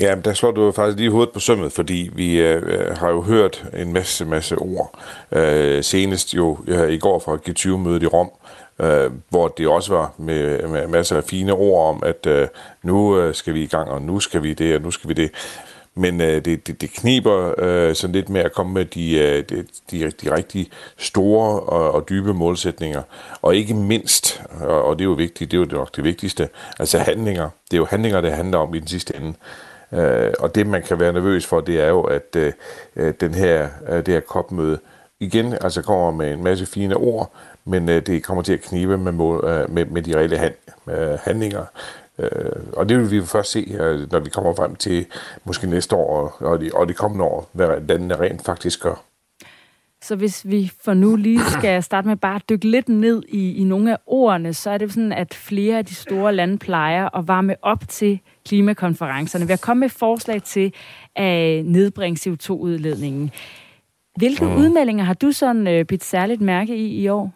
Ja, 0.00 0.14
der 0.24 0.32
slår 0.32 0.50
du 0.50 0.72
faktisk 0.72 0.98
lige 0.98 1.10
hovedet 1.10 1.32
på 1.32 1.40
sømmet, 1.40 1.72
fordi 1.72 2.10
vi 2.14 2.40
øh, 2.40 2.96
har 2.96 3.08
jo 3.08 3.22
hørt 3.22 3.64
en 3.76 3.92
masse, 3.92 4.24
masse 4.24 4.56
ord. 4.56 4.98
Øh, 5.32 5.84
senest 5.84 6.34
jo 6.34 6.58
øh, 6.66 6.92
i 6.92 6.98
går 6.98 7.18
fra 7.18 7.36
G20-mødet 7.48 8.02
i 8.02 8.06
Rom, 8.06 8.30
øh, 8.80 9.10
hvor 9.28 9.48
det 9.48 9.68
også 9.68 9.94
var 9.94 10.12
med, 10.18 10.68
med 10.68 10.86
masser 10.86 11.16
af 11.16 11.24
fine 11.24 11.52
ord 11.52 11.88
om, 11.88 12.02
at 12.06 12.26
øh, 12.26 12.48
nu 12.82 13.18
øh, 13.18 13.34
skal 13.34 13.54
vi 13.54 13.62
i 13.62 13.66
gang, 13.66 13.90
og 13.90 14.02
nu 14.02 14.20
skal 14.20 14.42
vi 14.42 14.52
det, 14.52 14.76
og 14.76 14.82
nu 14.82 14.90
skal 14.90 15.08
vi 15.08 15.14
det. 15.14 15.30
Men 15.98 16.20
øh, 16.20 16.44
det, 16.44 16.66
det, 16.66 16.80
det 16.80 16.90
kniber 16.92 17.54
øh, 17.58 17.94
sådan 17.94 18.14
lidt 18.14 18.28
med 18.28 18.40
at 18.40 18.52
komme 18.52 18.72
med 18.72 18.84
de, 18.84 19.18
øh, 19.18 19.44
de, 19.48 19.66
de, 19.90 20.10
de 20.10 20.34
rigtig 20.34 20.70
store 20.98 21.60
og, 21.60 21.92
og 21.92 22.08
dybe 22.08 22.34
målsætninger. 22.34 23.02
Og 23.42 23.56
ikke 23.56 23.74
mindst, 23.74 24.42
og, 24.60 24.84
og 24.84 24.98
det 24.98 25.04
er 25.04 25.08
jo 25.08 25.12
vigtigt, 25.12 25.50
det 25.50 25.56
er 25.56 25.60
jo 25.60 25.78
nok 25.78 25.96
det 25.96 26.04
vigtigste, 26.04 26.48
altså 26.78 26.98
handlinger. 26.98 27.50
Det 27.70 27.76
er 27.76 27.78
jo 27.78 27.84
handlinger, 27.84 28.20
det 28.20 28.32
handler 28.32 28.58
om 28.58 28.74
i 28.74 28.78
den 28.78 28.88
sidste 28.88 29.16
ende. 29.16 29.34
Øh, 29.92 30.32
og 30.38 30.54
det, 30.54 30.66
man 30.66 30.82
kan 30.82 31.00
være 31.00 31.12
nervøs 31.12 31.46
for, 31.46 31.60
det 31.60 31.80
er 31.80 31.88
jo, 31.88 32.02
at 32.02 32.36
øh, 32.36 32.52
øh 32.96 33.14
den 33.20 33.34
her, 33.34 33.68
øh, 33.88 33.96
det 33.96 34.08
her 34.08 34.20
kopmøde 34.20 34.78
igen 35.20 35.52
altså 35.52 35.82
kommer 35.82 36.10
med 36.10 36.32
en 36.32 36.44
masse 36.44 36.66
fine 36.66 36.96
ord, 36.96 37.32
men 37.64 37.88
øh, 37.88 38.06
det 38.06 38.22
kommer 38.22 38.42
til 38.42 38.52
at 38.52 38.60
knibe 38.60 38.98
med, 38.98 39.12
mål, 39.12 39.44
øh, 39.44 39.70
med, 39.70 39.84
med 39.84 40.02
de 40.02 40.16
reelle 40.16 40.38
hand, 40.38 40.54
øh, 40.88 41.18
handlinger. 41.22 41.64
Øh, 42.18 42.28
og 42.72 42.88
det 42.88 42.98
vil 42.98 43.10
vi 43.10 43.26
først 43.26 43.50
se, 43.50 43.76
øh, 43.80 44.12
når 44.12 44.18
vi 44.18 44.30
kommer 44.30 44.54
frem 44.54 44.76
til 44.76 45.06
måske 45.44 45.66
næste 45.66 45.96
år 45.96 46.36
og, 46.40 46.60
de, 46.60 46.70
og 46.74 46.88
de 46.88 46.94
kommende 46.94 47.24
år, 47.24 47.50
hvad 47.52 47.80
landene 47.88 48.20
rent 48.20 48.44
faktisk 48.44 48.82
gør. 48.82 49.02
Så 50.02 50.16
hvis 50.16 50.48
vi 50.48 50.72
for 50.84 50.94
nu 50.94 51.16
lige 51.16 51.40
skal 51.58 51.82
starte 51.82 52.08
med 52.08 52.16
bare 52.16 52.36
at 52.36 52.48
dykke 52.48 52.70
lidt 52.70 52.88
ned 52.88 53.22
i, 53.28 53.54
i 53.54 53.64
nogle 53.64 53.92
af 53.92 53.98
ordene, 54.06 54.54
så 54.54 54.70
er 54.70 54.78
det 54.78 54.92
sådan, 54.92 55.12
at 55.12 55.34
flere 55.34 55.78
af 55.78 55.84
de 55.84 55.94
store 55.94 56.34
lande 56.34 56.58
plejer 56.58 57.16
at 57.16 57.28
varme 57.28 57.56
op 57.62 57.88
til 57.88 58.20
klimakonferencerne 58.44 59.48
ved 59.48 59.52
at 59.52 59.60
komme 59.60 59.80
med 59.80 59.88
forslag 59.88 60.42
til 60.42 60.72
at 61.16 61.64
nedbringe 61.64 62.30
CO2-udledningen. 62.30 63.30
Hvilke 64.16 64.44
mm. 64.44 64.56
udmeldinger 64.56 65.04
har 65.04 65.14
du 65.14 65.32
sådan 65.32 65.66
øh, 65.66 65.84
bidt 65.84 66.04
særligt 66.04 66.40
mærke 66.40 66.76
i 66.76 67.02
i 67.02 67.08
år? 67.08 67.32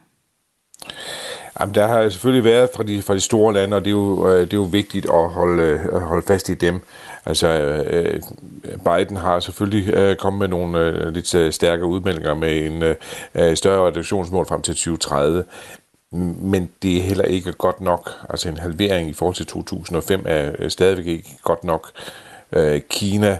Jamen, 1.61 1.75
der 1.75 1.87
har 1.87 2.09
selvfølgelig 2.09 2.44
været 2.44 2.70
fra 2.77 2.83
de, 2.83 3.03
fra 3.03 3.14
de 3.14 3.20
store 3.20 3.55
lande, 3.55 3.77
og 3.77 3.85
det 3.85 3.90
er 3.90 3.94
jo, 3.94 4.29
øh, 4.29 4.40
det 4.40 4.53
er 4.53 4.57
jo 4.57 4.62
vigtigt 4.62 5.07
at 5.07 5.31
holde, 5.31 5.81
at 5.92 6.01
holde 6.01 6.27
fast 6.27 6.49
i 6.49 6.55
dem. 6.55 6.81
Altså, 7.27 7.49
øh, 7.49 8.20
Biden 8.64 9.16
har 9.16 9.40
selvfølgelig 9.40 10.18
kommet 10.18 10.38
med 10.38 10.49
nogle 10.49 11.11
lidt 11.11 11.55
stærkere 11.55 11.88
udmeldinger 11.88 12.35
med 12.35 12.66
en 13.35 13.57
større 13.57 13.87
reduktionsmål 13.87 14.46
frem 14.46 14.62
til 14.62 14.75
2030. 14.75 15.44
Men 16.42 16.70
det 16.83 16.96
er 16.96 17.03
heller 17.03 17.25
ikke 17.25 17.53
godt 17.53 17.81
nok. 17.81 18.11
Altså 18.31 18.49
en 18.49 18.57
halvering 18.57 19.09
i 19.09 19.12
forhold 19.12 19.35
til 19.35 19.46
2005 19.46 20.23
er 20.27 20.68
stadigvæk 20.68 21.07
ikke 21.07 21.38
godt 21.42 21.64
nok. 21.64 21.90
Kina, 22.90 23.38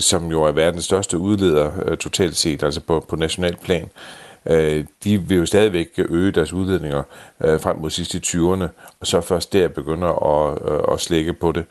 som 0.00 0.30
jo 0.30 0.42
er 0.42 0.52
verdens 0.52 0.84
største 0.84 1.18
udleder 1.18 1.96
totalt 1.96 2.36
set, 2.36 2.62
altså 2.62 2.80
på, 2.80 3.04
på 3.08 3.16
national 3.16 3.56
plan, 3.56 3.90
Øh, 4.46 4.84
de 5.04 5.22
vil 5.22 5.36
jo 5.36 5.46
stadigvæk 5.46 5.88
øge 5.98 6.32
deres 6.32 6.52
udledninger 6.52 7.02
øh, 7.44 7.60
frem 7.60 7.76
mod 7.78 7.90
sidste 7.90 8.20
20'erne, 8.26 8.68
og 9.00 9.06
så 9.06 9.20
først 9.20 9.52
der 9.52 9.68
begynder 9.68 10.08
at, 10.08 10.58
øh, 10.72 10.94
at 10.94 11.00
slække 11.00 11.32
på 11.32 11.52
det. 11.52 11.64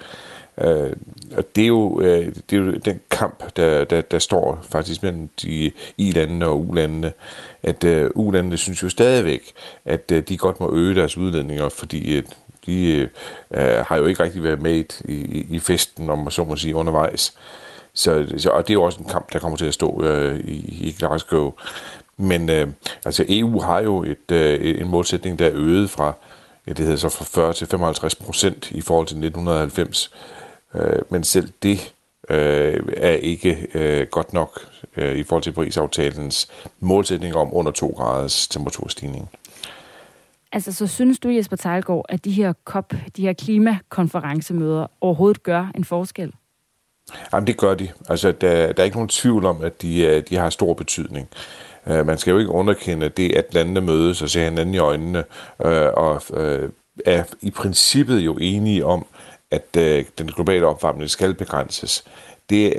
Øh, 0.62 0.92
og 1.38 1.56
det 1.56 1.64
er, 1.64 1.68
jo, 1.68 2.02
øh, 2.02 2.36
det 2.50 2.58
er 2.58 2.62
jo 2.62 2.72
den 2.72 3.00
kamp, 3.12 3.56
der, 3.56 3.84
der, 3.84 4.02
der 4.02 4.20
står 4.20 4.60
faktisk 4.70 5.04
mellem 5.04 5.30
de 5.42 5.72
i-landene 5.98 6.48
og 6.48 6.60
u-landene, 6.60 7.12
at 7.64 7.84
øh, 7.84 8.10
u-landene 8.16 8.58
synes 8.58 8.84
jo 8.84 8.90
stadigvæk, 8.90 9.52
at 9.86 10.12
øh, 10.12 10.24
de 10.30 10.38
godt 10.38 10.60
må 10.60 10.76
øge 10.76 10.96
deres 10.96 11.18
udledninger, 11.18 11.70
fordi 11.70 12.18
øh, 12.18 12.24
de 12.66 13.10
øh, 13.52 13.86
har 13.88 13.98
jo 13.98 14.06
ikke 14.06 14.24
rigtig 14.24 14.44
været 14.44 14.62
med 14.62 14.74
i, 14.76 14.86
i, 15.06 15.48
i 15.50 15.60
festen, 15.60 16.10
om 16.10 16.20
man 16.20 16.32
så 16.32 16.44
må 16.44 16.56
sige, 16.56 16.76
undervejs. 16.76 17.34
Så, 17.94 18.26
så, 18.38 18.50
og 18.50 18.68
det 18.68 18.70
er 18.70 18.74
jo 18.74 18.84
også 18.84 19.00
en 19.00 19.10
kamp, 19.10 19.34
der 19.34 19.40
kommer 19.40 19.58
til 19.58 19.66
at 19.66 19.74
stå 19.74 20.04
øh, 20.04 20.40
i, 20.40 20.88
i 20.88 20.96
Glasgow. 21.00 21.54
Men 22.24 22.50
øh, 22.50 22.68
altså 23.06 23.26
EU 23.30 23.60
har 23.60 23.82
jo 23.82 24.04
et, 24.04 24.32
øh, 24.32 24.82
en 24.82 24.88
målsætning, 24.88 25.40
der 25.40 25.46
er 25.46 25.52
øget 25.54 25.90
fra, 25.90 26.14
ja, 26.68 26.74
det 26.74 26.80
hedder 26.80 26.96
så 26.98 27.10
fra 27.10 27.26
40 27.26 27.54
til 27.54 27.68
55 27.68 28.16
procent 28.16 28.72
i 28.72 28.82
forhold 28.82 29.08
til 29.08 29.18
1990. 29.18 30.12
Øh, 30.76 31.02
men 31.10 31.24
selv 31.24 31.50
det 31.64 31.94
øh, 32.30 32.84
er 32.98 33.12
ikke 33.12 33.68
øh, 33.74 34.08
godt 34.08 34.34
nok 34.34 34.60
øh, 34.98 35.16
i 35.16 35.24
forhold 35.24 35.44
til 35.44 35.52
Paris-aftalens 35.52 36.48
målsætning 36.80 37.36
om 37.36 37.54
under 37.54 37.72
2 37.72 37.88
graders 37.88 38.48
temperaturstigning. 38.48 39.30
Altså, 40.52 40.72
så 40.72 40.88
synes 40.88 41.20
du, 41.20 41.30
Jesper 41.30 41.56
Tejlgaard, 41.56 42.06
at 42.10 42.26
de 42.26 42.32
her 42.32 42.54
COP, 42.66 42.94
de 43.18 43.22
her 43.22 43.34
klimakonferencemøder 43.34 44.88
overhovedet 45.02 45.44
gør 45.44 45.72
en 45.76 45.84
forskel? 45.84 46.34
Jamen, 47.34 47.48
det 47.48 47.58
gør 47.58 47.74
de. 47.74 47.90
Altså, 48.10 48.32
der, 48.32 48.74
der 48.74 48.84
er 48.84 48.84
ikke 48.84 48.98
nogen 48.98 49.10
tvivl 49.10 49.46
om, 49.46 49.62
at 49.62 49.82
de, 49.82 50.02
øh, 50.02 50.24
de 50.30 50.36
har 50.36 50.50
stor 50.50 50.74
betydning. 50.74 51.30
Øh, 51.88 52.06
man 52.08 52.18
skal 52.18 52.32
jo 52.32 52.38
ikke 52.38 52.52
underkende 52.52 53.10
det, 53.10 53.36
at 53.36 53.54
landene 53.54 53.82
mødes 53.82 54.22
og 54.22 54.30
ser 54.30 54.44
hinanden 54.44 54.76
i 54.76 54.78
øjnene, 54.78 55.24
øh, 55.66 55.88
og 55.94 56.22
øh, 56.34 56.70
er 57.06 57.24
i 57.42 57.52
princippet 57.52 58.20
jo 58.20 58.38
enige 58.42 58.86
om, 58.86 59.06
at 59.52 59.78
øh, 59.78 60.06
den 60.18 60.28
globale 60.28 60.66
opvarmning 60.66 61.10
skal 61.10 61.34
begrænses. 61.34 62.04
Det, 62.50 62.74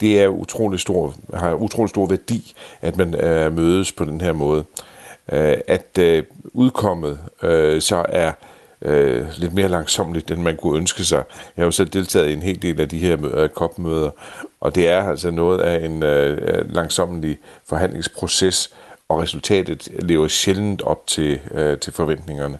det 0.00 0.22
er 0.22 0.28
utrolig 0.28 0.80
stor, 0.80 1.14
har 1.34 1.54
utrolig 1.54 1.90
stor 1.90 2.06
værdi, 2.06 2.54
at 2.82 2.96
man 2.96 3.14
øh, 3.14 3.56
mødes 3.56 3.92
på 3.92 4.04
den 4.04 4.20
her 4.20 4.32
måde. 4.32 4.64
Øh, 5.32 5.56
at 5.66 5.98
øh, 5.98 6.24
udkommet 6.52 7.18
øh, 7.42 7.80
så 7.82 8.06
er 8.08 8.32
øh, 8.84 9.26
lidt 9.36 9.54
mere 9.54 9.68
langsomligt, 9.68 10.30
end 10.30 10.42
man 10.42 10.56
kunne 10.56 10.78
ønske 10.78 11.04
sig. 11.04 11.24
Jeg 11.56 11.62
har 11.62 11.64
jo 11.64 11.70
selv 11.70 11.88
deltaget 11.88 12.30
i 12.30 12.32
en 12.32 12.42
hel 12.42 12.62
del 12.62 12.80
af 12.80 12.88
de 12.88 12.98
her 12.98 13.16
øh, 13.34 13.48
COP-møder, 13.48 14.10
og 14.60 14.74
det 14.74 14.88
er 14.88 15.08
altså 15.08 15.30
noget 15.30 15.60
af 15.60 15.84
en 15.84 16.02
øh, 16.02 16.38
øh 16.42 16.74
langsomlig 16.74 17.38
forhandlingsproces, 17.68 18.70
og 19.08 19.22
resultatet 19.22 19.88
lever 19.98 20.28
sjældent 20.28 20.82
op 20.82 21.06
til, 21.06 21.40
øh, 21.50 21.78
til 21.78 21.92
forventningerne. 21.92 22.58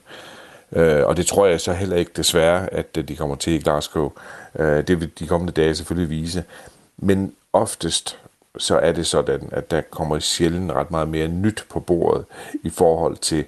Øh, 0.72 1.06
og 1.06 1.16
det 1.16 1.26
tror 1.26 1.46
jeg 1.46 1.60
så 1.60 1.72
heller 1.72 1.96
ikke 1.96 2.10
desværre, 2.16 2.74
at 2.74 2.86
øh, 2.98 3.08
de 3.08 3.16
kommer 3.16 3.36
til 3.36 3.52
i 3.52 3.58
Glasgow. 3.58 4.10
Øh, 4.58 4.86
det 4.86 5.00
vil 5.00 5.10
de 5.18 5.26
kommende 5.26 5.52
dage 5.52 5.74
selvfølgelig 5.74 6.10
vise. 6.10 6.44
Men 6.96 7.32
oftest 7.52 8.18
så 8.58 8.78
er 8.78 8.92
det 8.92 9.06
sådan, 9.06 9.48
at 9.52 9.70
der 9.70 9.80
kommer 9.80 10.18
sjældent 10.18 10.72
ret 10.72 10.90
meget 10.90 11.08
mere 11.08 11.28
nyt 11.28 11.64
på 11.70 11.80
bordet 11.80 12.24
i 12.62 12.70
forhold 12.70 13.16
til 13.16 13.44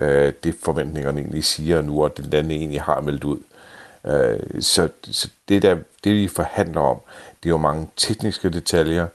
øh, 0.00 0.32
det 0.44 0.54
forventningerne 0.62 1.20
egentlig 1.20 1.44
siger 1.44 1.82
nu, 1.82 2.04
og 2.04 2.16
det 2.16 2.26
landet 2.26 2.56
egentlig 2.56 2.82
har 2.82 3.00
meldt 3.00 3.24
ud. 3.24 3.38
Øh, 4.06 4.62
så, 4.62 4.88
så 5.02 5.28
det, 5.48 5.62
der, 5.62 5.76
det 6.04 6.14
vi 6.14 6.28
forhandler 6.28 6.80
om, 6.80 7.00
det 7.42 7.48
er 7.48 7.50
jo 7.50 7.56
mange 7.56 7.88
tekniske 7.96 8.50
detaljer, 8.50 9.06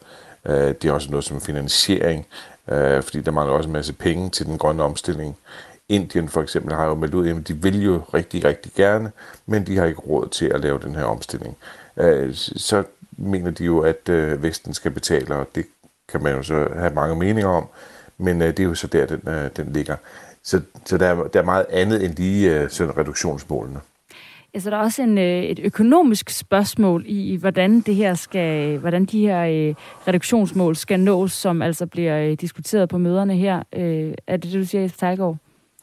øh, 0.46 0.54
det 0.54 0.86
er 0.86 0.92
også 0.92 1.10
noget 1.10 1.26
som 1.26 1.42
finansiering 1.42 2.28
øh, 2.72 3.04
fordi 3.04 3.22
der 3.22 3.32
mangler 3.32 3.56
også 3.56 3.68
en 3.68 3.74
masse 3.74 3.94
penge 3.94 4.30
til 4.30 4.46
den 4.46 4.58
grønne 4.58 4.84
omstilling. 4.84 5.38
Indien 5.90 6.30
for 6.30 6.42
eksempel 6.42 6.74
har 6.76 6.86
jo 6.86 6.96
meldt 6.96 7.14
ud, 7.14 7.30
at 7.30 7.48
de 7.48 7.54
vil 7.54 7.84
jo 7.84 8.02
rigtig, 8.14 8.46
rigtig 8.46 8.72
gerne, 8.76 9.12
men 9.46 9.68
de 9.68 9.78
har 9.78 9.86
ikke 9.86 10.00
råd 10.00 10.30
til 10.30 10.46
at 10.46 10.62
lave 10.62 10.80
den 10.80 10.96
her 10.96 11.04
omstilling. 11.04 11.58
Øh, 11.98 12.34
så 12.36 12.84
mener 13.18 13.52
de 13.52 13.64
jo, 13.64 13.80
at 13.80 14.10
øh, 14.10 14.44
Vesten 14.44 14.74
skal 14.74 14.92
betale, 14.92 15.36
og 15.36 15.48
det 15.56 15.66
kan 16.08 16.24
man 16.24 16.36
jo 16.36 16.44
så 16.44 16.68
have 16.76 16.94
mange 16.94 17.16
meninger 17.16 17.50
om, 17.50 17.68
men 18.18 18.42
øh, 18.42 18.48
det 18.48 18.60
er 18.60 18.64
jo 18.64 18.76
så 18.76 18.88
der, 18.88 19.06
den, 19.06 19.22
øh, 19.28 19.50
den 19.58 19.74
ligger. 19.74 19.96
Så, 20.46 20.62
så 20.86 20.98
der, 20.98 21.08
er, 21.08 21.28
der 21.28 21.40
er 21.40 21.46
meget 21.46 21.66
andet 21.70 22.06
end 22.06 22.16
lige 22.16 22.60
øh, 22.60 22.70
sådan 22.70 22.98
reduktionsmålene. 22.98 23.80
Altså, 24.54 24.70
der 24.70 24.78
er 24.78 24.82
også 24.82 25.02
en, 25.02 25.18
øh, 25.18 25.44
et 25.44 25.60
økonomisk 25.60 26.30
spørgsmål 26.30 27.04
i, 27.08 27.36
hvordan 27.36 27.82
det 27.82 27.96
her 27.96 28.14
skal, 28.14 28.78
hvordan 28.78 29.06
de 29.06 29.20
her 29.20 29.42
øh, 29.42 29.76
reduktionsmål 30.08 30.76
skal 30.76 31.00
nås, 31.00 31.32
som 31.32 31.62
altså 31.62 31.86
bliver 31.86 32.20
øh, 32.20 32.34
diskuteret 32.34 32.90
på 32.90 32.98
møderne 32.98 33.36
her. 33.36 33.64
Øh, 33.74 34.14
er 34.28 34.38
det 34.38 34.44
det, 34.44 34.54
du 34.54 34.66
siger, 34.66 34.82
Jesper 34.82 35.00
Tejlgaard? 35.00 35.38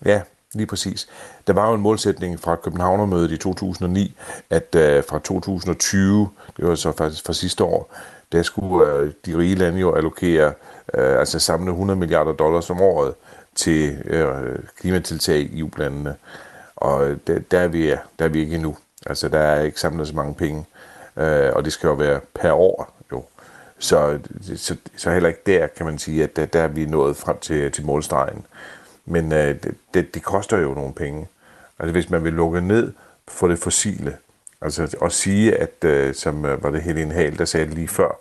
Ja, 0.05 0.21
lige 0.55 0.67
præcis. 0.67 1.09
Der 1.47 1.53
var 1.53 1.69
jo 1.69 1.75
en 1.75 1.81
målsætning 1.81 2.41
fra 2.41 2.57
Københavnermødet 2.57 3.31
i 3.31 3.37
2009, 3.37 4.17
at 4.51 4.75
øh, 4.75 5.05
fra 5.09 5.19
2020, 5.19 6.29
det 6.57 6.69
var 6.69 6.75
så 6.75 6.93
faktisk 6.93 7.27
fra 7.27 7.33
sidste 7.33 7.65
år, 7.65 7.95
der 8.33 8.43
skulle 8.43 8.93
øh, 8.93 9.13
de 9.27 9.39
rige 9.39 9.55
lande 9.55 9.81
jo 9.81 9.95
allokere, 9.95 10.53
øh, 10.95 11.19
altså 11.19 11.39
samle 11.39 11.71
100 11.71 11.99
milliarder 11.99 12.33
dollars 12.33 12.71
om 12.71 12.81
året 12.81 13.15
til 13.55 14.03
øh, 14.05 14.59
klimatiltag 14.81 15.39
i 15.39 15.61
EU-landene. 15.61 16.17
Og 16.77 17.17
der, 17.27 17.39
der, 17.39 17.59
er 17.59 17.69
vi, 17.69 17.89
der 18.19 18.25
er 18.25 18.29
vi 18.29 18.41
ikke 18.41 18.55
endnu. 18.55 18.77
Altså, 19.07 19.29
der 19.29 19.39
er 19.39 19.63
ikke 19.63 19.81
samlet 19.81 20.09
så 20.09 20.15
mange 20.15 20.35
penge. 20.35 20.65
Øh, 21.17 21.53
og 21.53 21.65
det 21.65 21.73
skal 21.73 21.89
jo 21.89 21.95
være 21.95 22.21
per 22.35 22.53
år, 22.53 22.97
jo. 23.13 23.25
Så, 23.79 24.19
så, 24.57 24.77
så 24.97 25.11
heller 25.11 25.29
ikke 25.29 25.43
der 25.47 25.67
kan 25.67 25.87
man 25.87 25.99
sige, 25.99 26.25
at 26.25 26.37
der, 26.37 26.47
der 26.47 26.61
er 26.61 26.69
vi 26.69 26.87
nået 26.87 27.17
frem 27.17 27.39
til, 27.39 27.73
til 27.73 27.87
målstregen. 27.87 28.47
Men 29.07 29.33
øh, 29.33 29.57
det, 29.95 30.15
det 30.15 30.23
koster 30.23 30.59
jo 30.59 30.75
nogle 30.75 30.95
penge. 30.95 31.29
Altså 31.79 31.93
hvis 31.93 32.11
man 32.11 32.25
vil 32.25 32.33
lukke 32.33 32.61
ned 32.61 32.93
for 33.29 33.49
det 33.49 33.59
fossile, 33.59 34.17
altså 34.61 34.97
at 35.03 35.13
sige, 35.13 35.57
at 35.57 35.85
øh, 35.85 36.15
som 36.15 36.45
øh, 36.45 36.63
var 36.63 36.71
det 36.71 36.83
Helene 36.83 37.15
Hal, 37.15 37.39
der 37.39 37.45
sagde 37.45 37.75
lige 37.75 37.89
før, 37.89 38.19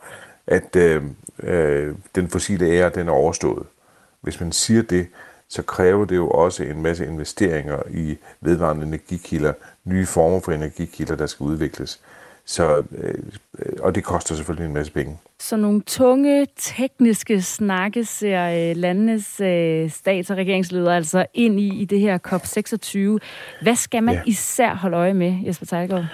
at 0.47 0.75
øh, 0.75 1.03
øh, 1.43 1.95
den 2.15 2.29
fossile 2.29 2.65
ære, 2.65 2.89
den 2.89 3.07
er 3.07 3.11
overstået. 3.11 3.65
Hvis 4.21 4.39
man 4.39 4.51
siger 4.51 4.81
det, 4.81 5.07
så 5.49 5.61
kræver 5.61 6.05
det 6.05 6.15
jo 6.15 6.29
også 6.29 6.63
en 6.63 6.81
masse 6.81 7.05
investeringer 7.05 7.79
i 7.89 8.17
vedvarende 8.41 8.87
energikilder, 8.87 9.53
nye 9.85 10.05
former 10.05 10.39
for 10.39 10.51
energikilder, 10.51 11.15
der 11.15 11.25
skal 11.25 11.43
udvikles. 11.43 11.99
Så, 12.45 12.83
øh, 12.97 13.13
og 13.79 13.95
det 13.95 14.03
koster 14.03 14.35
selvfølgelig 14.35 14.65
en 14.65 14.73
masse 14.73 14.91
penge. 14.91 15.17
Så 15.39 15.57
nogle 15.57 15.81
tunge, 15.81 16.47
tekniske 16.57 17.41
snakke 17.41 18.05
ser 18.05 18.69
øh, 18.69 18.77
landenes 18.77 19.39
øh, 19.39 19.91
stats- 19.91 20.29
og 20.29 20.37
regeringsledere 20.37 20.95
altså 20.95 21.25
ind 21.33 21.59
i, 21.59 21.81
i 21.81 21.85
det 21.85 21.99
her 21.99 22.17
COP26. 22.27 23.19
Hvad 23.63 23.75
skal 23.75 24.03
man 24.03 24.15
ja. 24.15 24.21
især 24.25 24.75
holde 24.75 24.97
øje 24.97 25.13
med, 25.13 25.37
Jesper 25.45 25.65
Tejlgaard? 25.65 26.05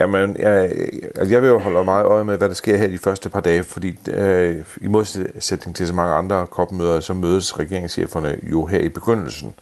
Jamen, 0.00 0.36
jeg, 0.38 0.72
altså, 1.14 1.34
jeg 1.34 1.42
vil 1.42 1.48
jo 1.48 1.58
holde 1.58 1.84
meget 1.84 2.04
øje 2.04 2.24
med, 2.24 2.38
hvad 2.38 2.48
der 2.48 2.54
sker 2.54 2.76
her 2.76 2.88
de 2.88 2.98
første 2.98 3.28
par 3.28 3.40
dage, 3.40 3.64
fordi 3.64 3.98
øh, 4.10 4.64
i 4.80 4.86
modsætning 4.86 5.76
til 5.76 5.86
så 5.86 5.94
mange 5.94 6.14
andre 6.14 6.46
kopmøder, 6.46 7.00
så 7.00 7.14
mødes 7.14 7.58
regeringscheferne 7.58 8.38
jo 8.42 8.66
her 8.66 8.78
i 8.78 8.88
begyndelsen, 8.88 9.54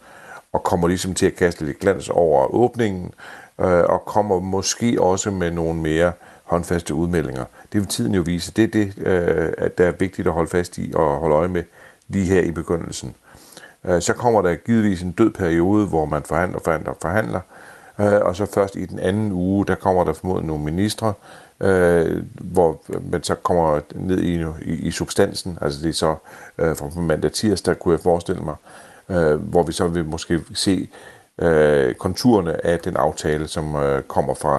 og 0.53 0.63
kommer 0.63 0.87
ligesom 0.87 1.13
til 1.13 1.25
at 1.25 1.35
kaste 1.35 1.65
lidt 1.65 1.79
glans 1.79 2.09
over 2.09 2.53
åbningen, 2.55 3.11
øh, 3.61 3.83
og 3.83 4.05
kommer 4.05 4.39
måske 4.39 5.01
også 5.01 5.31
med 5.31 5.51
nogle 5.51 5.81
mere 5.81 6.11
håndfaste 6.43 6.93
udmeldinger. 6.93 7.45
Det 7.73 7.81
vil 7.81 7.87
tiden 7.87 8.15
jo 8.15 8.21
vise. 8.21 8.51
Det 8.51 8.63
er 8.63 8.67
det, 8.67 8.93
øh, 8.97 9.53
at 9.57 9.77
der 9.77 9.87
er 9.87 9.91
vigtigt 9.91 10.27
at 10.27 10.33
holde 10.33 10.49
fast 10.49 10.77
i 10.77 10.91
og 10.95 11.15
holde 11.15 11.35
øje 11.35 11.47
med 11.47 11.63
lige 12.07 12.25
her 12.25 12.41
i 12.41 12.51
begyndelsen. 12.51 13.15
Øh, 13.85 14.01
så 14.01 14.13
kommer 14.13 14.41
der 14.41 14.55
givetvis 14.55 15.01
en 15.01 15.11
død 15.11 15.29
periode, 15.29 15.87
hvor 15.87 16.05
man 16.05 16.23
forhandler, 16.23 16.59
forhandler, 16.63 16.93
forhandler, 17.01 17.39
øh, 17.99 18.21
og 18.21 18.35
så 18.35 18.45
først 18.45 18.75
i 18.75 18.85
den 18.85 18.99
anden 18.99 19.31
uge, 19.31 19.65
der 19.65 19.75
kommer 19.75 20.03
der 20.03 20.13
formodentlig 20.13 20.47
nogle 20.47 20.63
ministre, 20.63 21.13
øh, 21.59 22.23
hvor 22.41 22.81
øh, 22.89 23.11
man 23.11 23.23
så 23.23 23.35
kommer 23.35 23.79
ned 23.95 24.19
i, 24.19 24.45
i, 24.61 24.73
i 24.73 24.91
substansen, 24.91 25.57
altså 25.61 25.81
det 25.81 25.89
er 25.89 25.93
så 25.93 26.15
øh, 26.57 26.75
fra 26.75 26.99
mandag 26.99 27.31
tirsdag, 27.31 27.79
kunne 27.79 27.91
jeg 27.91 27.99
forestille 27.99 28.41
mig, 28.41 28.55
øh, 29.09 29.35
hvor 29.35 29.63
vi 29.63 29.71
så 29.71 29.87
vil 29.87 30.05
måske 30.05 30.39
se 30.53 30.89
øh, 31.41 31.93
konturerne 31.93 32.65
af 32.65 32.79
den 32.79 32.97
aftale, 32.97 33.47
som 33.47 33.75
øh, 33.75 34.03
kommer 34.03 34.33
fra, 34.33 34.55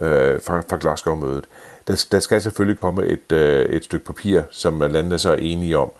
øh, 0.00 0.40
fra, 0.42 0.60
fra 0.60 0.76
Glasgow-mødet. 0.80 1.44
Der, 1.88 2.06
der 2.12 2.20
skal 2.20 2.42
selvfølgelig 2.42 2.80
komme 2.80 3.06
et, 3.06 3.32
øh, 3.32 3.66
et 3.66 3.84
stykke 3.84 4.06
papir, 4.06 4.42
som 4.50 4.80
landene 4.80 5.18
så 5.18 5.32
er 5.32 5.36
enige 5.36 5.78
om, 5.78 5.90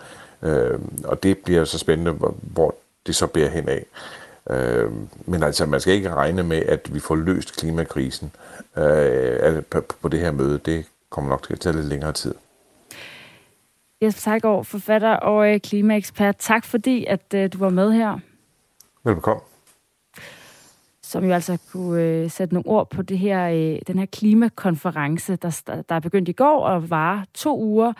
øh, 0.42 0.78
og 1.04 1.22
det 1.22 1.38
bliver 1.38 1.64
så 1.64 1.78
spændende, 1.78 2.12
hvor, 2.12 2.34
hvor 2.40 2.74
det 3.06 3.16
så 3.16 3.26
bærer 3.26 3.50
hen 3.50 3.68
af. 3.68 3.86
Øh, 4.50 4.92
men 5.26 5.42
altså, 5.42 5.66
man 5.66 5.80
skal 5.80 5.94
ikke 5.94 6.14
regne 6.14 6.42
med, 6.42 6.56
at 6.56 6.94
vi 6.94 7.00
får 7.00 7.16
løst 7.16 7.56
klimakrisen 7.56 8.30
øh, 8.76 9.62
på, 9.70 9.80
på 10.02 10.08
det 10.08 10.20
her 10.20 10.32
møde. 10.32 10.58
Det 10.58 10.86
kommer 11.10 11.30
nok 11.30 11.42
til 11.42 11.52
at 11.52 11.60
tage 11.60 11.76
lidt 11.76 11.86
længere 11.86 12.12
tid. 12.12 12.34
Jesper 14.02 14.20
Tejgaard, 14.20 14.64
forfatter 14.64 15.12
og 15.14 15.54
øh, 15.54 15.60
klimaekspert. 15.60 16.36
Tak 16.38 16.64
fordi, 16.64 17.04
at 17.04 17.34
øh, 17.34 17.52
du 17.52 17.58
var 17.58 17.70
med 17.70 17.92
her. 17.92 18.18
Velbekomme. 19.04 19.42
Som 21.02 21.24
jo 21.24 21.32
altså 21.32 21.58
kunne 21.72 22.02
øh, 22.02 22.30
sætte 22.30 22.54
nogle 22.54 22.68
ord 22.68 22.90
på 22.90 23.02
det 23.02 23.18
her, 23.18 23.48
øh, 23.48 23.78
den 23.86 23.98
her 23.98 24.06
klimakonference, 24.06 25.36
der, 25.36 25.82
der 25.88 25.94
er 25.94 26.00
begyndt 26.00 26.28
i 26.28 26.32
går 26.32 26.60
og 26.60 26.90
var 26.90 27.26
to 27.34 27.60
uger. 27.60 27.92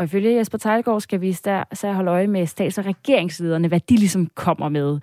Og 0.00 0.04
ifølge 0.04 0.36
Jesper 0.36 0.58
Tejlgaard 0.58 1.00
skal 1.00 1.20
vi 1.20 1.32
så 1.32 1.64
holde 1.82 2.10
øje 2.10 2.26
med 2.26 2.46
stats- 2.46 2.78
og 2.78 2.86
regeringslederne, 2.86 3.68
hvad 3.68 3.80
de 3.80 3.96
ligesom 3.96 4.30
kommer 4.34 4.68
med. 4.68 4.98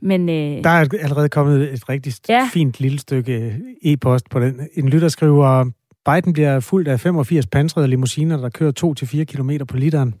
Men, 0.00 0.28
øh, 0.28 0.64
der 0.64 0.70
er 0.70 0.88
allerede 1.00 1.28
kommet 1.28 1.72
et 1.72 1.88
rigtig 1.88 2.12
ja. 2.28 2.48
fint 2.52 2.80
lille 2.80 2.98
stykke 2.98 3.56
e-post 3.82 4.30
på 4.30 4.40
den. 4.40 4.68
En 4.74 4.88
lytter 4.88 5.08
skriver, 5.08 5.70
Biden 6.04 6.32
bliver 6.32 6.60
fuldt 6.60 6.88
af 6.88 7.00
85 7.00 7.46
pansrede 7.46 7.88
limousiner, 7.88 8.36
der 8.36 8.48
kører 8.48 8.72
2-4 9.04 9.24
km 9.24 9.50
på 9.68 9.76
literen. 9.76 10.14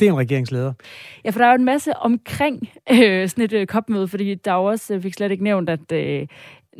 Det 0.00 0.08
er 0.08 0.12
en 0.12 0.18
regeringsleder. 0.18 0.72
Ja, 1.24 1.30
for 1.30 1.38
der 1.38 1.46
er 1.46 1.50
jo 1.50 1.58
en 1.58 1.64
masse 1.64 1.96
omkring 1.96 2.70
øh, 2.92 3.28
sådan 3.28 3.44
et 3.44 3.52
øh, 3.52 3.66
kopmøde, 3.66 4.08
fordi 4.08 4.34
der 4.34 4.52
også 4.52 4.94
øh, 4.94 5.02
fik 5.02 5.14
slet 5.14 5.30
ikke 5.30 5.44
nævnt, 5.44 5.70
at 5.70 5.92
øh, 5.92 6.26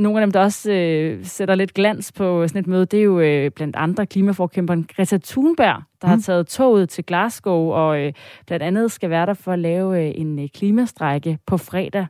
nogle 0.01 0.20
af 0.20 0.26
dem, 0.26 0.32
der 0.32 0.40
også 0.40 0.72
øh, 0.72 1.24
sætter 1.24 1.55
lidt 1.55 1.74
glans 1.74 2.12
på 2.12 2.48
sådan 2.48 2.61
et 2.61 2.66
møde, 2.66 2.86
det 2.86 3.01
er 3.01 3.05
jo 3.05 3.20
øh, 3.20 3.51
blandt 3.51 3.76
andre 3.76 4.07
klimaforkæmperen 4.07 4.88
Greta 4.96 5.18
Thunberg, 5.24 5.82
der 6.03 6.07
mm. 6.07 6.11
har 6.11 6.18
taget 6.18 6.46
toget 6.46 6.88
til 6.88 7.05
Glasgow, 7.05 7.70
og 7.72 8.01
øh, 8.01 8.12
blandt 8.46 8.62
andet 8.62 8.92
skal 8.92 9.11
være 9.11 9.26
der 9.26 9.34
for 9.34 9.53
at 9.53 9.59
lave 9.59 10.07
øh, 10.07 10.12
en 10.14 10.38
øh, 10.38 10.48
klimastrække 10.48 11.38
på 11.46 11.57
fredag. 11.57 12.07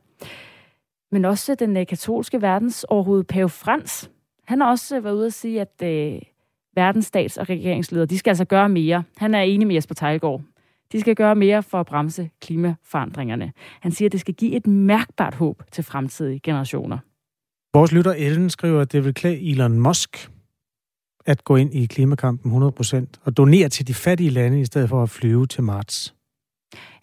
Men 1.11 1.25
også 1.25 1.55
den 1.55 1.77
øh, 1.77 1.87
katolske 1.87 2.41
verdens 2.41 2.83
overhoved 2.83 3.23
Pave 3.23 3.49
Frans, 3.49 4.11
han 4.47 4.61
har 4.61 4.69
også 4.69 4.97
øh, 4.97 5.03
været 5.03 5.15
ude 5.15 5.25
at 5.25 5.33
sige, 5.33 5.61
at 5.61 5.83
øh, 5.83 6.21
verdens 6.75 7.05
stats- 7.05 7.37
og 7.37 7.49
regeringsledere, 7.49 8.05
de 8.05 8.17
skal 8.17 8.31
altså 8.31 8.45
gøre 8.45 8.69
mere. 8.69 9.03
Han 9.17 9.35
er 9.35 9.41
enig 9.41 9.67
med 9.67 9.75
Jesper 9.75 9.95
Tejlgaard. 9.95 10.41
De 10.91 11.01
skal 11.01 11.15
gøre 11.15 11.35
mere 11.35 11.63
for 11.63 11.79
at 11.79 11.85
bremse 11.85 12.29
klimaforandringerne. 12.41 13.51
Han 13.81 13.91
siger, 13.91 14.07
at 14.07 14.11
det 14.11 14.19
skal 14.19 14.33
give 14.33 14.55
et 14.55 14.67
mærkbart 14.67 15.35
håb 15.35 15.63
til 15.71 15.83
fremtidige 15.83 16.39
generationer. 16.39 16.97
Vores 17.73 17.91
lytter 17.91 18.13
Ellen 18.13 18.49
skriver, 18.49 18.81
at 18.81 18.91
det 18.91 19.05
vil 19.05 19.13
klæde 19.13 19.51
Elon 19.51 19.79
Musk 19.79 20.29
at 21.25 21.43
gå 21.43 21.55
ind 21.55 21.73
i 21.73 21.85
klimakampen 21.85 22.63
100% 22.63 23.05
og 23.23 23.37
donere 23.37 23.69
til 23.69 23.87
de 23.87 23.93
fattige 23.93 24.29
lande, 24.29 24.61
i 24.61 24.65
stedet 24.65 24.89
for 24.89 25.03
at 25.03 25.09
flyve 25.09 25.47
til 25.47 25.63
Mars. 25.63 26.15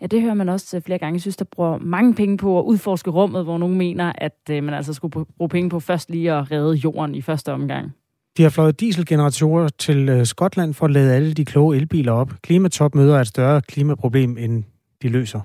Ja, 0.01 0.07
det 0.07 0.23
hører 0.23 0.35
man 0.35 0.49
også 0.49 0.81
flere 0.81 0.99
gange. 0.99 1.15
Jeg 1.15 1.21
synes, 1.21 1.37
der 1.37 1.45
bruger 1.45 1.79
mange 1.79 2.15
penge 2.15 2.37
på 2.37 2.59
at 2.59 2.65
udforske 2.65 3.11
rummet, 3.11 3.45
hvor 3.45 3.59
nogen 3.59 3.79
mener, 3.79 4.13
at 4.15 4.39
øh, 4.51 4.65
man 4.65 4.75
altså 4.75 4.93
skulle 4.93 5.27
bruge 5.37 5.49
penge 5.49 5.71
på 5.71 5.81
først 5.81 6.11
lige 6.11 6.33
at 6.33 6.51
redde 6.51 6.75
jorden 6.75 7.15
i 7.15 7.23
første 7.23 7.53
omgang. 7.53 7.93
De 8.37 8.43
har 8.43 8.51
fløjet 8.51 8.81
dieselgeneratorer 8.81 9.69
til 9.69 10.09
øh, 10.09 10.27
Skotland 10.27 10.75
for 10.75 10.85
at 10.87 10.93
lade 10.93 11.15
alle 11.15 11.35
de 11.35 11.45
kloge 11.45 11.77
elbiler 11.77 12.13
op. 12.13 12.33
Klimatopmøder 12.43 13.17
er 13.17 13.21
et 13.21 13.27
større 13.27 13.63
klimaproblem, 13.63 14.39
end 14.39 14.65
de 15.03 15.09
løser. 15.09 15.41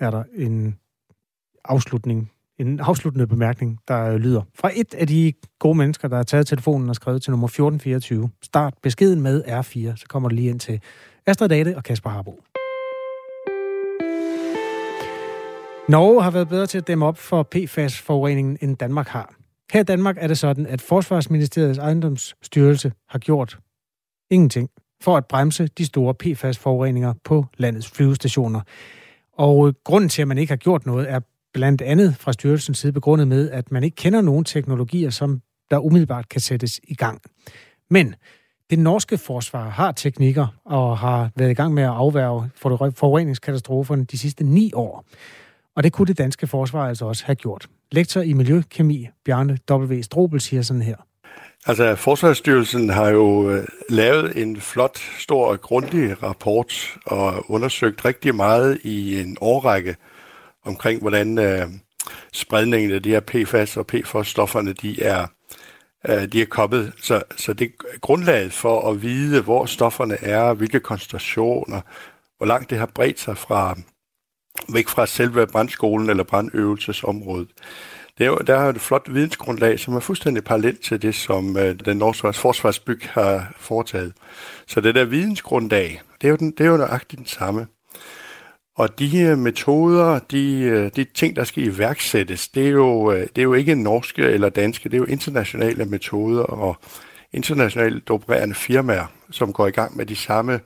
Er 0.00 0.10
der 0.10 0.22
en 0.36 0.78
afslutning 1.64 2.30
en 2.58 2.80
afsluttende 2.80 3.26
bemærkning, 3.26 3.78
der 3.88 4.04
øh, 4.04 4.16
lyder 4.16 4.42
fra 4.54 4.70
et 4.74 4.94
af 4.94 5.06
de 5.06 5.32
gode 5.58 5.78
mennesker, 5.78 6.08
der 6.08 6.16
har 6.16 6.22
taget 6.22 6.46
telefonen 6.46 6.88
og 6.88 6.94
skrevet 6.94 7.22
til 7.22 7.30
nummer 7.30 7.46
1424. 7.46 8.30
Start 8.42 8.74
beskeden 8.82 9.20
med 9.20 9.44
R4, 9.44 9.96
så 9.96 10.04
kommer 10.08 10.28
det 10.28 10.36
lige 10.36 10.50
ind 10.50 10.60
til 10.60 10.80
Astrid 11.26 11.48
Date 11.48 11.76
og 11.76 11.84
Kasper 11.84 12.10
Harbo. 12.10 12.40
Norge 15.88 16.22
har 16.22 16.30
været 16.30 16.48
bedre 16.48 16.66
til 16.66 16.78
at 16.78 16.86
dæmme 16.86 17.06
op 17.06 17.18
for 17.18 17.48
PFAS-forureningen, 17.54 18.58
end 18.60 18.76
Danmark 18.76 19.08
har. 19.08 19.34
Her 19.72 19.80
i 19.80 19.84
Danmark 19.84 20.16
er 20.18 20.26
det 20.26 20.38
sådan, 20.38 20.66
at 20.66 20.80
Forsvarsministeriets 20.80 21.78
ejendomsstyrelse 21.78 22.92
har 23.08 23.18
gjort 23.18 23.58
ingenting 24.30 24.68
for 25.02 25.16
at 25.16 25.26
bremse 25.26 25.66
de 25.66 25.86
store 25.86 26.14
PFAS-forureninger 26.14 27.14
på 27.24 27.46
landets 27.56 27.90
flyvestationer. 27.90 28.60
Og 29.32 29.68
øh, 29.68 29.74
grunden 29.84 30.08
til, 30.08 30.22
at 30.22 30.28
man 30.28 30.38
ikke 30.38 30.50
har 30.50 30.56
gjort 30.56 30.86
noget, 30.86 31.10
er 31.10 31.20
blandt 31.54 31.82
andet 31.82 32.16
fra 32.20 32.32
styrelsens 32.32 32.78
side 32.78 32.92
begrundet 32.92 33.28
med, 33.28 33.50
at 33.50 33.72
man 33.72 33.84
ikke 33.84 33.94
kender 33.94 34.20
nogen 34.20 34.44
teknologier, 34.44 35.10
som 35.10 35.40
der 35.70 35.78
umiddelbart 35.78 36.28
kan 36.28 36.40
sættes 36.40 36.80
i 36.88 36.94
gang. 36.94 37.22
Men 37.90 38.14
Det 38.70 38.78
norske 38.78 39.18
forsvar 39.18 39.68
har 39.68 39.92
teknikker 39.92 40.46
og 40.64 40.98
har 40.98 41.30
været 41.36 41.50
i 41.50 41.54
gang 41.54 41.74
med 41.74 41.82
at 41.82 41.88
afværge 41.88 42.50
forureningskatastroferne 42.96 44.04
de 44.04 44.18
sidste 44.18 44.44
ni 44.44 44.70
år. 44.74 45.04
Og 45.76 45.82
det 45.82 45.92
kunne 45.92 46.06
det 46.06 46.18
danske 46.18 46.46
forsvar 46.46 46.88
altså 46.88 47.04
også 47.04 47.24
have 47.26 47.36
gjort. 47.36 47.66
Lektor 47.92 48.20
i 48.20 48.32
Miljøkemi, 48.32 49.08
Bjarne 49.24 49.58
W. 49.70 50.02
Strobel, 50.02 50.40
siger 50.40 50.62
sådan 50.62 50.82
her. 50.82 50.96
Altså, 51.66 51.94
Forsvarsstyrelsen 51.94 52.90
har 52.90 53.08
jo 53.08 53.50
øh, 53.50 53.64
lavet 53.88 54.42
en 54.42 54.60
flot, 54.60 54.98
stor 55.18 55.46
og 55.46 55.60
grundig 55.60 56.22
rapport 56.22 56.96
og 57.06 57.50
undersøgt 57.50 58.04
rigtig 58.04 58.34
meget 58.34 58.78
i 58.82 59.20
en 59.20 59.36
årrække 59.40 59.96
omkring, 60.64 61.00
hvordan 61.00 61.38
øh, 61.38 61.66
spredningen 62.32 62.92
af 62.92 63.02
de 63.02 63.10
her 63.10 63.20
PFAS 63.20 63.76
og 63.76 63.86
PFOS-stofferne, 63.92 64.72
de 64.72 65.02
er, 65.02 65.26
øh, 66.08 66.32
de 66.32 66.42
er 66.42 66.46
kommet. 66.46 66.92
Så, 67.02 67.22
så 67.36 67.52
det 67.52 67.64
er 67.64 67.98
grundlaget 67.98 68.52
for 68.52 68.90
at 68.90 69.02
vide, 69.02 69.42
hvor 69.42 69.66
stofferne 69.66 70.16
er, 70.22 70.54
hvilke 70.54 70.80
koncentrationer, 70.80 71.80
hvor 72.36 72.46
langt 72.46 72.70
det 72.70 72.78
har 72.78 72.86
bredt 72.86 73.20
sig 73.20 73.38
fra 73.38 73.76
væk 74.72 74.88
fra 74.88 75.06
selve 75.06 75.46
brandskolen 75.46 76.10
eller 76.10 76.24
brandøvelsesområdet. 76.24 77.48
Det 78.18 78.24
er 78.24 78.28
jo, 78.28 78.38
der 78.46 78.54
er 78.54 78.68
et 78.68 78.80
flot 78.80 79.14
vidensgrundlag, 79.14 79.80
som 79.80 79.94
er 79.94 80.00
fuldstændig 80.00 80.44
parallelt 80.44 80.80
til 80.80 81.02
det, 81.02 81.14
som 81.14 81.56
øh, 81.56 81.80
den 81.84 81.96
norske 81.96 82.32
forsvarsbyg 82.32 83.00
har 83.10 83.54
foretaget. 83.56 84.12
Så 84.66 84.80
det 84.80 84.94
der 84.94 85.04
vidensgrundlag, 85.04 86.02
det 86.20 86.26
er 86.26 86.30
jo, 86.30 86.36
den, 86.36 86.50
det 86.50 86.60
er 86.66 86.70
jo 86.70 86.76
nøjagtigt 86.76 87.18
den 87.18 87.26
samme. 87.26 87.66
Og 88.76 88.98
de 88.98 89.36
metoder, 89.36 90.18
de, 90.18 90.60
øh, 90.60 90.90
de 90.96 91.04
ting, 91.04 91.36
der 91.36 91.44
skal 91.44 91.64
iværksættes, 91.64 92.48
det 92.48 92.66
er, 92.66 92.70
jo, 92.70 93.12
øh, 93.12 93.20
det 93.20 93.38
er 93.38 93.42
jo 93.42 93.52
ikke 93.52 93.74
norske 93.74 94.22
eller 94.22 94.48
danske, 94.48 94.88
det 94.88 94.94
er 94.94 94.98
jo 94.98 95.04
internationale 95.04 95.84
metoder 95.84 96.42
og 96.42 96.76
internationalt 97.32 98.10
opererende 98.10 98.54
firmaer, 98.54 99.06
som 99.30 99.52
går 99.52 99.66
i 99.66 99.70
gang 99.70 99.96
med 99.96 100.06
de 100.06 100.16
samme 100.16 100.60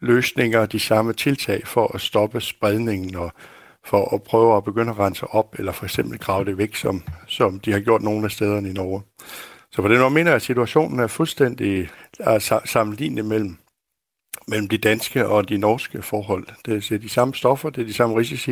løsninger, 0.00 0.66
de 0.66 0.80
samme 0.80 1.12
tiltag 1.12 1.66
for 1.66 1.94
at 1.94 2.00
stoppe 2.00 2.40
spredningen 2.40 3.16
og 3.16 3.32
for 3.84 4.14
at 4.14 4.22
prøve 4.22 4.56
at 4.56 4.64
begynde 4.64 4.90
at 4.90 4.98
rense 4.98 5.26
op, 5.26 5.54
eller 5.58 5.72
for 5.72 5.84
eksempel 5.84 6.18
grave 6.18 6.44
det 6.44 6.58
væk, 6.58 6.74
som, 6.74 7.02
som 7.26 7.60
de 7.60 7.72
har 7.72 7.80
gjort 7.80 8.02
nogle 8.02 8.24
af 8.24 8.30
stederne 8.30 8.70
i 8.70 8.72
Norge. 8.72 9.02
Så 9.70 9.82
på 9.82 9.88
den 9.88 9.98
måde 9.98 10.10
mener 10.10 10.30
jeg, 10.30 10.36
at 10.36 10.42
situationen 10.42 11.00
er 11.00 11.06
fuldstændig 11.06 11.88
sammenlignelig 12.18 12.68
sammenlignet 12.68 13.24
mellem, 13.24 13.56
mellem 14.48 14.68
de 14.68 14.78
danske 14.78 15.26
og 15.26 15.48
de 15.48 15.58
norske 15.58 16.02
forhold. 16.02 16.46
Det 16.66 16.92
er 16.92 16.98
de 16.98 17.08
samme 17.08 17.34
stoffer, 17.34 17.70
det 17.70 17.80
er 17.80 17.86
de 17.86 17.94
samme 17.94 18.16
risici, 18.16 18.50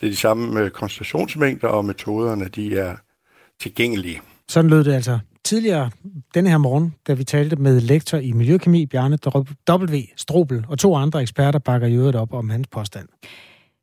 det 0.00 0.06
er 0.06 0.10
de 0.10 0.16
samme 0.16 0.60
øh, 0.60 0.70
koncentrationsmængder, 0.70 1.68
og 1.68 1.84
metoderne 1.84 2.44
de 2.44 2.78
er 2.78 2.96
tilgængelige. 3.60 4.20
Sådan 4.48 4.70
lød 4.70 4.84
det 4.84 4.92
altså 4.94 5.18
tidligere 5.44 5.90
denne 6.34 6.50
her 6.50 6.58
morgen, 6.58 6.94
da 7.06 7.12
vi 7.14 7.24
talte 7.24 7.56
med 7.56 7.80
lektor 7.80 8.18
i 8.18 8.32
miljøkemi, 8.32 8.86
Bjarne 8.86 9.18
W. 9.70 9.96
Strobel, 10.16 10.64
og 10.68 10.78
to 10.78 10.94
andre 10.94 11.22
eksperter 11.22 11.58
bakker 11.58 11.86
i 11.86 11.94
øvrigt 11.94 12.16
op 12.16 12.32
om 12.32 12.50
hans 12.50 12.68
påstand. 12.68 13.08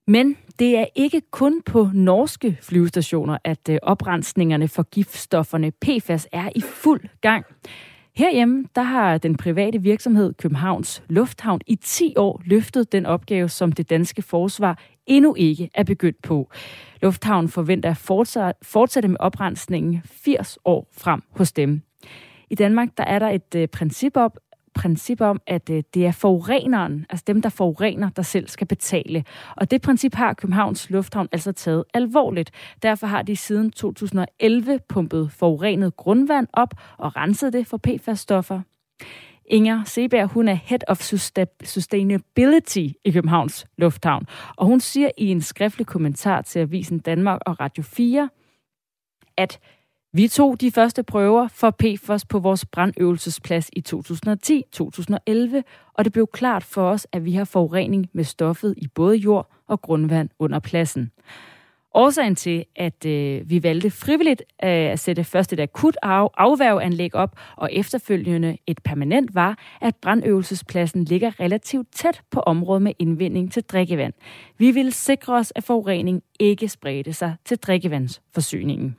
Men 0.07 0.37
det 0.59 0.77
er 0.77 0.85
ikke 0.95 1.21
kun 1.31 1.61
på 1.61 1.89
norske 1.93 2.57
flyvestationer, 2.61 3.37
at 3.43 3.69
øh, 3.69 3.77
oprensningerne 3.83 4.67
for 4.67 4.83
giftstofferne 4.83 5.71
PFAS 5.71 6.27
er 6.31 6.49
i 6.55 6.61
fuld 6.61 7.01
gang. 7.21 7.45
Herhjemme, 8.15 8.65
der 8.75 8.81
har 8.81 9.17
den 9.17 9.37
private 9.37 9.81
virksomhed 9.81 10.33
Københavns 10.33 11.03
Lufthavn 11.09 11.61
i 11.67 11.75
10 11.75 12.13
år 12.17 12.41
løftet 12.45 12.91
den 12.91 13.05
opgave, 13.05 13.49
som 13.49 13.71
det 13.71 13.89
danske 13.89 14.21
forsvar 14.21 14.79
endnu 15.05 15.35
ikke 15.35 15.69
er 15.73 15.83
begyndt 15.83 16.21
på. 16.21 16.49
Lufthavnen 17.01 17.49
forventer 17.49 17.89
at 17.89 18.55
fortsætte 18.61 19.09
med 19.09 19.17
oprensningen 19.19 20.01
80 20.05 20.57
år 20.65 20.87
frem 20.91 21.21
hos 21.31 21.51
dem. 21.51 21.81
I 22.49 22.55
Danmark 22.55 22.89
der 22.97 23.03
er 23.03 23.19
der 23.19 23.29
et 23.29 23.55
øh, 23.55 23.67
princip 23.67 24.17
op, 24.17 24.37
princip 24.75 25.21
om, 25.21 25.41
at 25.47 25.69
øh, 25.69 25.83
det 25.93 26.05
er 26.05 26.11
forureneren, 26.11 27.05
altså 27.09 27.23
dem, 27.27 27.41
der 27.41 27.49
forurener, 27.49 28.09
der 28.09 28.21
selv 28.21 28.47
skal 28.47 28.67
betale. 28.67 29.23
Og 29.55 29.71
det 29.71 29.81
princip 29.81 30.15
har 30.15 30.33
Københavns 30.33 30.89
Lufthavn 30.89 31.27
altså 31.31 31.51
taget 31.51 31.83
alvorligt. 31.93 32.51
Derfor 32.83 33.07
har 33.07 33.21
de 33.21 33.35
siden 33.35 33.71
2011 33.71 34.79
pumpet 34.89 35.31
forurenet 35.31 35.95
grundvand 35.95 36.47
op 36.53 36.73
og 36.97 37.15
renset 37.15 37.53
det 37.53 37.67
for 37.67 37.77
PFAS-stoffer. 37.77 38.61
Inger 39.45 39.83
Seberg, 39.83 40.27
hun 40.27 40.47
er 40.47 40.53
Head 40.53 40.79
of 40.87 41.01
Sustainability 41.63 42.87
i 43.05 43.11
Københavns 43.11 43.65
Lufthavn, 43.77 44.27
og 44.55 44.65
hun 44.65 44.79
siger 44.79 45.09
i 45.17 45.27
en 45.27 45.41
skriftlig 45.41 45.87
kommentar 45.87 46.41
til 46.41 46.59
Avisen 46.59 46.99
Danmark 46.99 47.39
og 47.45 47.59
Radio 47.59 47.83
4, 47.83 48.29
at 49.37 49.59
vi 50.15 50.27
tog 50.27 50.61
de 50.61 50.71
første 50.71 51.03
prøver 51.03 51.47
for 51.47 51.69
PFOS 51.69 52.25
på 52.25 52.39
vores 52.39 52.65
brandøvelsesplads 52.65 53.69
i 53.73 53.83
2010-2011, 53.87 55.61
og 55.93 56.05
det 56.05 56.13
blev 56.13 56.27
klart 56.27 56.63
for 56.63 56.89
os, 56.89 57.07
at 57.11 57.25
vi 57.25 57.31
har 57.33 57.45
forurening 57.45 58.09
med 58.13 58.23
stoffet 58.23 58.73
i 58.77 58.87
både 58.87 59.15
jord 59.15 59.51
og 59.67 59.81
grundvand 59.81 60.29
under 60.39 60.59
pladsen. 60.59 61.11
Årsagen 61.93 62.35
til, 62.35 62.65
at 62.75 63.05
øh, 63.05 63.49
vi 63.49 63.63
valgte 63.63 63.91
frivilligt 63.91 64.41
øh, 64.63 64.69
at 64.69 64.99
sætte 64.99 65.23
først 65.23 65.53
et 65.53 65.59
akut 65.59 65.97
af, 66.03 66.27
afværgeanlæg 66.37 67.15
op, 67.15 67.35
og 67.55 67.73
efterfølgende 67.73 68.57
et 68.67 68.79
permanent, 68.83 69.35
var, 69.35 69.57
at 69.81 69.95
brandøvelsespladsen 69.95 71.03
ligger 71.03 71.39
relativt 71.39 71.87
tæt 71.91 72.21
på 72.31 72.39
området 72.39 72.81
med 72.81 72.93
indvinding 72.99 73.51
til 73.51 73.63
drikkevand. 73.63 74.13
Vi 74.57 74.71
ville 74.71 74.91
sikre 74.91 75.35
os, 75.35 75.53
at 75.55 75.63
forurening 75.63 76.23
ikke 76.39 76.67
spredte 76.67 77.13
sig 77.13 77.35
til 77.45 77.57
drikkevandsforsyningen. 77.57 78.95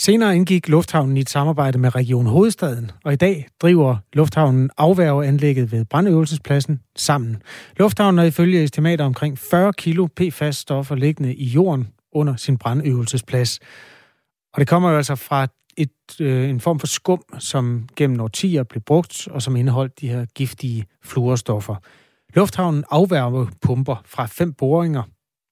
Senere 0.00 0.36
indgik 0.36 0.68
Lufthavnen 0.68 1.16
i 1.16 1.20
et 1.20 1.30
samarbejde 1.30 1.78
med 1.78 1.94
Region 1.94 2.26
Hovedstaden, 2.26 2.90
og 3.04 3.12
i 3.12 3.16
dag 3.16 3.46
driver 3.62 3.96
Lufthavnen 4.12 4.70
afværgeanlægget 4.78 5.72
ved 5.72 5.84
brandøvelsespladsen 5.84 6.80
sammen. 6.96 7.42
Lufthavnen 7.76 8.18
har 8.18 8.24
ifølge 8.24 8.62
estimater 8.62 9.04
omkring 9.04 9.38
40 9.38 9.72
kilo 9.72 10.08
PFAS-stoffer 10.20 10.94
liggende 10.94 11.34
i 11.34 11.44
jorden 11.44 11.88
under 12.12 12.36
sin 12.36 12.58
brandøvelsesplads. 12.58 13.58
Og 14.54 14.60
det 14.60 14.68
kommer 14.68 14.90
jo 14.90 14.96
altså 14.96 15.14
fra 15.14 15.46
et, 15.76 16.20
øh, 16.20 16.50
en 16.50 16.60
form 16.60 16.78
for 16.78 16.86
skum, 16.86 17.22
som 17.38 17.88
gennem 17.96 18.20
årtier 18.20 18.62
blev 18.62 18.82
brugt, 18.82 19.28
og 19.28 19.42
som 19.42 19.56
indeholdt 19.56 20.00
de 20.00 20.08
her 20.08 20.24
giftige 20.34 20.86
fluorstoffer. 21.04 21.76
Lufthavnen 22.34 22.84
afværgepumper 22.90 24.02
fra 24.06 24.26
fem 24.26 24.52
boringer. 24.52 25.02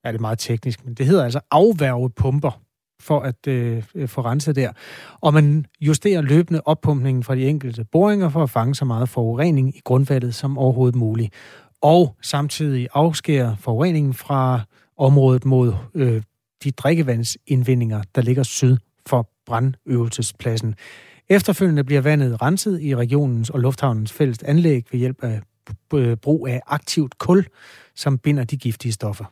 Er 0.05 0.13
det 0.13 0.21
meget 0.21 0.39
teknisk, 0.39 0.85
men 0.85 0.95
det 0.95 1.07
hedder 1.07 1.25
altså 1.25 1.41
afværgepumper 1.51 2.68
for 3.01 3.21
at 3.21 3.47
øh, 3.49 3.83
øh, 3.95 4.09
få 4.09 4.21
renset 4.21 4.57
der. 4.57 4.73
Og 5.21 5.35
man 5.35 5.67
justerer 5.81 6.21
løbende 6.21 6.61
oppumpningen 6.65 7.25
fra 7.25 7.35
de 7.35 7.49
enkelte 7.49 7.85
boringer 7.85 8.29
for 8.29 8.43
at 8.43 8.51
fange 8.51 8.75
så 8.75 8.85
meget 8.85 9.09
forurening 9.09 9.77
i 9.77 9.81
grundvandet 9.85 10.35
som 10.35 10.59
overhovedet 10.59 10.97
muligt. 10.97 11.35
Og 11.83 12.17
samtidig 12.23 12.89
afskærer 12.95 13.57
forureningen 13.57 14.15
fra 14.15 14.61
området 14.97 15.45
mod 15.45 15.73
øh, 15.95 16.23
de 16.65 16.71
drikkevandsindvindinger, 16.71 18.03
der 18.15 18.23
ligger 18.23 18.43
syd 18.43 18.77
for 19.07 19.31
brandøvelsespladsen. 19.47 20.75
Efterfølgende 21.29 21.85
bliver 21.85 22.01
vandet 22.01 22.43
renset 22.43 22.81
i 22.83 22.97
regionens 22.97 23.51
og 23.51 23.61
lufthavnens 23.61 24.13
fælles 24.13 24.43
anlæg 24.43 24.85
ved 24.93 25.01
hjælp 25.01 25.25
af 25.25 25.41
øh, 25.95 26.17
brug 26.17 26.49
af 26.49 26.61
aktivt 26.67 27.19
kul, 27.19 27.47
som 27.95 28.19
binder 28.19 28.45
de 28.45 28.57
giftige 28.57 28.93
stoffer. 28.93 29.25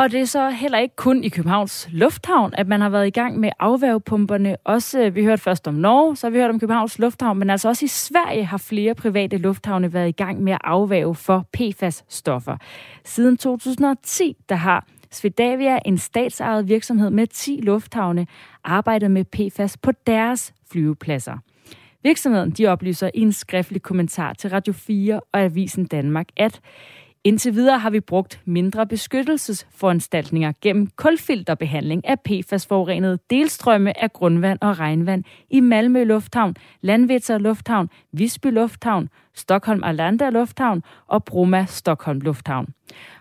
Og 0.00 0.12
det 0.12 0.20
er 0.20 0.24
så 0.24 0.50
heller 0.50 0.78
ikke 0.78 0.96
kun 0.96 1.24
i 1.24 1.28
Københavns 1.28 1.88
Lufthavn, 1.90 2.54
at 2.54 2.68
man 2.68 2.80
har 2.80 2.88
været 2.88 3.06
i 3.06 3.10
gang 3.10 3.40
med 3.40 3.50
afværgepumperne. 3.58 4.56
Også, 4.64 5.00
øh, 5.00 5.14
vi 5.14 5.24
hørte 5.24 5.42
først 5.42 5.68
om 5.68 5.74
Norge, 5.74 6.16
så 6.16 6.26
har 6.26 6.30
vi 6.30 6.38
hørt 6.38 6.50
om 6.50 6.60
Københavns 6.60 6.98
Lufthavn, 6.98 7.38
men 7.38 7.50
altså 7.50 7.68
også 7.68 7.84
i 7.84 7.88
Sverige 7.88 8.44
har 8.44 8.58
flere 8.58 8.94
private 8.94 9.36
lufthavne 9.36 9.92
været 9.92 10.08
i 10.08 10.12
gang 10.12 10.42
med 10.42 10.52
at 10.52 10.58
afværge 10.64 11.14
for 11.14 11.46
PFAS-stoffer. 11.52 12.56
Siden 13.04 13.36
2010, 13.36 14.36
der 14.48 14.54
har 14.54 14.86
Svedavia, 15.10 15.78
en 15.84 15.98
statsejet 15.98 16.68
virksomhed 16.68 17.10
med 17.10 17.26
10 17.26 17.60
lufthavne, 17.62 18.26
arbejdet 18.64 19.10
med 19.10 19.24
PFAS 19.24 19.76
på 19.76 19.92
deres 20.06 20.54
flyvepladser. 20.70 21.38
Virksomheden 22.02 22.50
de 22.50 22.66
oplyser 22.66 23.10
i 23.14 23.20
en 23.20 23.32
skriftlig 23.32 23.82
kommentar 23.82 24.32
til 24.32 24.50
Radio 24.50 24.72
4 24.72 25.20
og 25.32 25.40
Avisen 25.40 25.86
Danmark, 25.86 26.26
at 26.36 26.60
Indtil 27.24 27.54
videre 27.54 27.78
har 27.78 27.90
vi 27.90 28.00
brugt 28.00 28.40
mindre 28.44 28.86
beskyttelsesforanstaltninger 28.86 30.52
gennem 30.60 30.88
kulfilterbehandling 30.96 32.08
af 32.08 32.16
PFAS-forurenede 32.28 33.18
delstrømme 33.30 34.02
af 34.02 34.12
grundvand 34.12 34.58
og 34.62 34.78
regnvand 34.78 35.24
i 35.50 35.60
Malmø 35.60 36.04
Lufthavn, 36.04 36.56
Landvetter 36.80 37.38
Lufthavn, 37.38 37.88
Visby 38.12 38.46
Lufthavn, 38.46 39.08
Stockholm 39.34 39.82
Arlanda 39.82 40.30
Lufthavn 40.30 40.82
og 41.06 41.24
Bromma 41.24 41.64
Stockholm 41.68 42.20
Lufthavn. 42.20 42.66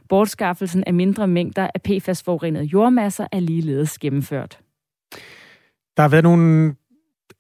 Bortskaffelsen 0.10 0.84
af 0.88 0.94
mindre 0.94 1.28
mængder 1.28 1.68
af 1.76 1.82
PFAS-forurenede 1.82 2.64
jordmasser 2.64 3.28
er 3.32 3.40
ligeledes 3.40 4.00
gennemført. 4.00 4.60
Der 5.98 6.02
har 6.02 6.10
været 6.10 6.24
nogle 6.24 6.76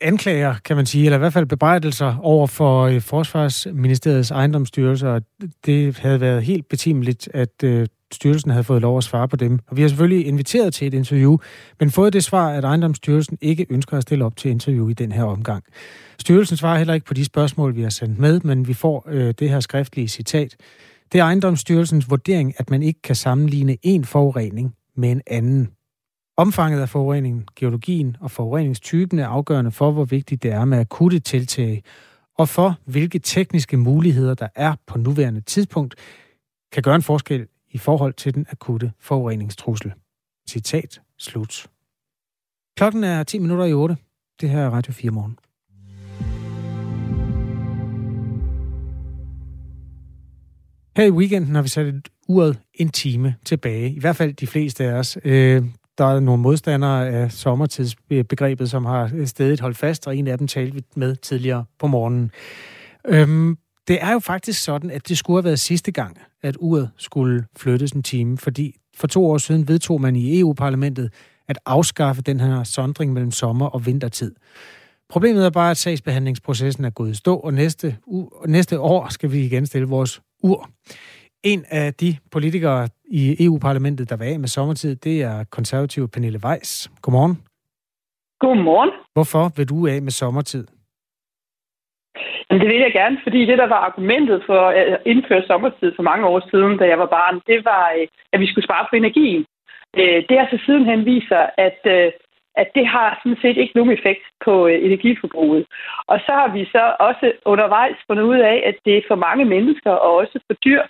anklager, 0.02 0.56
kan 0.66 0.76
man 0.76 0.86
sige, 0.86 1.06
eller 1.06 1.18
i 1.18 1.20
hvert 1.20 1.34
fald 1.34 1.45
bebrejdelser 1.45 2.16
over 2.22 2.47
for 2.47 2.82
øh, 2.84 3.02
Forsvarsministeriets 3.02 4.32
ejendomsstyrelse, 4.32 5.10
og 5.10 5.22
det 5.66 5.97
havde 5.97 6.22
været 6.22 6.43
helt 6.43 6.70
betimeligt, 6.70 7.30
at 7.34 7.64
øh, 7.64 7.88
havde 8.47 8.64
fået 8.64 8.82
lov 8.82 8.97
at 8.97 9.04
svare 9.04 9.28
på 9.28 9.36
dem. 9.36 9.60
Og 9.68 9.78
vi 9.78 9.82
har 9.82 9.89
selvfølgelig 9.89 10.28
inviteret 10.28 10.74
til 10.74 10.88
et 10.88 10.93
interview, 10.93 11.38
men 11.80 11.91
fået 11.91 12.14
det 12.14 12.24
svar, 12.24 12.50
at 12.50 12.64
Ejendomsstyrelsen 12.64 13.38
ikke 13.41 13.66
ønsker 13.70 13.97
at 13.97 14.04
stille 14.04 14.26
op 14.26 14.36
til 14.36 14.52
interview 14.52 14.89
i 14.89 14.93
den 14.93 15.12
her 15.12 15.24
omgang. 15.24 15.64
Styrelsen 16.20 16.58
svarer 16.58 16.78
heller 16.78 16.93
ikke 16.93 17.06
på 17.06 17.14
de 17.14 17.26
spørgsmål, 17.26 17.76
vi 17.76 17.82
har 17.82 17.89
sendt 17.89 18.20
med, 18.20 18.39
men 18.39 18.68
vi 18.68 18.74
får 18.74 19.06
øh, 19.08 19.34
det 19.39 19.50
her 19.50 19.60
skriftlige 19.60 20.08
citat. 20.08 20.56
Det 21.12 21.20
er 21.20 21.24
Ejendomsstyrelsens 21.24 22.10
vurdering, 22.10 22.54
at 22.58 22.70
man 22.70 22.84
ikke 22.84 23.02
kan 23.02 23.16
sammenligne 23.16 23.78
en 23.84 24.06
forurening 24.06 24.74
med 24.95 25.12
en 25.12 25.22
anden. 25.28 25.70
Omfanget 26.40 26.82
af 26.82 26.90
forureningen, 26.90 27.48
geologien 27.56 28.18
og 28.20 28.32
forureningstypen 28.32 29.20
er 29.20 29.28
afgørende 29.28 29.72
for, 29.72 29.92
hvor 29.92 30.06
vigtigt 30.06 30.44
det 30.44 30.52
er 30.52 30.66
med 30.66 30.78
akutte 30.78 31.20
tiltag, 31.20 31.84
og 32.38 32.50
for 32.50 32.78
hvilke 32.86 33.20
tekniske 33.20 33.78
muligheder, 33.78 34.34
der 34.34 34.48
er 34.56 34.76
på 34.88 34.98
nuværende 34.98 35.42
tidspunkt, 35.42 35.96
kan 36.72 36.84
gøre 36.84 36.96
en 36.96 37.02
forskel 37.02 37.48
i 37.72 37.78
forhold 37.78 38.14
til 38.14 38.34
den 38.34 38.46
akutte 38.50 38.92
forureningstrussel. 39.00 39.94
Citat 40.50 41.02
slut. 41.18 41.68
Klokken 42.78 43.04
er 43.04 43.24
10 43.24 43.40
minutter 43.40 43.66
i 43.66 43.74
8. 43.74 43.98
Det 44.42 44.50
her 44.50 44.60
er 44.60 44.70
Radio 44.70 44.94
4 44.94 45.12
morgen. 45.12 45.40
Her 50.98 51.06
i 51.06 51.12
weekenden 51.12 51.56
har 51.56 51.62
vi 51.62 51.70
sat 51.70 51.86
et 51.86 52.10
uret 52.28 52.60
en 52.74 52.90
time 52.90 53.36
tilbage. 53.46 53.92
I 53.92 54.00
hvert 54.00 54.16
fald 54.16 54.34
de 54.34 54.48
fleste 54.48 54.86
af 54.86 54.94
os. 54.94 55.18
Øh, 55.24 55.64
der 56.00 56.06
er 56.06 56.20
nogle 56.20 56.41
modstandere 56.41 57.10
af 57.10 57.32
sommertidsbegrebet, 57.32 58.70
som 58.70 58.86
har 58.86 59.26
stedet 59.26 59.60
holdt 59.60 59.78
fast, 59.78 60.08
og 60.08 60.18
en 60.18 60.28
af 60.28 60.38
dem 60.38 60.47
talte 60.47 60.74
vi 60.74 60.82
med 60.95 61.16
tidligere 61.16 61.66
på 61.80 61.88
morgenen. 61.88 62.32
Øhm, 63.08 63.58
det 63.88 63.97
er 64.02 64.14
jo 64.14 64.20
faktisk 64.20 64.64
sådan, 64.64 64.91
at 64.91 65.08
det 65.10 65.18
skulle 65.18 65.38
have 65.38 65.43
været 65.43 65.60
sidste 65.60 65.91
gang, 65.91 66.18
at 66.43 66.56
uret 66.60 66.89
skulle 66.97 67.45
flyttes 67.58 67.91
en 67.91 68.04
time, 68.04 68.38
fordi 68.38 68.76
for 68.97 69.08
to 69.08 69.26
år 69.26 69.38
siden 69.38 69.68
vedtog 69.68 70.02
man 70.02 70.16
i 70.16 70.39
EU-parlamentet 70.39 71.14
at 71.47 71.60
afskaffe 71.66 72.22
den 72.22 72.39
her 72.39 72.64
sondring 72.64 73.14
mellem 73.14 73.32
sommer- 73.32 73.68
og 73.68 73.86
vintertid. 73.86 74.36
Problemet 75.10 75.45
er 75.45 75.50
bare, 75.50 75.72
at 75.72 75.78
sagsbehandlingsprocessen 75.78 76.86
er 76.86 76.89
gået 76.89 77.12
i 77.12 77.14
stå, 77.14 77.36
og 77.36 77.54
næste, 77.54 77.97
u- 78.08 78.45
næste 78.47 78.80
år 78.80 79.10
skal 79.10 79.32
vi 79.32 79.39
igen 79.39 79.66
stille 79.66 79.88
vores 79.88 80.22
ur. 80.43 80.70
En 81.43 81.66
af 81.70 81.93
de 81.93 82.18
politikere 82.32 82.88
i 83.10 83.45
EU-parlamentet, 83.45 84.10
der 84.10 84.18
var 84.18 84.26
af 84.26 84.39
med 84.39 84.47
sommertid, 84.47 84.95
det 84.95 85.22
er 85.22 85.43
konservativ 85.51 86.07
Pernille 86.07 86.39
Weiss. 86.45 86.91
Godmorgen. 87.01 87.43
Godmorgen. 88.39 88.91
Hvorfor 89.14 89.51
vil 89.57 89.70
du 89.70 89.88
af 89.88 90.01
med 90.01 90.12
sommertid? 90.12 90.68
Jamen, 92.49 92.62
det 92.62 92.70
vil 92.70 92.82
jeg 92.82 92.93
gerne, 92.93 93.18
fordi 93.24 93.45
det, 93.45 93.57
der 93.57 93.68
var 93.68 93.82
argumentet 93.89 94.43
for 94.45 94.62
at 94.70 95.01
indføre 95.05 95.43
sommertid 95.47 95.91
for 95.95 96.03
mange 96.03 96.26
år 96.28 96.39
siden, 96.51 96.78
da 96.78 96.86
jeg 96.88 96.99
var 96.99 97.05
barn, 97.18 97.41
det 97.47 97.66
var, 97.66 97.93
øh, 97.97 98.07
at 98.34 98.39
vi 98.39 98.47
skulle 98.47 98.68
spare 98.68 98.86
på 98.89 98.95
energien. 98.95 99.45
Øh, 99.97 100.20
det 100.28 100.32
er 100.36 100.41
altså 100.45 100.60
sidenhen 100.66 101.05
viser, 101.05 101.43
at, 101.57 101.80
øh, 101.86 102.12
at 102.55 102.68
det 102.76 102.88
har 102.88 103.20
sådan 103.24 103.41
set 103.41 103.57
ikke 103.57 103.78
nogen 103.78 103.91
effekt 103.97 104.24
på 104.45 104.68
energiforbruget. 104.68 105.66
Og 106.07 106.18
så 106.26 106.32
har 106.39 106.49
vi 106.57 106.66
så 106.66 106.84
også 106.99 107.32
undervejs 107.45 107.97
fundet 108.07 108.24
ud 108.24 108.39
af, 108.53 108.57
at 108.70 108.76
det 108.86 109.07
for 109.07 109.16
mange 109.16 109.45
mennesker 109.45 109.91
og 109.91 110.12
også 110.16 110.39
for 110.47 110.53
dyr 110.66 110.82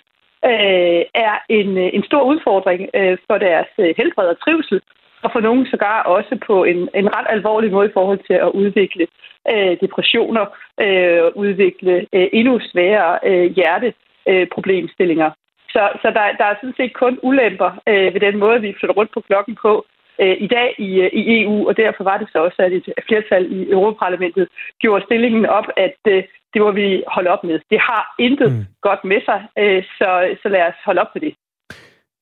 Øh, 0.44 1.02
er 1.14 1.34
en, 1.48 1.78
øh, 1.78 1.90
en 1.92 2.04
stor 2.04 2.22
udfordring 2.22 2.88
øh, 2.94 3.18
for 3.26 3.38
deres 3.38 3.70
helbred 3.96 4.28
og 4.28 4.40
trivsel, 4.40 4.80
og 5.22 5.30
for 5.32 5.40
nogen 5.40 5.66
sågar 5.66 6.02
også 6.02 6.38
på 6.46 6.64
en, 6.64 6.88
en 6.94 7.16
ret 7.16 7.26
alvorlig 7.28 7.72
måde 7.72 7.88
i 7.88 7.92
forhold 7.92 8.20
til 8.26 8.34
at 8.34 8.50
udvikle 8.62 9.06
øh, 9.52 9.76
depressioner, 9.80 10.44
øh, 10.84 11.22
udvikle 11.34 12.06
øh, 12.12 12.28
endnu 12.32 12.60
sværere 12.72 13.18
øh, 13.24 13.46
hjerteproblemstillinger. 13.56 15.26
Øh, 15.26 15.32
så 15.74 15.82
så 16.02 16.08
der, 16.16 16.24
der 16.40 16.44
er 16.44 16.56
sådan 16.60 16.78
set 16.80 16.92
kun 17.02 17.18
ulemper 17.22 17.70
øh, 17.88 18.14
ved 18.14 18.20
den 18.20 18.36
måde, 18.38 18.60
vi 18.60 18.76
flytter 18.78 18.94
rundt 18.94 19.12
på 19.14 19.20
klokken 19.20 19.54
på 19.62 19.72
øh, 20.22 20.36
i 20.46 20.46
dag 20.46 20.74
i, 20.78 20.90
i 21.20 21.42
EU, 21.42 21.68
og 21.68 21.76
derfor 21.76 22.04
var 22.04 22.18
det 22.18 22.28
så 22.32 22.38
også, 22.46 22.62
at 22.62 22.72
et 22.72 22.88
flertal 23.08 23.44
i 23.56 23.70
Europaparlamentet 23.70 24.48
gjorde 24.80 25.04
stillingen 25.04 25.46
op, 25.46 25.68
at 25.76 26.00
øh, 26.08 26.22
det 26.52 26.60
må 26.62 26.70
vi 26.72 27.02
holde 27.14 27.30
op 27.30 27.44
med. 27.44 27.58
Det 27.70 27.80
har 27.80 28.14
intet 28.18 28.52
mm. 28.52 28.64
godt 28.82 29.02
med 29.04 29.20
sig, 29.28 29.40
øh, 29.58 29.82
så, 29.98 30.08
så 30.42 30.48
lad 30.48 30.62
os 30.70 30.78
holde 30.84 31.00
op 31.00 31.12
med 31.14 31.22
det. 31.26 31.34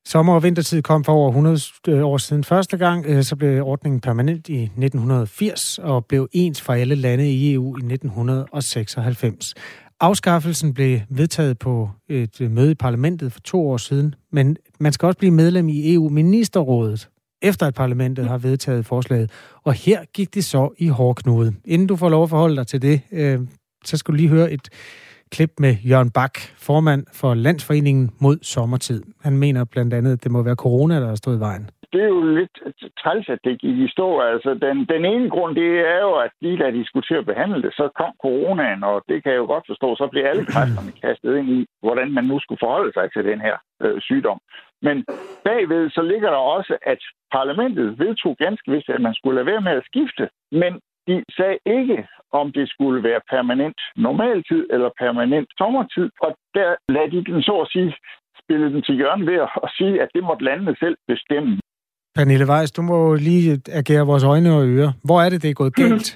Sommer- 0.05 0.35
og 0.35 0.43
vintertid 0.43 0.81
kom 0.81 1.03
for 1.03 1.13
over 1.13 1.29
100 1.29 1.57
øh, 1.89 2.05
år 2.05 2.17
siden 2.17 2.43
første 2.43 2.77
gang. 2.77 3.05
Øh, 3.05 3.23
så 3.23 3.35
blev 3.35 3.63
ordningen 3.63 4.01
permanent 4.01 4.49
i 4.49 4.63
1980 4.63 5.79
og 5.83 6.05
blev 6.05 6.27
ens 6.31 6.61
for 6.61 6.73
alle 6.73 6.95
lande 6.95 7.31
i 7.31 7.53
EU 7.53 7.77
i 7.77 7.81
1996. 7.93 9.53
Afskaffelsen 9.99 10.73
blev 10.73 10.99
vedtaget 11.09 11.59
på 11.59 11.89
et 12.09 12.41
øh, 12.41 12.51
møde 12.51 12.71
i 12.71 12.75
parlamentet 12.75 13.33
for 13.33 13.39
to 13.39 13.69
år 13.69 13.77
siden, 13.77 14.15
men 14.31 14.57
man 14.79 14.93
skal 14.93 15.05
også 15.05 15.17
blive 15.17 15.33
medlem 15.33 15.69
i 15.69 15.93
EU-ministerrådet, 15.93 17.09
efter 17.41 17.67
at 17.67 17.73
parlamentet 17.73 18.27
har 18.27 18.37
vedtaget 18.37 18.85
forslaget. 18.85 19.31
Og 19.63 19.73
her 19.73 19.99
gik 20.13 20.33
det 20.33 20.45
så 20.45 20.69
i 20.77 20.87
hårdknude. 20.87 21.53
Inden 21.65 21.87
du 21.87 21.95
får 21.95 22.09
lov 22.09 22.23
at 22.23 22.29
forholde 22.29 22.55
dig 22.55 22.67
til 22.67 22.81
det, 22.81 23.01
så 23.85 23.97
skal 23.97 24.11
du 24.11 24.17
lige 24.17 24.29
høre 24.29 24.51
et 24.51 24.69
klip 25.31 25.49
med 25.59 25.73
Jørgen 25.89 26.11
Bak, 26.11 26.35
formand 26.57 27.05
for 27.13 27.33
Landsforeningen 27.33 28.11
mod 28.21 28.37
sommertid. 28.41 29.03
Han 29.21 29.37
mener 29.37 29.65
blandt 29.65 29.93
andet, 29.93 30.13
at 30.13 30.23
det 30.23 30.31
må 30.31 30.43
være 30.43 30.55
corona, 30.55 30.95
der 31.01 31.07
har 31.07 31.15
stået 31.15 31.37
i 31.37 31.39
vejen. 31.39 31.69
Det 31.93 32.01
er 32.03 32.07
jo 32.07 32.21
lidt 32.39 32.55
træls, 33.01 33.29
at 33.29 33.39
det 33.43 33.61
gik 33.61 33.77
i 33.85 33.87
stå. 33.87 34.19
Altså, 34.19 34.49
den, 34.65 34.77
den 34.93 35.05
ene 35.05 35.29
grund, 35.29 35.55
det 35.55 35.69
er 35.93 35.99
jo, 36.07 36.13
at 36.25 36.31
lige 36.41 36.57
da 36.57 36.71
de 36.71 36.85
skulle 36.85 37.07
til 37.07 37.21
at 37.21 37.25
behandle 37.25 37.61
det, 37.61 37.73
så 37.73 37.89
kom 37.99 38.11
coronaen, 38.21 38.83
og 38.83 39.03
det 39.09 39.23
kan 39.23 39.31
jeg 39.31 39.37
jo 39.43 39.45
godt 39.45 39.65
forstå. 39.67 39.95
Så 39.95 40.07
blev 40.11 40.23
alle 40.25 40.45
kræfterne 40.45 40.91
kastet 41.03 41.37
ind 41.37 41.49
i, 41.57 41.67
hvordan 41.81 42.11
man 42.11 42.25
nu 42.31 42.39
skulle 42.39 42.63
forholde 42.65 42.93
sig 42.93 43.05
til 43.13 43.23
den 43.25 43.39
her 43.41 43.55
øh, 43.83 44.01
sygdom. 44.01 44.39
Men 44.81 45.05
bagved 45.45 45.89
så 45.89 46.01
ligger 46.01 46.29
der 46.29 46.41
også, 46.55 46.77
at 46.93 47.01
parlamentet 47.31 47.99
vedtog 47.99 48.35
ganske 48.37 48.71
vist, 48.71 48.89
at 48.89 49.01
man 49.01 49.13
skulle 49.13 49.35
lade 49.35 49.51
være 49.51 49.61
med 49.61 49.71
at 49.71 49.87
skifte. 49.91 50.29
Men 50.51 50.71
de 51.09 51.23
sagde 51.37 51.57
ikke, 51.77 51.97
om 52.39 52.51
det 52.57 52.65
skulle 52.69 52.99
være 53.09 53.21
permanent 53.29 53.79
normaltid 53.95 54.61
eller 54.73 54.89
permanent 55.03 55.49
sommertid. 55.57 56.09
Og 56.25 56.31
der 56.57 56.69
lagde 56.95 57.11
de 57.11 57.23
den 57.31 57.41
så 57.43 57.55
at 57.63 57.67
sige, 57.73 57.95
spille 58.43 58.67
den 58.73 58.81
til 58.81 58.95
hjørne 58.95 59.25
ved 59.31 59.39
at 59.65 59.69
sige, 59.77 60.01
at 60.03 60.09
det 60.15 60.23
måtte 60.23 60.45
landene 60.45 60.75
selv 60.79 60.97
bestemme. 61.07 61.59
Pernille 62.15 62.45
Weiss, 62.51 62.71
du 62.71 62.81
må 62.81 63.15
lige 63.15 63.61
agere 63.81 64.09
vores 64.11 64.23
øjne 64.23 64.51
og 64.57 64.63
ører. 64.67 64.91
Hvor 65.07 65.19
er 65.21 65.29
det, 65.29 65.41
det 65.43 65.49
er 65.49 65.61
gået 65.63 65.75
galt? 65.75 66.09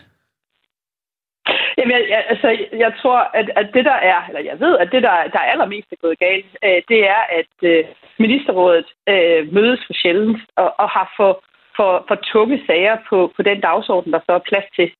Jamen, 1.77 1.91
jeg, 1.97 2.05
jeg, 2.09 2.23
altså, 2.33 2.47
jeg 2.83 2.91
tror, 3.01 3.19
at, 3.39 3.47
at 3.55 3.67
det 3.73 3.85
der 3.85 3.99
er, 4.13 4.19
eller 4.27 4.41
jeg 4.51 4.59
ved, 4.59 4.73
at 4.83 4.89
det 4.91 5.03
der, 5.03 5.15
der 5.33 5.39
er 5.39 5.51
allermest 5.53 5.91
er 5.91 6.05
gået 6.05 6.19
galt, 6.19 6.51
øh, 6.65 6.81
det 6.91 6.99
er, 7.15 7.21
at 7.39 7.53
øh, 7.71 7.83
ministerrådet 8.19 8.89
øh, 9.13 9.53
mødes 9.53 9.81
for 9.87 9.93
sjældent 10.01 10.41
og, 10.55 10.69
og 10.79 10.89
har 10.89 11.07
for, 11.17 11.31
for, 11.78 12.05
for 12.07 12.15
tunge 12.15 12.63
sager 12.67 12.97
på, 13.09 13.32
på 13.36 13.41
den 13.41 13.59
dagsorden, 13.61 14.13
der 14.13 14.19
så 14.26 14.32
er 14.34 14.47
plads 14.49 14.65
til. 14.76 14.91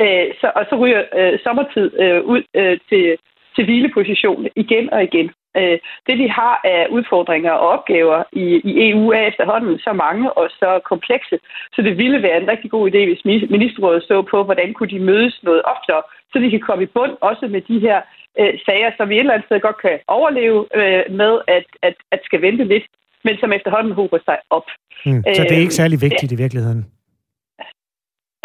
Øh, 0.00 0.26
så, 0.40 0.52
og 0.54 0.64
så 0.70 0.74
ryger 0.76 1.02
øh, 1.18 1.38
sommertid 1.44 2.00
øh, 2.00 2.24
ud 2.24 2.42
øh, 2.54 2.78
til, 2.88 3.16
til 3.54 3.64
hvileposition 3.64 4.48
igen 4.56 4.92
og 4.92 5.02
igen. 5.02 5.30
Øh, 5.56 5.78
det, 6.06 6.18
vi 6.18 6.26
har 6.26 6.60
af 6.64 6.86
udfordringer 6.90 7.52
og 7.52 7.68
opgaver 7.68 8.22
i, 8.32 8.46
i 8.70 8.90
EU, 8.90 9.10
er 9.10 9.22
efterhånden 9.30 9.78
så 9.78 9.92
mange 9.92 10.32
og 10.32 10.50
så 10.50 10.80
komplekse, 10.84 11.38
så 11.74 11.82
det 11.82 11.98
ville 11.98 12.22
være 12.22 12.40
en 12.40 12.48
rigtig 12.48 12.70
god 12.70 12.90
idé, 12.90 13.00
hvis 13.06 13.24
ministerrådet 13.50 14.02
så 14.02 14.22
på, 14.22 14.42
hvordan 14.42 14.72
kunne 14.74 14.88
de 14.88 14.98
mødes 15.10 15.40
noget 15.42 15.62
oftere, 15.64 16.02
så 16.32 16.38
de 16.38 16.50
kan 16.50 16.60
komme 16.60 16.84
i 16.84 16.92
bund 16.96 17.14
også 17.20 17.46
med 17.48 17.60
de 17.60 17.78
her 17.78 18.00
øh, 18.40 18.54
sager, 18.66 18.90
som 18.96 19.08
vi 19.08 19.14
et 19.14 19.20
eller 19.20 19.32
andet 19.32 19.46
sted 19.46 19.60
godt 19.60 19.80
kan 19.82 19.98
overleve 20.06 20.60
øh, 20.74 21.04
med 21.10 21.32
at, 21.46 21.66
at, 21.82 21.94
at 22.12 22.20
skal 22.24 22.42
vente 22.42 22.64
lidt, 22.64 22.86
men 23.28 23.36
som 23.42 23.50
efterhånden 23.58 23.92
hober 24.00 24.18
sig 24.28 24.38
op. 24.56 24.66
Mm, 25.06 25.22
så 25.36 25.40
det 25.48 25.54
er 25.56 25.64
ikke 25.66 25.80
særlig 25.82 25.98
vigtigt 26.06 26.30
øh, 26.32 26.36
i 26.36 26.42
virkeligheden? 26.44 26.82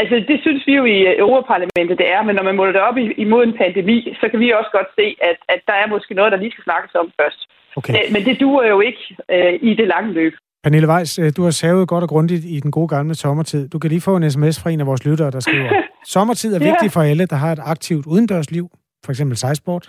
Altså, 0.02 0.16
det 0.30 0.38
synes 0.46 0.62
vi 0.68 0.74
jo 0.80 0.86
i 0.96 1.00
øh, 1.10 1.14
Europaparlamentet, 1.24 1.96
det 2.02 2.08
er, 2.16 2.22
men 2.28 2.34
når 2.38 2.46
man 2.50 2.56
måler 2.60 2.74
det 2.78 2.84
op 2.90 2.98
imod 3.26 3.44
en 3.44 3.58
pandemi, 3.62 3.98
så 4.22 4.26
kan 4.32 4.40
vi 4.44 4.48
også 4.60 4.72
godt 4.78 4.90
se, 5.00 5.06
at, 5.30 5.38
at 5.54 5.60
der 5.70 5.76
er 5.82 5.88
måske 5.94 6.14
noget, 6.20 6.32
der 6.32 6.40
lige 6.44 6.54
skal 6.54 6.68
snakkes 6.70 6.94
om 7.02 7.08
først. 7.20 7.40
Okay. 7.80 7.94
Øh, 7.94 8.06
men 8.14 8.22
det 8.28 8.36
duer 8.44 8.66
jo 8.74 8.78
ikke 8.90 9.04
øh, 9.34 9.54
i 9.70 9.72
det 9.80 9.88
lange 9.94 10.12
løb. 10.20 10.34
Pernille 10.64 10.88
Weiss, 10.92 11.20
øh, 11.20 11.32
du 11.38 11.44
har 11.44 11.52
savet 11.52 11.88
godt 11.88 12.04
og 12.04 12.10
grundigt 12.10 12.44
i 12.56 12.60
den 12.60 12.72
gode 12.72 12.88
gamle 12.88 13.16
sommertid. 13.16 13.70
Du 13.70 13.80
kan 13.80 13.90
lige 13.90 14.02
få 14.02 14.16
en 14.16 14.32
sms 14.32 14.56
fra 14.62 14.70
en 14.70 14.80
af 14.80 14.88
vores 14.88 15.06
lyttere, 15.06 15.32
der 15.32 15.40
skriver, 15.40 15.70
sommertid 16.16 16.56
er 16.56 16.60
vigtig 16.60 16.92
for 16.92 17.02
alle, 17.02 17.26
der 17.26 17.36
har 17.36 17.52
et 17.52 17.64
aktivt 17.74 18.06
udendørsliv, 18.06 18.66
for 19.06 19.12
eksempel 19.12 19.38
sejsport. 19.38 19.86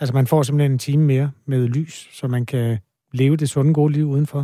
Altså 0.00 0.14
man 0.14 0.26
får 0.26 0.42
simpelthen 0.42 0.72
en 0.72 0.78
time 0.78 1.04
mere 1.04 1.30
med 1.46 1.68
lys, 1.68 2.08
så 2.12 2.28
man 2.28 2.46
kan 2.46 2.78
leve 3.16 3.36
det 3.36 3.48
sunde 3.48 3.74
gode 3.74 3.92
liv 3.92 4.06
udenfor. 4.06 4.42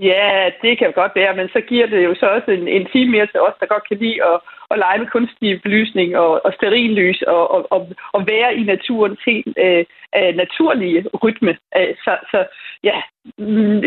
Ja, 0.00 0.50
det 0.62 0.78
kan 0.78 0.92
godt 0.92 1.12
være, 1.14 1.36
men 1.36 1.48
så 1.48 1.60
giver 1.68 1.86
det 1.86 2.04
jo 2.04 2.14
så 2.14 2.26
også 2.26 2.50
en, 2.50 2.68
en 2.68 2.86
time 2.92 3.10
mere 3.10 3.26
til 3.26 3.40
os, 3.40 3.54
der 3.60 3.66
godt 3.66 3.88
kan 3.88 3.98
lide 3.98 4.24
at, 4.24 4.40
at 4.70 4.78
lege 4.78 4.98
med 4.98 5.06
kunstig 5.06 5.62
belysning 5.62 6.16
og, 6.16 6.44
og 6.44 6.52
sterillys 6.52 7.22
og, 7.22 7.50
og, 7.50 7.72
og, 7.72 7.88
og 8.12 8.26
være 8.26 8.54
i 8.54 8.62
naturens 8.62 9.20
helt 9.26 9.58
øh, 9.58 9.84
øh 10.16 10.34
naturlige 10.42 11.04
rytme. 11.24 11.56
Øh, 11.76 11.94
så, 12.04 12.16
så 12.30 12.46
ja, 12.82 12.96
mm, 13.38 13.80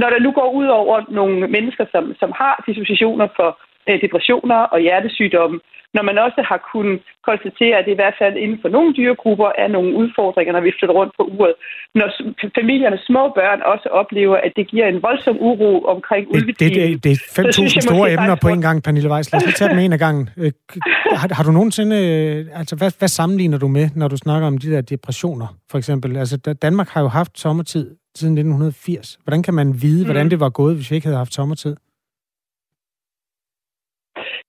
når 0.00 0.10
der 0.10 0.20
nu 0.20 0.30
går 0.32 0.50
ud 0.52 0.66
over 0.66 1.04
nogle 1.08 1.48
mennesker, 1.48 1.84
som, 1.92 2.14
som 2.20 2.32
har 2.36 2.64
dispositioner 2.66 3.28
for 3.36 3.58
depressioner 4.04 4.60
og 4.74 4.78
hjertesygdomme, 4.80 5.58
når 5.96 6.02
man 6.08 6.16
også 6.26 6.40
har 6.50 6.60
kunnet 6.72 7.00
konstatere, 7.28 7.74
at 7.78 7.84
det 7.86 7.92
i 7.92 8.00
hvert 8.02 8.16
fald 8.22 8.34
inden 8.44 8.58
for 8.62 8.68
nogle 8.76 8.90
dyregrupper 8.98 9.50
er 9.62 9.68
nogle 9.76 9.90
udfordringer, 10.00 10.52
når 10.52 10.60
vi 10.66 10.72
flytter 10.78 10.94
rundt 11.00 11.12
på 11.18 11.22
uret. 11.34 11.54
Når 11.94 12.08
familiernes 12.60 13.02
små 13.10 13.22
børn 13.38 13.60
også 13.72 13.88
oplever, 14.00 14.36
at 14.46 14.52
det 14.58 14.64
giver 14.72 14.86
en 14.88 15.02
voldsom 15.02 15.36
uro 15.48 15.72
omkring 15.94 16.24
ulvetiden. 16.34 16.74
Det, 16.74 17.04
det, 17.04 17.04
det 17.04 17.12
er 17.12 17.42
5.000 17.42 17.80
store 17.88 18.12
emner 18.12 18.36
på 18.44 18.48
en 18.48 18.62
gang, 18.66 18.76
Pernille 18.82 19.10
Weiss. 19.12 19.32
Lad 19.32 19.36
os 19.40 19.46
lige 19.46 19.58
tage 19.60 19.70
dem 19.70 19.78
en 19.78 19.92
af 19.92 19.98
gangen. 19.98 20.24
Øh, 20.42 20.52
har, 21.20 21.34
har 21.38 21.44
du 21.44 21.52
nogensinde... 21.58 21.96
Øh, 22.06 22.60
altså, 22.60 22.76
hvad, 22.76 22.90
hvad 22.98 23.08
sammenligner 23.08 23.58
du 23.58 23.68
med, 23.68 23.86
når 23.96 24.08
du 24.08 24.16
snakker 24.16 24.46
om 24.46 24.58
de 24.58 24.70
der 24.74 24.80
depressioner, 24.80 25.46
for 25.70 25.78
eksempel? 25.78 26.16
Altså, 26.16 26.36
Danmark 26.62 26.88
har 26.88 27.00
jo 27.00 27.08
haft 27.08 27.38
sommertid 27.38 27.84
siden 28.14 28.32
1980. 28.32 29.18
Hvordan 29.24 29.42
kan 29.42 29.54
man 29.54 29.82
vide, 29.82 30.04
hvordan 30.04 30.26
mm. 30.26 30.30
det 30.30 30.40
var 30.40 30.50
gået, 30.50 30.74
hvis 30.76 30.90
vi 30.90 30.94
ikke 30.96 31.06
havde 31.06 31.18
haft 31.18 31.34
sommertid? 31.34 31.76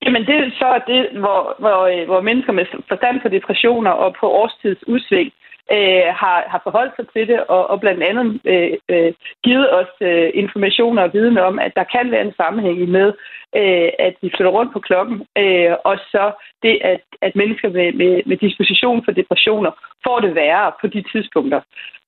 Jamen 0.03 0.25
det 0.25 0.35
er 0.35 0.51
så 0.61 0.81
det, 0.87 1.19
hvor, 1.21 1.55
hvor, 1.59 1.79
øh, 1.93 2.05
hvor 2.05 2.21
mennesker 2.21 2.53
med 2.53 2.65
forstand 2.87 3.21
på 3.21 3.27
depressioner 3.27 3.91
og 3.91 4.15
på 4.19 4.25
årstids 4.31 4.87
udsving 4.87 5.31
øh, 5.75 6.07
har, 6.21 6.37
har 6.51 6.61
forholdt 6.63 6.93
sig 6.95 7.05
til 7.13 7.27
det, 7.27 7.39
og, 7.55 7.69
og 7.71 7.79
blandt 7.79 8.03
andet 8.03 8.39
øh, 8.45 8.71
øh, 8.89 9.13
givet 9.43 9.67
os 9.79 9.93
øh, 10.01 10.29
informationer 10.33 11.01
og 11.03 11.13
viden 11.13 11.37
om, 11.37 11.59
at 11.59 11.71
der 11.75 11.83
kan 11.95 12.11
være 12.11 12.25
en 12.25 12.37
sammenhæng 12.41 12.89
med, 12.89 13.07
øh, 13.55 13.89
at 14.07 14.13
vi 14.21 14.31
flytter 14.35 14.51
rundt 14.57 14.73
på 14.73 14.79
klokken, 14.79 15.17
øh, 15.37 15.73
og 15.89 15.95
så 16.11 16.23
det, 16.63 16.75
at, 16.81 17.01
at 17.21 17.35
mennesker 17.35 17.69
med, 17.69 17.93
med, 17.93 18.21
med 18.25 18.37
disposition 18.37 19.03
for 19.05 19.11
depressioner 19.11 19.71
får 20.05 20.19
det 20.19 20.35
værre 20.35 20.71
på 20.81 20.87
de 20.87 21.03
tidspunkter. 21.11 21.61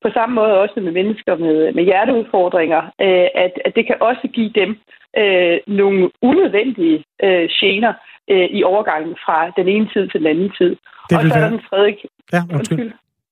På 0.04 0.10
samme 0.14 0.36
måde 0.36 0.60
også 0.60 0.80
med 0.80 0.92
mennesker 0.92 1.36
med, 1.36 1.74
med 1.74 1.84
hjerteudfordringer, 1.84 2.82
øh, 3.02 3.28
at, 3.46 3.54
at 3.66 3.76
det 3.76 3.88
kan 3.88 3.98
også 4.02 4.28
give 4.34 4.52
dem 4.56 4.70
øh, 5.18 5.58
nogle 5.68 6.10
unødvendige 6.22 7.04
øh, 7.24 7.50
gener 7.60 7.94
øh, 8.30 8.48
i 8.58 8.64
overgangen 8.64 9.16
fra 9.26 9.52
den 9.58 9.68
ene 9.68 9.90
tid 9.94 10.08
til 10.08 10.20
den 10.20 10.28
anden 10.28 10.52
tid. 10.58 10.76
Det 11.10 11.18
og 11.18 11.24
så 11.24 11.34
er 11.36 11.40
der 11.40 11.50
den 11.50 11.66
tredje... 11.70 11.96
Ja, 12.34 12.42
undskyld. 12.54 12.80
undskyld. 12.80 12.92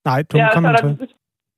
Nej, 0.09 0.21
du 0.31 0.37
ja, 0.37 0.47
kom 0.53 0.63
med 0.63 0.73
den 0.83 0.93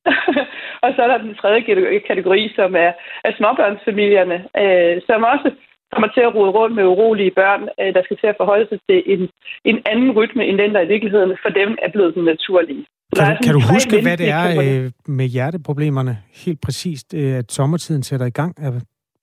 og 0.83 0.89
så 0.95 0.99
er 1.05 1.09
der 1.11 1.17
den 1.27 1.35
tredje 1.41 1.61
kategori, 2.09 2.41
som 2.55 2.75
er, 2.85 2.91
er 3.27 3.31
småbørnsfamilierne, 3.37 4.37
øh, 4.61 5.01
som 5.07 5.23
også 5.33 5.49
kommer 5.93 6.09
til 6.15 6.23
at 6.27 6.35
rode 6.35 6.51
rundt 6.57 6.75
med 6.75 6.85
urolige 6.93 7.33
børn, 7.41 7.61
øh, 7.79 7.93
der 7.95 8.01
skal 8.03 8.17
til 8.17 8.27
at 8.27 8.39
forholde 8.41 8.67
sig 8.69 8.79
til 8.89 8.99
en, 9.13 9.21
en 9.69 9.77
anden 9.91 10.11
rytme, 10.17 10.45
end 10.45 10.57
den, 10.57 10.73
der 10.75 10.81
i 10.81 10.91
virkeligheden 10.93 11.37
for 11.43 11.49
dem 11.49 11.69
er 11.85 11.89
blevet 11.95 12.15
den 12.15 12.23
naturlige. 12.23 12.85
Kan, 13.15 13.25
du, 13.25 13.43
kan 13.45 13.53
du 13.53 13.61
huske, 13.73 14.01
hvad 14.05 14.17
det 14.17 14.29
er 14.41 14.47
øh, 14.63 14.91
med 15.19 15.27
hjerteproblemerne 15.35 16.17
helt 16.45 16.61
præcist, 16.65 17.13
øh, 17.13 17.33
at 17.41 17.51
sommertiden 17.51 18.03
sætter 18.03 18.25
i 18.25 18.37
gang 18.41 18.53
af 18.65 18.71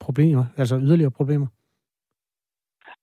problemer, 0.00 0.44
altså 0.60 0.74
yderligere 0.86 1.10
problemer? 1.20 1.46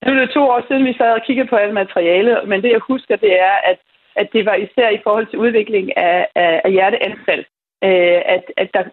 Nu 0.05 0.11
er 0.11 0.19
det 0.19 0.29
to 0.37 0.43
år 0.53 0.61
siden, 0.67 0.85
vi 0.85 0.93
sad 0.93 1.11
og 1.19 1.23
kiggede 1.27 1.47
på 1.49 1.55
alt 1.55 1.73
materiale, 1.73 2.31
men 2.49 2.61
det 2.63 2.69
jeg 2.71 2.81
husker, 2.91 3.15
det 3.15 3.33
er, 3.49 3.55
at 3.71 3.79
at 4.15 4.27
det 4.33 4.45
var 4.45 4.55
især 4.55 4.89
i 4.89 5.01
forhold 5.03 5.27
til 5.27 5.39
udvikling 5.39 5.97
af, 5.97 6.27
af, 6.35 6.61
af 6.65 6.71
hjerteanfald. 6.71 7.45
Øh, 7.83 8.21
at, 8.35 8.43
at 8.57 8.69
der, 8.73 8.83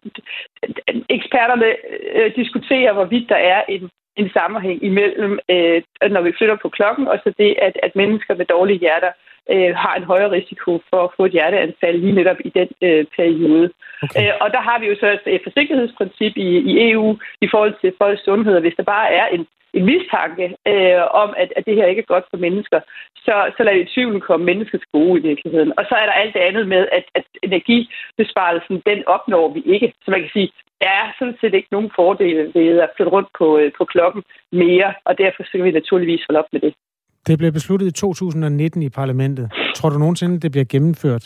eksperterne 1.08 1.68
øh, 2.14 2.36
diskuterer, 2.36 2.92
hvorvidt 2.92 3.28
der 3.28 3.36
er 3.36 3.62
en, 3.68 3.90
en 4.16 4.30
sammenhæng 4.30 4.84
imellem, 4.84 5.38
øh, 5.48 5.82
når 6.10 6.22
vi 6.22 6.32
flytter 6.38 6.56
på 6.62 6.68
klokken, 6.68 7.08
og 7.08 7.18
så 7.24 7.32
det, 7.38 7.56
at, 7.58 7.74
at 7.82 7.96
mennesker 7.96 8.34
med 8.34 8.46
dårlige 8.46 8.78
hjerter 8.78 9.12
øh, 9.50 9.74
har 9.76 9.94
en 9.94 10.04
højere 10.04 10.30
risiko 10.30 10.80
for 10.90 11.04
at 11.04 11.10
få 11.16 11.24
et 11.24 11.32
hjerteanfald 11.32 11.98
lige 11.98 12.18
netop 12.20 12.36
i 12.44 12.50
den 12.58 12.68
øh, 12.82 13.04
periode. 13.16 13.70
Okay. 14.02 14.28
Øh, 14.28 14.32
og 14.40 14.48
der 14.50 14.60
har 14.68 14.78
vi 14.78 14.86
jo 14.86 14.96
så 15.00 15.18
et 15.26 15.40
forsigtighedsprincip 15.44 16.36
i, 16.36 16.48
i 16.70 16.90
EU 16.90 17.18
i 17.40 17.48
forhold 17.50 17.74
til 17.80 17.92
folks 17.98 18.24
sundhed. 18.24 18.60
Hvis 18.60 18.74
der 18.76 18.82
bare 18.82 19.12
er 19.12 19.26
en, 19.26 19.46
en 19.74 19.84
mistanke 19.90 20.46
øh, 20.72 21.02
om, 21.22 21.30
at, 21.42 21.48
at 21.56 21.66
det 21.66 21.74
her 21.78 21.86
ikke 21.86 22.02
er 22.04 22.12
godt 22.14 22.26
for 22.30 22.36
mennesker, 22.46 22.80
så, 23.24 23.34
så 23.56 23.60
lader 23.62 23.78
vi 23.78 23.92
tvivlen 23.94 24.20
komme 24.20 24.44
mennesker 24.46 24.78
til 24.78 24.92
gode 24.92 25.20
i 25.20 25.26
virkeligheden. 25.30 25.72
Og 25.78 25.84
så 25.88 25.94
er 26.02 26.06
der 26.06 26.20
alt 26.22 26.34
det 26.34 26.42
andet 26.48 26.68
med, 26.68 26.82
at, 26.98 27.04
at 27.18 27.26
energibesparelsen, 27.42 28.76
den 28.90 29.00
opnår 29.06 29.46
vi 29.56 29.60
ikke. 29.74 29.88
Så 30.04 30.10
man 30.10 30.20
kan 30.20 30.30
sige, 30.32 30.50
der 30.82 30.90
er 31.02 31.06
sådan 31.18 31.38
set 31.40 31.54
ikke 31.54 31.72
nogen 31.72 31.90
fordele 31.98 32.42
ved 32.54 32.80
at 32.86 32.90
flytte 32.96 33.12
rundt 33.12 33.30
på, 33.38 33.46
øh, 33.58 33.72
på 33.78 33.84
klokken 33.84 34.22
mere, 34.52 34.88
og 35.04 35.18
derfor 35.18 35.42
skal 35.44 35.64
vi 35.64 35.70
naturligvis 35.70 36.24
holde 36.28 36.38
op 36.42 36.50
med 36.52 36.60
det. 36.60 36.74
Det 37.26 37.38
blev 37.38 37.52
besluttet 37.52 37.86
i 37.86 37.92
2019 37.92 38.82
i 38.82 38.88
parlamentet. 38.88 39.52
Tror 39.74 39.90
du 39.90 39.98
nogensinde, 39.98 40.40
det 40.40 40.50
bliver 40.50 40.64
gennemført? 40.64 41.24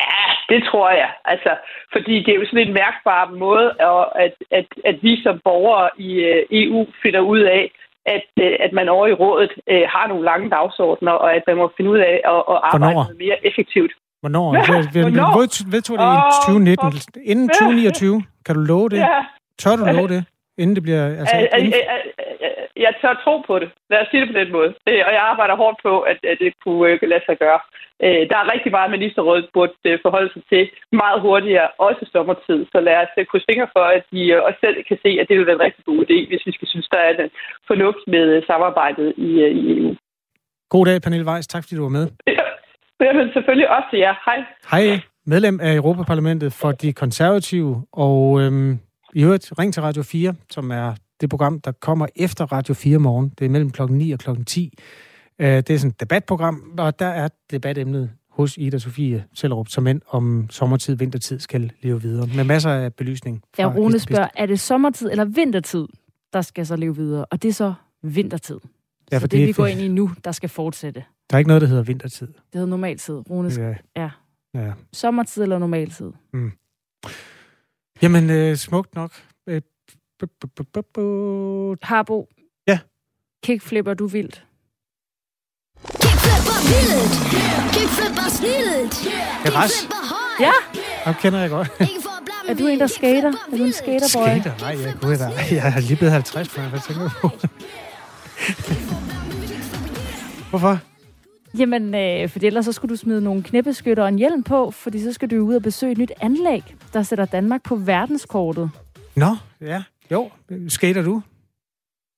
Ja, 0.00 0.24
det 0.50 0.60
tror 0.70 0.90
jeg. 1.02 1.10
Altså, 1.24 1.52
fordi 1.94 2.14
det 2.24 2.30
er 2.32 2.40
jo 2.40 2.46
sådan 2.46 2.66
en 2.66 2.78
mærkbar 2.82 3.22
måde, 3.44 3.66
at, 4.24 4.34
at, 4.58 4.66
at 4.90 4.96
vi 5.02 5.22
som 5.22 5.40
borgere 5.44 5.88
i 6.08 6.10
øh, 6.30 6.42
EU 6.50 6.86
finder 7.02 7.20
ud 7.20 7.40
af, 7.40 7.64
at, 8.16 8.28
øh, 8.44 8.56
at 8.64 8.72
man 8.72 8.88
over 8.88 9.06
i 9.06 9.12
rådet 9.12 9.52
øh, 9.72 9.84
har 9.94 10.06
nogle 10.08 10.24
lange 10.24 10.50
dagsordner, 10.50 11.12
og 11.12 11.34
at 11.36 11.42
man 11.46 11.56
må 11.56 11.72
finde 11.76 11.90
ud 11.90 11.98
af 11.98 12.16
at, 12.32 12.40
at 12.52 12.58
arbejde 12.70 12.94
Hvornår? 12.94 13.18
mere 13.24 13.46
effektivt. 13.48 13.92
Hvornår? 14.22 14.46
Ja, 14.54 14.60
vi, 14.94 15.00
vi, 15.10 15.20
vedtog 15.74 15.98
det 15.98 16.08
i 16.18 16.22
2019. 16.46 17.22
Inden 17.24 17.48
2029. 17.48 18.22
Kan 18.46 18.54
du 18.54 18.60
love 18.60 18.88
det? 18.88 18.96
Ja. 18.96 19.18
Tør 19.58 19.76
du 19.76 19.84
love 19.84 20.08
det? 20.08 20.24
Inden 20.58 20.74
det 20.76 20.82
bliver... 20.82 21.04
Altså, 21.20 21.36
inden 21.58 21.72
jeg 22.76 22.92
tør 23.00 23.14
tro 23.24 23.34
på 23.48 23.54
det. 23.62 23.68
Lad 23.90 24.00
os 24.02 24.08
sige 24.10 24.20
det 24.20 24.30
på 24.32 24.38
den 24.40 24.52
måde. 24.56 24.70
Øh, 24.88 25.02
og 25.06 25.12
jeg 25.16 25.24
arbejder 25.32 25.56
hårdt 25.62 25.78
på, 25.86 25.94
at, 26.10 26.18
at 26.30 26.36
det 26.42 26.50
kunne 26.64 26.88
øh, 26.90 27.08
lade 27.12 27.24
sig 27.28 27.36
gøre. 27.44 27.60
Øh, 28.04 28.22
der 28.30 28.36
er 28.38 28.52
rigtig 28.54 28.70
meget, 28.76 28.94
ministerrådet 28.96 29.46
burde 29.54 29.74
øh, 29.90 29.98
forholde 30.04 30.30
sig 30.32 30.42
til 30.52 30.62
meget 31.02 31.18
hurtigere, 31.26 31.68
også 31.88 32.02
sommertid. 32.12 32.60
Så 32.72 32.78
lad 32.88 32.96
os 33.04 33.12
øh, 33.18 33.26
krydse 33.26 33.46
fingre 33.50 33.68
for, 33.76 33.84
at 33.96 34.04
de 34.12 34.20
øh, 34.34 34.42
også 34.46 34.58
selv 34.64 34.76
kan 34.88 34.98
se, 35.04 35.10
at 35.20 35.26
det 35.28 35.34
vil 35.36 35.46
være 35.46 35.58
en 35.60 35.66
rigtig 35.68 35.84
god 35.90 35.98
idé, 36.06 36.18
hvis 36.28 36.46
vi 36.46 36.52
skal 36.56 36.68
synes, 36.68 36.88
der 36.94 37.00
er 37.06 37.10
en 37.24 37.30
fornuft 37.68 38.04
med 38.14 38.24
øh, 38.34 38.42
samarbejdet 38.50 39.08
i, 39.28 39.30
øh, 39.46 39.50
i 39.60 39.64
EU. 39.78 39.90
God 40.74 40.84
dag, 40.86 41.02
Pernille 41.02 41.26
Weiss. 41.30 41.48
Tak, 41.48 41.62
fordi 41.62 41.76
du 41.76 41.86
var 41.88 41.96
med. 41.98 42.06
Ja, 43.04 43.12
men 43.18 43.32
selvfølgelig 43.32 43.68
også 43.76 43.88
til 43.90 43.98
jer. 43.98 44.14
Hej. 44.26 44.38
Hej. 44.72 45.00
Medlem 45.26 45.60
af 45.60 45.74
Europaparlamentet 45.74 46.52
for 46.52 46.72
de 46.72 46.92
konservative, 46.92 47.72
og 47.92 48.40
øhm, 48.40 48.72
i 49.14 49.24
øvrigt 49.24 49.52
ring 49.58 49.74
til 49.74 49.82
Radio 49.82 50.02
4, 50.02 50.34
som 50.50 50.70
er 50.70 50.94
det 51.20 51.30
program, 51.30 51.60
der 51.60 51.72
kommer 51.72 52.06
efter 52.16 52.52
Radio 52.52 52.74
4 52.74 52.98
morgen. 52.98 53.32
Det 53.38 53.44
er 53.44 53.48
mellem 53.48 53.70
klokken 53.70 53.98
9 53.98 54.12
og 54.12 54.18
klokken 54.18 54.44
10. 54.44 54.78
Øh, 55.38 55.46
det 55.46 55.70
er 55.70 55.78
sådan 55.78 55.90
et 55.90 56.00
debatprogram, 56.00 56.74
og 56.78 56.98
der 56.98 57.06
er 57.06 57.28
debatemnet 57.50 58.10
hos 58.30 58.56
Ida 58.58 58.78
Sofie 58.78 59.24
Sellerup, 59.34 59.68
som 59.68 59.86
end 59.86 60.00
om 60.08 60.46
sommertid, 60.50 60.96
vintertid 60.96 61.40
skal 61.40 61.72
leve 61.82 62.02
videre. 62.02 62.28
Med 62.36 62.44
masser 62.44 62.70
af 62.70 62.94
belysning. 62.94 63.42
Ja, 63.58 63.66
Rune 63.66 63.98
spørger, 63.98 64.28
er 64.34 64.46
det 64.46 64.60
sommertid 64.60 65.10
eller 65.10 65.24
vintertid, 65.24 65.86
der 66.32 66.42
skal 66.42 66.66
så 66.66 66.76
leve 66.76 66.96
videre? 66.96 67.24
Og 67.24 67.42
det 67.42 67.48
er 67.48 67.52
så 67.52 67.74
vintertid. 68.02 68.58
Ja, 69.12 69.16
for 69.16 69.20
så 69.20 69.26
det, 69.26 69.38
det, 69.38 69.48
vi 69.48 69.52
går 69.52 69.66
ind 69.66 69.80
i 69.80 69.88
nu, 69.88 70.10
der 70.24 70.32
skal 70.32 70.48
fortsætte. 70.48 71.04
Der 71.30 71.36
er 71.36 71.38
ikke 71.38 71.48
noget, 71.48 71.60
der 71.60 71.68
hedder 71.68 71.82
vintertid. 71.82 72.26
Det 72.26 72.36
hedder 72.52 72.68
normaltid. 72.68 73.30
Rune 73.30 73.50
ja. 73.58 73.74
ja. 73.96 74.10
ja. 74.54 74.72
Sommertid 74.92 75.42
eller 75.42 75.58
normaltid? 75.58 76.12
Mm. 76.32 76.52
Jamen, 78.02 78.30
øh, 78.30 78.56
smukt 78.56 78.94
nok. 78.94 79.12
Harbo. 81.82 82.28
Ja. 82.66 82.78
Kickflipper 83.42 83.94
du 83.94 84.06
vildt? 84.06 84.44
Kickflipper 85.76 86.58
vildt! 86.70 87.12
Kickflipper 87.74 88.28
snilt! 88.30 88.92
Kickflipper 88.92 90.00
Ja. 90.40 90.52
Ham 91.04 91.14
kender 91.14 91.40
jeg 91.40 91.50
godt. 91.50 91.68
er 92.48 92.54
du 92.54 92.66
en, 92.66 92.80
der 92.80 92.86
skater? 92.86 93.32
Er 93.52 93.56
du 93.56 93.64
en 93.64 93.72
skaterboy? 93.72 94.26
Skater? 94.26 94.52
Nej, 94.60 94.82
jeg, 94.84 94.94
gud, 95.02 95.16
da. 95.16 95.30
jeg 95.50 95.72
er 95.76 95.80
lige 95.80 95.96
blevet 95.96 96.12
50, 96.12 96.48
for 96.48 96.60
jeg 96.60 96.80
tænker 96.88 97.10
på. 97.20 97.30
Hvorfor? 100.50 100.78
Jamen, 101.58 101.94
øh, 101.94 102.28
for 102.28 102.38
ellers 102.42 102.64
så 102.64 102.72
skulle 102.72 102.90
du 102.90 102.96
smide 102.96 103.20
nogle 103.20 103.42
knæppeskytter 103.42 104.02
og 104.02 104.08
en 104.08 104.18
hjelm 104.18 104.42
på, 104.42 104.70
fordi 104.70 105.02
så 105.04 105.12
skal 105.12 105.30
du 105.30 105.36
ud 105.36 105.54
og 105.54 105.62
besøge 105.62 105.92
et 105.92 105.98
nyt 105.98 106.12
anlæg, 106.20 106.62
der 106.92 107.02
sætter 107.02 107.24
Danmark 107.24 107.62
på 107.62 107.76
verdenskortet. 107.76 108.70
Nå, 109.16 109.36
ja. 109.60 109.82
Jo, 110.10 110.30
skater 110.68 111.02
du? 111.02 111.22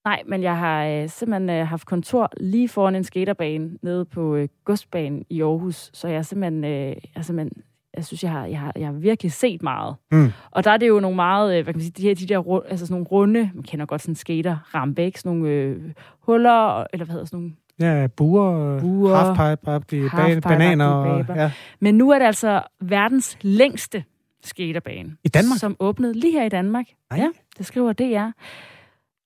Nej, 0.04 0.22
men 0.26 0.42
jeg 0.42 0.58
har 0.58 0.84
øh, 0.86 1.08
simpelthen 1.08 1.50
øh, 1.50 1.66
haft 1.66 1.86
kontor 1.86 2.30
lige 2.40 2.68
foran 2.68 2.94
en 2.94 3.04
skaterbane 3.04 3.70
nede 3.82 4.04
på 4.04 4.34
øh, 4.34 4.48
Godsbanen 4.64 5.24
i 5.30 5.42
Aarhus, 5.42 5.90
så 5.92 6.08
jeg 6.08 6.26
simpelthen, 6.26 6.64
øh, 6.64 6.96
jeg 7.16 7.24
simpelthen 7.24 7.62
jeg 7.96 8.04
synes, 8.04 8.22
jeg 8.22 8.30
har, 8.32 8.46
jeg 8.46 8.60
har, 8.60 8.72
jeg 8.76 8.86
har 8.86 8.92
virkelig 8.92 9.32
set 9.32 9.62
meget. 9.62 9.96
Mm. 10.12 10.32
Og 10.50 10.64
der 10.64 10.70
er 10.70 10.76
det 10.76 10.88
jo 10.88 11.00
nogle 11.00 11.16
meget, 11.16 11.58
øh, 11.58 11.64
hvad 11.64 11.74
kan 11.74 11.78
man 11.78 11.82
sige, 11.82 11.92
de 11.96 12.02
her, 12.02 12.14
de 12.14 12.26
der 12.26 12.60
altså 12.68 12.86
sådan 12.86 12.94
nogle 12.94 13.06
runde, 13.06 13.50
man 13.54 13.62
kender 13.62 13.86
godt 13.86 14.02
sådan 14.02 14.14
skater, 14.14 14.56
rampe, 14.74 15.04
ikke? 15.04 15.20
Sådan 15.20 15.38
nogle 15.38 15.54
øh, 15.54 15.92
huller, 16.20 16.86
eller 16.92 17.04
hvad 17.04 17.12
hedder 17.12 17.24
sådan 17.24 17.38
nogle 17.38 17.52
Ja, 17.80 18.06
buer, 18.06 18.80
buer 18.80 19.34
halfpipe, 19.34 20.08
halfpipe 20.08 20.40
bananer. 20.40 20.86
Og, 20.86 21.24
ja. 21.36 21.50
Men 21.80 21.94
nu 21.94 22.10
er 22.10 22.18
det 22.18 22.26
altså 22.26 22.62
verdens 22.80 23.38
længste 23.40 24.04
skaterbane. 24.42 25.16
I 25.24 25.28
Danmark? 25.28 25.58
Som 25.58 25.76
åbnede 25.80 26.12
lige 26.12 26.32
her 26.32 26.44
i 26.44 26.48
Danmark. 26.48 26.86
Nej. 27.10 27.20
Ja, 27.20 27.28
det 27.58 27.66
skriver 27.66 27.92
DR. 27.92 28.30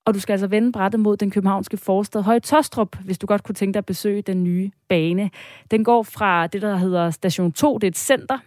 Og 0.06 0.14
du 0.14 0.20
skal 0.20 0.32
altså 0.32 0.46
vende 0.46 0.72
brættet 0.72 1.00
mod 1.00 1.16
den 1.16 1.30
københavnske 1.30 1.76
forstad 1.76 2.22
Høje 2.22 2.40
Tostrup, 2.40 2.96
hvis 3.04 3.18
du 3.18 3.26
godt 3.26 3.42
kunne 3.42 3.54
tænke 3.54 3.72
dig 3.74 3.78
at 3.78 3.86
besøge 3.86 4.22
den 4.22 4.44
nye 4.44 4.70
bane. 4.88 5.30
Den 5.70 5.84
går 5.84 6.02
fra 6.02 6.46
det, 6.46 6.62
der 6.62 6.76
hedder 6.76 7.10
Station 7.10 7.52
2, 7.52 7.78
det 7.78 7.86
er 7.86 7.90
et 7.90 7.98
center, 7.98 8.38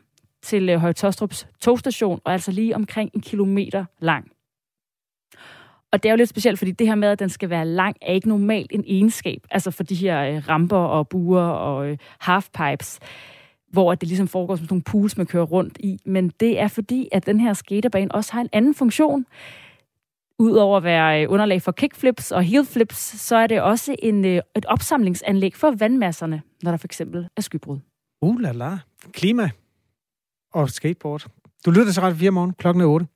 til 0.41 0.69
øh, 0.69 0.79
Høje 0.79 0.93
Tostrups 0.93 1.47
togstation, 1.61 2.21
og 2.23 2.33
altså 2.33 2.51
lige 2.51 2.75
omkring 2.75 3.11
en 3.13 3.21
kilometer 3.21 3.85
lang. 3.99 4.31
Og 5.91 6.03
det 6.03 6.09
er 6.09 6.13
jo 6.13 6.17
lidt 6.17 6.29
specielt, 6.29 6.57
fordi 6.59 6.71
det 6.71 6.87
her 6.87 6.95
med, 6.95 7.07
at 7.07 7.19
den 7.19 7.29
skal 7.29 7.49
være 7.49 7.65
lang, 7.65 7.95
er 8.01 8.13
ikke 8.13 8.29
normalt 8.29 8.71
en 8.71 8.83
egenskab. 8.87 9.47
Altså 9.51 9.71
for 9.71 9.83
de 9.83 9.95
her 9.95 10.21
øh, 10.21 10.49
ramper 10.49 10.77
og 10.77 11.07
buer 11.07 11.41
og 11.41 11.87
øh, 11.87 11.97
halfpipes, 12.19 12.99
hvor 13.71 13.95
det 13.95 14.07
ligesom 14.07 14.27
foregår 14.27 14.55
som 14.55 14.67
nogle 14.69 14.81
pools, 14.81 15.17
man 15.17 15.25
kører 15.25 15.43
rundt 15.43 15.77
i. 15.79 15.99
Men 16.05 16.31
det 16.39 16.59
er 16.59 16.67
fordi, 16.67 17.09
at 17.11 17.25
den 17.25 17.39
her 17.39 17.53
skaterbane 17.53 18.11
også 18.11 18.33
har 18.33 18.41
en 18.41 18.49
anden 18.53 18.75
funktion. 18.75 19.25
Udover 20.39 20.77
at 20.77 20.83
være 20.83 21.23
øh, 21.23 21.31
underlag 21.31 21.61
for 21.61 21.71
kickflips 21.71 22.31
og 22.31 22.43
heelflips, 22.43 22.97
så 22.97 23.35
er 23.35 23.47
det 23.47 23.61
også 23.61 23.95
en, 23.99 24.25
øh, 24.25 24.41
et 24.55 24.65
opsamlingsanlæg 24.65 25.55
for 25.55 25.71
vandmasserne, 25.71 26.41
når 26.63 26.71
der 26.71 26.77
for 26.77 26.87
eksempel 26.87 27.27
er 27.37 27.41
skybrud. 27.41 27.79
Uh 28.21 28.39
la 28.39 28.51
la. 28.51 28.77
Klima 29.11 29.49
og 30.53 30.69
skateboard. 30.69 31.27
Du 31.65 31.71
lytter 31.71 31.91
til 31.91 32.01
Radio 32.01 32.17
4 32.17 32.31
morgen 32.31 32.53
klokken 32.53 32.81
er 32.81 32.85
8. 32.85 33.07